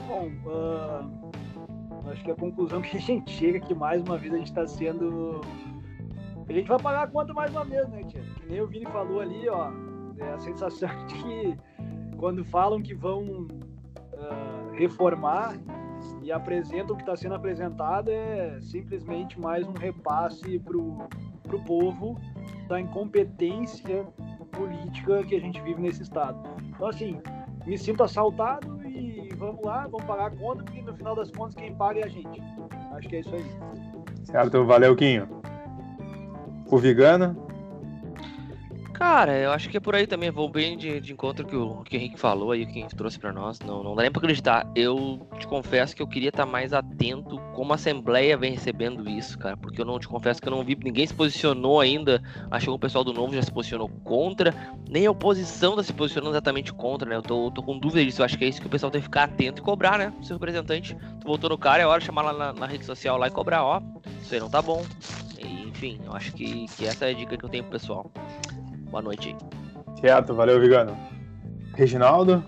Bom, 0.07 0.28
uh, 0.46 2.11
acho 2.11 2.24
que 2.24 2.30
a 2.30 2.34
conclusão 2.34 2.82
que 2.82 2.96
a 2.96 3.01
gente 3.01 3.30
chega 3.30 3.59
é 3.59 3.61
que 3.61 3.74
mais 3.74 4.03
uma 4.03 4.18
vez 4.18 4.34
a 4.34 4.36
gente 4.36 4.48
está 4.48 4.66
sendo. 4.66 5.40
A 6.48 6.53
gente 6.53 6.68
vai 6.68 6.78
pagar 6.80 7.05
a 7.05 7.07
conta 7.07 7.32
mais 7.32 7.51
uma 7.53 7.64
vez, 7.64 7.88
né, 7.88 8.03
tia? 8.05 8.20
Que 8.20 8.51
nem 8.51 8.61
o 8.61 8.66
Vini 8.66 8.84
falou 8.86 9.20
ali, 9.20 9.48
ó. 9.48 9.70
É 10.18 10.32
a 10.32 10.38
sensação 10.40 10.88
de 11.07 11.14
que 11.14 11.59
quando 12.21 12.45
falam 12.45 12.83
que 12.83 12.95
vão 12.95 13.49
uh, 13.49 14.73
reformar 14.75 15.59
e 16.23 16.31
apresentam 16.31 16.95
o 16.95 16.97
que 16.97 17.03
está 17.03 17.16
sendo 17.16 17.35
apresentado 17.35 18.11
é 18.11 18.59
simplesmente 18.61 19.41
mais 19.41 19.66
um 19.66 19.73
repasse 19.73 20.59
para 20.59 20.77
o 20.77 21.64
povo 21.64 22.21
da 22.68 22.79
incompetência 22.79 24.07
política 24.53 25.25
que 25.25 25.35
a 25.35 25.41
gente 25.41 25.62
vive 25.62 25.81
nesse 25.81 26.03
estado. 26.03 26.39
Então, 26.68 26.89
assim, 26.89 27.18
me 27.64 27.79
sinto 27.79 28.05
assaltado 28.05 28.87
e 28.87 29.31
vamos 29.37 29.64
lá, 29.64 29.87
vamos 29.87 30.05
pagar 30.05 30.27
a 30.27 30.31
conta, 30.31 30.62
porque 30.62 30.83
no 30.83 30.95
final 30.95 31.16
das 31.16 31.31
contas 31.31 31.55
quem 31.55 31.75
paga 31.75 32.01
é 32.01 32.05
a 32.05 32.09
gente. 32.09 32.43
Acho 32.93 33.09
que 33.09 33.16
é 33.16 33.21
isso 33.21 33.35
aí. 33.35 33.45
Certo, 34.25 34.62
valeu, 34.66 34.95
Quinho. 34.95 35.27
O 36.71 36.77
Vigano? 36.77 37.49
Cara, 39.01 39.34
eu 39.38 39.51
acho 39.51 39.70
que 39.70 39.78
é 39.78 39.80
por 39.80 39.94
aí 39.94 40.07
também. 40.07 40.30
Vou 40.30 40.46
bem 40.46 40.76
de, 40.76 41.01
de 41.01 41.14
encontro 41.14 41.46
que 41.46 41.57
o, 41.57 41.82
que 41.84 41.96
o 41.96 41.98
Henrique 41.98 42.20
falou 42.20 42.53
aí, 42.53 42.66
que 42.66 42.86
trouxe 42.94 43.18
para 43.18 43.32
nós. 43.32 43.59
Não, 43.61 43.82
não 43.82 43.94
dá 43.94 44.03
nem 44.03 44.11
pra 44.12 44.20
acreditar. 44.20 44.70
Eu 44.76 45.26
te 45.38 45.46
confesso 45.46 45.96
que 45.96 46.03
eu 46.03 46.07
queria 46.07 46.28
estar 46.28 46.44
mais 46.44 46.74
atento 46.74 47.40
como 47.55 47.72
a 47.72 47.76
Assembleia 47.76 48.36
vem 48.36 48.53
recebendo 48.53 49.09
isso, 49.09 49.38
cara. 49.38 49.57
Porque 49.57 49.80
eu 49.80 49.86
não 49.86 49.98
te 49.98 50.07
confesso 50.07 50.42
que 50.42 50.46
eu 50.46 50.51
não 50.51 50.62
vi. 50.62 50.76
Ninguém 50.76 51.07
se 51.07 51.14
posicionou 51.14 51.80
ainda. 51.80 52.22
Acho 52.51 52.66
que 52.66 52.72
o 52.72 52.78
pessoal 52.78 53.03
do 53.03 53.14
Novo 53.14 53.34
já 53.34 53.40
se 53.40 53.51
posicionou 53.51 53.88
contra. 54.05 54.55
Nem 54.86 55.07
a 55.07 55.11
oposição 55.11 55.76
tá 55.76 55.82
se 55.82 55.94
posicionando 55.94 56.34
exatamente 56.34 56.70
contra, 56.70 57.09
né? 57.09 57.16
Eu 57.16 57.22
tô, 57.22 57.51
tô 57.51 57.62
com 57.62 57.78
dúvida 57.78 58.05
disso. 58.05 58.20
Eu 58.20 58.26
acho 58.26 58.36
que 58.36 58.44
é 58.44 58.48
isso 58.48 58.61
que 58.61 58.66
o 58.66 58.70
pessoal 58.70 58.92
tem 58.92 59.01
que 59.01 59.07
ficar 59.07 59.24
atento 59.24 59.62
e 59.62 59.64
cobrar, 59.64 59.96
né? 59.96 60.12
Seu 60.20 60.36
representante. 60.36 60.94
Tu 60.94 61.26
voltou 61.26 61.48
no 61.48 61.57
cara, 61.57 61.82
é 61.82 61.86
hora 61.86 62.01
de 62.01 62.05
chamar 62.05 62.20
lá 62.20 62.32
na, 62.34 62.53
na 62.53 62.66
rede 62.66 62.84
social 62.84 63.16
lá 63.16 63.28
e 63.28 63.30
cobrar, 63.30 63.64
ó. 63.64 63.80
Isso 64.20 64.34
aí 64.34 64.40
não 64.40 64.51
tá 64.51 64.61
bom. 64.61 64.84
E, 65.38 65.70
enfim, 65.70 65.98
eu 66.05 66.12
acho 66.12 66.34
que, 66.34 66.66
que 66.76 66.84
essa 66.84 67.07
é 67.07 67.12
a 67.12 67.14
dica 67.14 67.34
que 67.38 67.44
eu 67.46 67.48
tenho 67.48 67.64
pro 67.64 67.72
pessoal. 67.72 68.12
Boa 68.91 69.03
noite. 69.03 69.36
Certo, 70.01 70.34
valeu, 70.34 70.61
Vigano. 70.61 70.97
Reginaldo? 71.74 72.43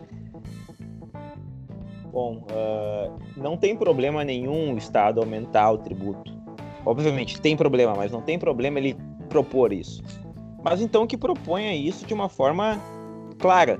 Bom, 2.10 2.44
uh, 2.50 3.18
não 3.36 3.56
tem 3.56 3.76
problema 3.76 4.24
nenhum 4.24 4.74
o 4.74 4.78
Estado 4.78 5.20
aumentar 5.20 5.70
o 5.70 5.78
tributo. 5.78 6.32
Obviamente 6.84 7.40
tem 7.40 7.56
problema, 7.56 7.94
mas 7.94 8.10
não 8.10 8.20
tem 8.20 8.38
problema 8.38 8.78
ele 8.78 8.96
propor 9.28 9.72
isso. 9.72 10.02
Mas 10.62 10.80
então 10.80 11.06
que 11.06 11.16
proponha 11.16 11.74
isso 11.74 12.04
de 12.04 12.12
uma 12.12 12.28
forma 12.28 12.78
clara, 13.38 13.78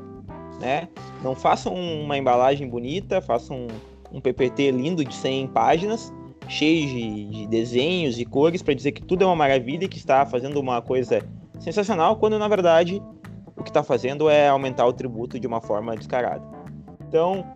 né? 0.61 0.89
Não 1.23 1.35
façam 1.35 1.75
uma 1.75 2.17
embalagem 2.17 2.69
bonita, 2.69 3.21
façam 3.21 3.67
um, 4.13 4.17
um 4.17 4.21
PPT 4.21 4.71
lindo 4.71 5.05
de 5.05 5.15
100 5.15 5.49
páginas, 5.49 6.13
cheio 6.49 6.87
de, 6.87 7.25
de 7.27 7.47
desenhos 7.49 8.19
e 8.19 8.25
cores 8.25 8.63
para 8.63 8.75
dizer 8.75 8.93
que 8.93 9.03
tudo 9.03 9.23
é 9.25 9.27
uma 9.27 9.37
maravilha 9.37 9.85
e 9.85 9.89
que 9.89 9.99
está 9.99 10.25
fazendo 10.25 10.59
uma 10.59 10.81
coisa 10.81 11.23
sensacional, 11.63 12.17
quando 12.17 12.39
na 12.39 12.49
verdade 12.49 13.01
o 13.57 13.63
que 13.63 13.71
está 13.71 13.83
fazendo 13.83 14.29
é 14.29 14.49
aumentar 14.49 14.85
o 14.87 14.93
tributo 14.93 15.39
de 15.39 15.47
uma 15.47 15.61
forma 15.61 15.95
descarada. 15.97 16.43
Então, 17.09 17.47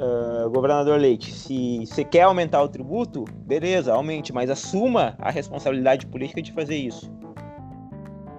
uh, 0.00 0.50
governador 0.50 0.98
Leite, 0.98 1.32
se 1.32 1.86
você 1.86 2.04
quer 2.04 2.22
aumentar 2.22 2.62
o 2.62 2.68
tributo, 2.68 3.24
beleza, 3.46 3.94
aumente, 3.94 4.32
mas 4.32 4.50
assuma 4.50 5.14
a 5.18 5.30
responsabilidade 5.30 6.06
política 6.06 6.42
de 6.42 6.52
fazer 6.52 6.76
isso. 6.76 7.10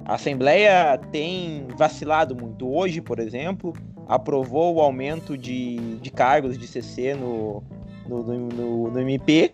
A 0.06 0.16
Assembleia 0.16 1.00
tem 1.12 1.68
vacilado 1.78 2.36
muito. 2.36 2.70
Hoje, 2.70 3.02
por 3.02 3.20
exemplo, 3.20 3.74
aprovou 4.08 4.76
o 4.76 4.82
aumento 4.82 5.38
de, 5.38 5.98
de 5.98 6.10
cargos 6.10 6.58
de 6.58 6.68
CC 6.68 7.14
no, 7.14 7.64
no, 8.08 8.24
no, 8.24 8.92
no 8.92 9.00
MP, 9.00 9.52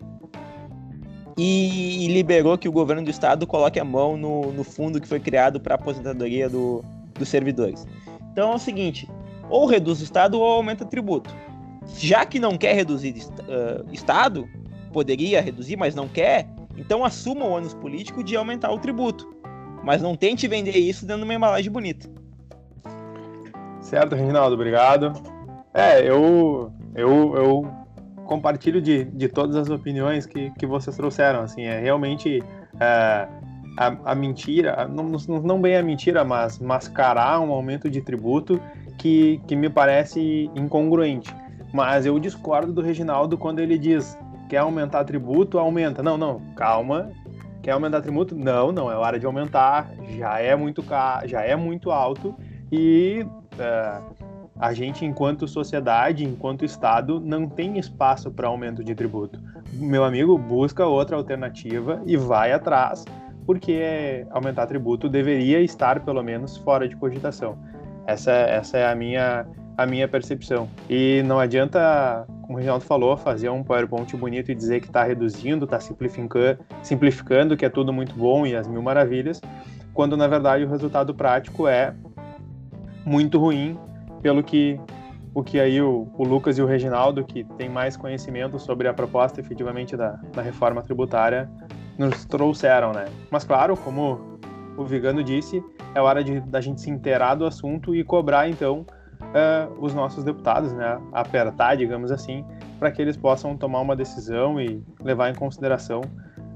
e, 1.36 2.06
liberou 2.08 2.56
que 2.56 2.68
o 2.68 2.72
governo 2.72 3.02
do 3.02 3.10
estado 3.10 3.46
coloque 3.46 3.80
a 3.80 3.84
mão 3.84 4.16
no, 4.16 4.52
no 4.52 4.64
fundo 4.64 5.00
que 5.00 5.08
foi 5.08 5.18
criado 5.18 5.60
para 5.60 5.74
aposentadoria 5.74 6.48
do, 6.48 6.84
dos 7.14 7.28
servidores. 7.28 7.86
Então 8.32 8.52
é 8.52 8.54
o 8.54 8.58
seguinte: 8.58 9.08
ou 9.48 9.66
reduz 9.66 10.00
o 10.00 10.04
estado 10.04 10.38
ou 10.38 10.44
aumenta 10.44 10.84
o 10.84 10.88
tributo. 10.88 11.34
Já 11.98 12.24
que 12.24 12.38
não 12.38 12.56
quer 12.56 12.74
reduzir 12.74 13.14
uh, 13.14 13.92
estado, 13.92 14.48
poderia 14.92 15.40
reduzir, 15.40 15.76
mas 15.76 15.94
não 15.94 16.08
quer, 16.08 16.48
então 16.76 17.04
assuma 17.04 17.44
o 17.44 17.50
ônus 17.50 17.74
político 17.74 18.22
de 18.24 18.36
aumentar 18.36 18.70
o 18.70 18.78
tributo. 18.78 19.34
Mas 19.82 20.00
não 20.00 20.16
tente 20.16 20.48
vender 20.48 20.78
isso 20.78 21.04
dando 21.04 21.24
uma 21.24 21.34
embalagem 21.34 21.70
bonita. 21.70 22.08
Certo, 23.80 24.14
Reginaldo, 24.14 24.54
obrigado. 24.54 25.12
É, 25.74 26.00
eu, 26.08 26.72
eu, 26.94 27.36
eu 27.36 27.83
compartilho 28.24 28.80
de, 28.80 29.04
de 29.04 29.28
todas 29.28 29.56
as 29.56 29.70
opiniões 29.70 30.26
que, 30.26 30.50
que 30.52 30.66
vocês 30.66 30.96
trouxeram. 30.96 31.40
Assim, 31.40 31.62
é 31.62 31.80
realmente 31.80 32.42
é, 32.80 33.28
a, 33.78 33.96
a, 34.04 34.14
mentira, 34.14 34.88
não, 34.88 35.04
não 35.40 35.60
bem 35.60 35.76
a 35.76 35.82
mentira, 35.82 36.24
mas 36.24 36.58
mascarar 36.58 37.40
um 37.40 37.52
aumento 37.52 37.90
de 37.90 38.00
tributo 38.00 38.60
que, 38.98 39.40
que 39.46 39.56
me 39.56 39.68
parece 39.68 40.50
incongruente. 40.54 41.34
Mas 41.72 42.06
eu 42.06 42.18
discordo 42.18 42.72
do 42.72 42.80
Reginaldo 42.80 43.36
quando 43.36 43.58
ele 43.58 43.76
diz 43.78 44.16
quer 44.48 44.58
aumentar 44.58 45.04
tributo, 45.04 45.58
aumenta. 45.58 46.02
Não, 46.02 46.16
não, 46.16 46.40
calma. 46.54 47.10
Quer 47.62 47.72
aumentar 47.72 48.02
tributo? 48.02 48.36
Não, 48.36 48.70
não, 48.70 48.92
é 48.92 48.94
hora 48.94 49.18
de 49.18 49.26
aumentar. 49.26 49.90
Já 50.16 50.38
é 50.38 50.54
muito, 50.54 50.84
já 51.24 51.42
é 51.42 51.56
muito 51.56 51.90
alto 51.90 52.34
e 52.70 53.26
é, 53.58 54.00
a 54.64 54.72
gente, 54.72 55.04
enquanto 55.04 55.46
sociedade, 55.46 56.24
enquanto 56.24 56.64
Estado, 56.64 57.20
não 57.20 57.46
tem 57.46 57.78
espaço 57.78 58.30
para 58.30 58.48
aumento 58.48 58.82
de 58.82 58.94
tributo. 58.94 59.38
Meu 59.74 60.02
amigo, 60.02 60.38
busca 60.38 60.86
outra 60.86 61.16
alternativa 61.16 62.00
e 62.06 62.16
vai 62.16 62.50
atrás, 62.50 63.04
porque 63.44 64.26
aumentar 64.30 64.66
tributo 64.66 65.06
deveria 65.06 65.60
estar, 65.60 66.00
pelo 66.00 66.22
menos, 66.22 66.56
fora 66.56 66.88
de 66.88 66.96
cogitação. 66.96 67.58
Essa, 68.06 68.32
essa 68.32 68.78
é 68.78 68.90
a 68.90 68.94
minha, 68.94 69.46
a 69.76 69.84
minha 69.84 70.08
percepção. 70.08 70.66
E 70.88 71.22
não 71.26 71.38
adianta, 71.38 72.26
como 72.40 72.54
o 72.54 72.56
Reginaldo 72.56 72.86
falou, 72.86 73.18
fazer 73.18 73.50
um 73.50 73.62
PowerPoint 73.62 74.16
bonito 74.16 74.50
e 74.50 74.54
dizer 74.54 74.80
que 74.80 74.86
está 74.86 75.04
reduzindo, 75.04 75.66
está 75.66 75.78
simplificando, 75.78 76.58
simplificando, 76.82 77.54
que 77.54 77.66
é 77.66 77.68
tudo 77.68 77.92
muito 77.92 78.14
bom 78.14 78.46
e 78.46 78.56
as 78.56 78.66
mil 78.66 78.80
maravilhas, 78.80 79.42
quando 79.92 80.16
na 80.16 80.26
verdade 80.26 80.64
o 80.64 80.70
resultado 80.70 81.14
prático 81.14 81.68
é 81.68 81.94
muito 83.04 83.38
ruim 83.38 83.78
pelo 84.24 84.42
que 84.42 84.80
o 85.34 85.42
que 85.42 85.60
aí 85.60 85.82
o, 85.82 86.08
o, 86.16 86.24
Lucas 86.24 86.56
e 86.56 86.62
o 86.62 86.66
Reginaldo, 86.66 87.22
que 87.24 87.44
tem 87.58 87.68
mais 87.68 87.94
conhecimento 87.94 88.58
sobre 88.58 88.88
a 88.88 88.94
proposta 88.94 89.38
efetivamente 89.38 89.94
da, 89.96 90.12
da 90.32 90.40
reforma 90.40 90.80
tributária, 90.80 91.50
nos 91.98 92.24
trouxeram, 92.24 92.92
né? 92.92 93.04
Mas 93.30 93.44
claro, 93.44 93.76
como 93.76 94.38
o 94.78 94.84
Vigano 94.84 95.22
disse, 95.22 95.62
é 95.94 96.00
hora 96.00 96.24
de 96.24 96.40
da 96.40 96.58
gente 96.58 96.80
se 96.80 96.88
inteirar 96.88 97.34
do 97.34 97.44
assunto 97.44 97.94
e 97.94 98.02
cobrar 98.02 98.48
então 98.48 98.86
uh, 99.20 99.74
os 99.78 99.92
nossos 99.92 100.24
deputados, 100.24 100.72
né? 100.72 100.98
Apertar, 101.12 101.76
digamos 101.76 102.10
assim, 102.10 102.46
para 102.78 102.90
que 102.90 103.02
eles 103.02 103.18
possam 103.18 103.58
tomar 103.58 103.80
uma 103.80 103.94
decisão 103.94 104.58
e 104.58 104.82
levar 105.02 105.28
em 105.28 105.34
consideração 105.34 106.00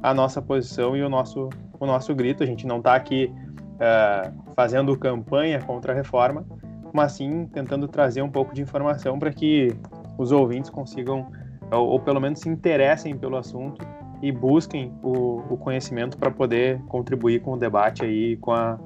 a 0.03 0.15
nossa 0.15 0.41
posição 0.41 0.97
e 0.97 1.03
o 1.03 1.09
nosso 1.11 1.51
o 1.79 1.85
nosso 1.85 2.15
grito. 2.15 2.43
A 2.43 2.47
gente 2.47 2.67
não 2.67 2.79
está 2.79 2.95
aqui 2.95 3.31
uh, 3.75 4.55
fazendo 4.55 4.97
campanha 4.97 5.61
contra 5.61 5.93
a 5.93 5.95
reforma, 5.95 6.47
mas 6.93 7.13
sim 7.13 7.47
tentando 7.47 7.87
trazer 7.89 8.23
um 8.23 8.31
pouco 8.31 8.55
de 8.55 8.63
informação 8.63 9.19
para 9.19 9.33
que 9.33 9.75
os 10.17 10.33
ouvintes 10.33 10.71
consigam, 10.71 11.31
ou, 11.71 11.89
ou 11.89 12.01
pelo 12.01 12.21
menos 12.21 12.41
se 12.41 12.49
interessem 12.49 13.17
pelo 13.17 13.37
assunto 13.37 13.87
e 14.21 14.33
busquem 14.33 14.93
o, 15.03 15.43
o 15.49 15.57
conhecimento 15.57 16.19
para 16.19 16.31
poder 16.31 16.81
contribuir 16.89 17.41
com 17.41 17.53
o 17.53 17.57
debate 17.57 18.05
aí, 18.05 18.37
com 18.37 18.53
a, 18.53 18.79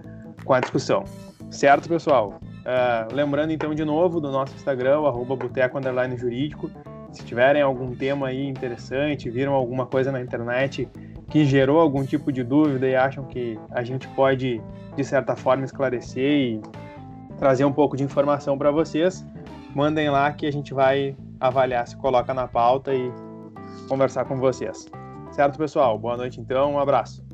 com 0.45 0.53
a 0.53 0.61
discussão. 0.61 1.05
Certo, 1.51 1.89
pessoal? 1.89 2.41
Uh, 2.63 3.15
lembrando 3.15 3.53
então 3.53 3.75
de 3.75 3.85
novo 3.85 4.21
do 4.21 4.31
nosso 4.31 4.55
Instagram, 4.55 5.07
arroba 5.07 5.35
boteco 5.35 5.79
jurídico. 6.17 6.71
Se 7.11 7.25
tiverem 7.25 7.61
algum 7.61 7.95
tema 7.95 8.29
aí 8.29 8.49
interessante, 8.49 9.29
viram 9.29 9.53
alguma 9.53 9.85
coisa 9.85 10.11
na 10.11 10.21
internet 10.21 10.89
que 11.29 11.45
gerou 11.45 11.81
algum 11.81 12.05
tipo 12.05 12.31
de 12.31 12.43
dúvida 12.43 12.87
e 12.87 12.95
acham 12.95 13.25
que 13.25 13.59
a 13.71 13.83
gente 13.83 14.07
pode, 14.09 14.61
de 14.95 15.05
certa 15.05 15.35
forma, 15.35 15.65
esclarecer 15.65 16.31
e 16.31 16.63
trazer 17.39 17.65
um 17.65 17.73
pouco 17.73 17.97
de 17.97 18.05
informação 18.05 18.57
para 18.57 18.71
vocês, 18.71 19.25
mandem 19.75 20.11
lá 20.11 20.33
que 20.33 20.47
a 20.47 20.53
gente 20.53 20.73
vai 20.73 21.17
avaliar 21.41 21.87
se 21.89 21.97
coloca 21.97 22.33
na 22.33 22.47
pauta 22.47 22.95
e 22.95 23.11
conversar 23.89 24.25
com 24.25 24.37
vocês. 24.37 24.89
Certo, 25.31 25.59
pessoal? 25.59 25.99
Boa 25.99 26.17
noite 26.17 26.41
então, 26.41 26.75
um 26.75 26.79
abraço. 26.79 27.32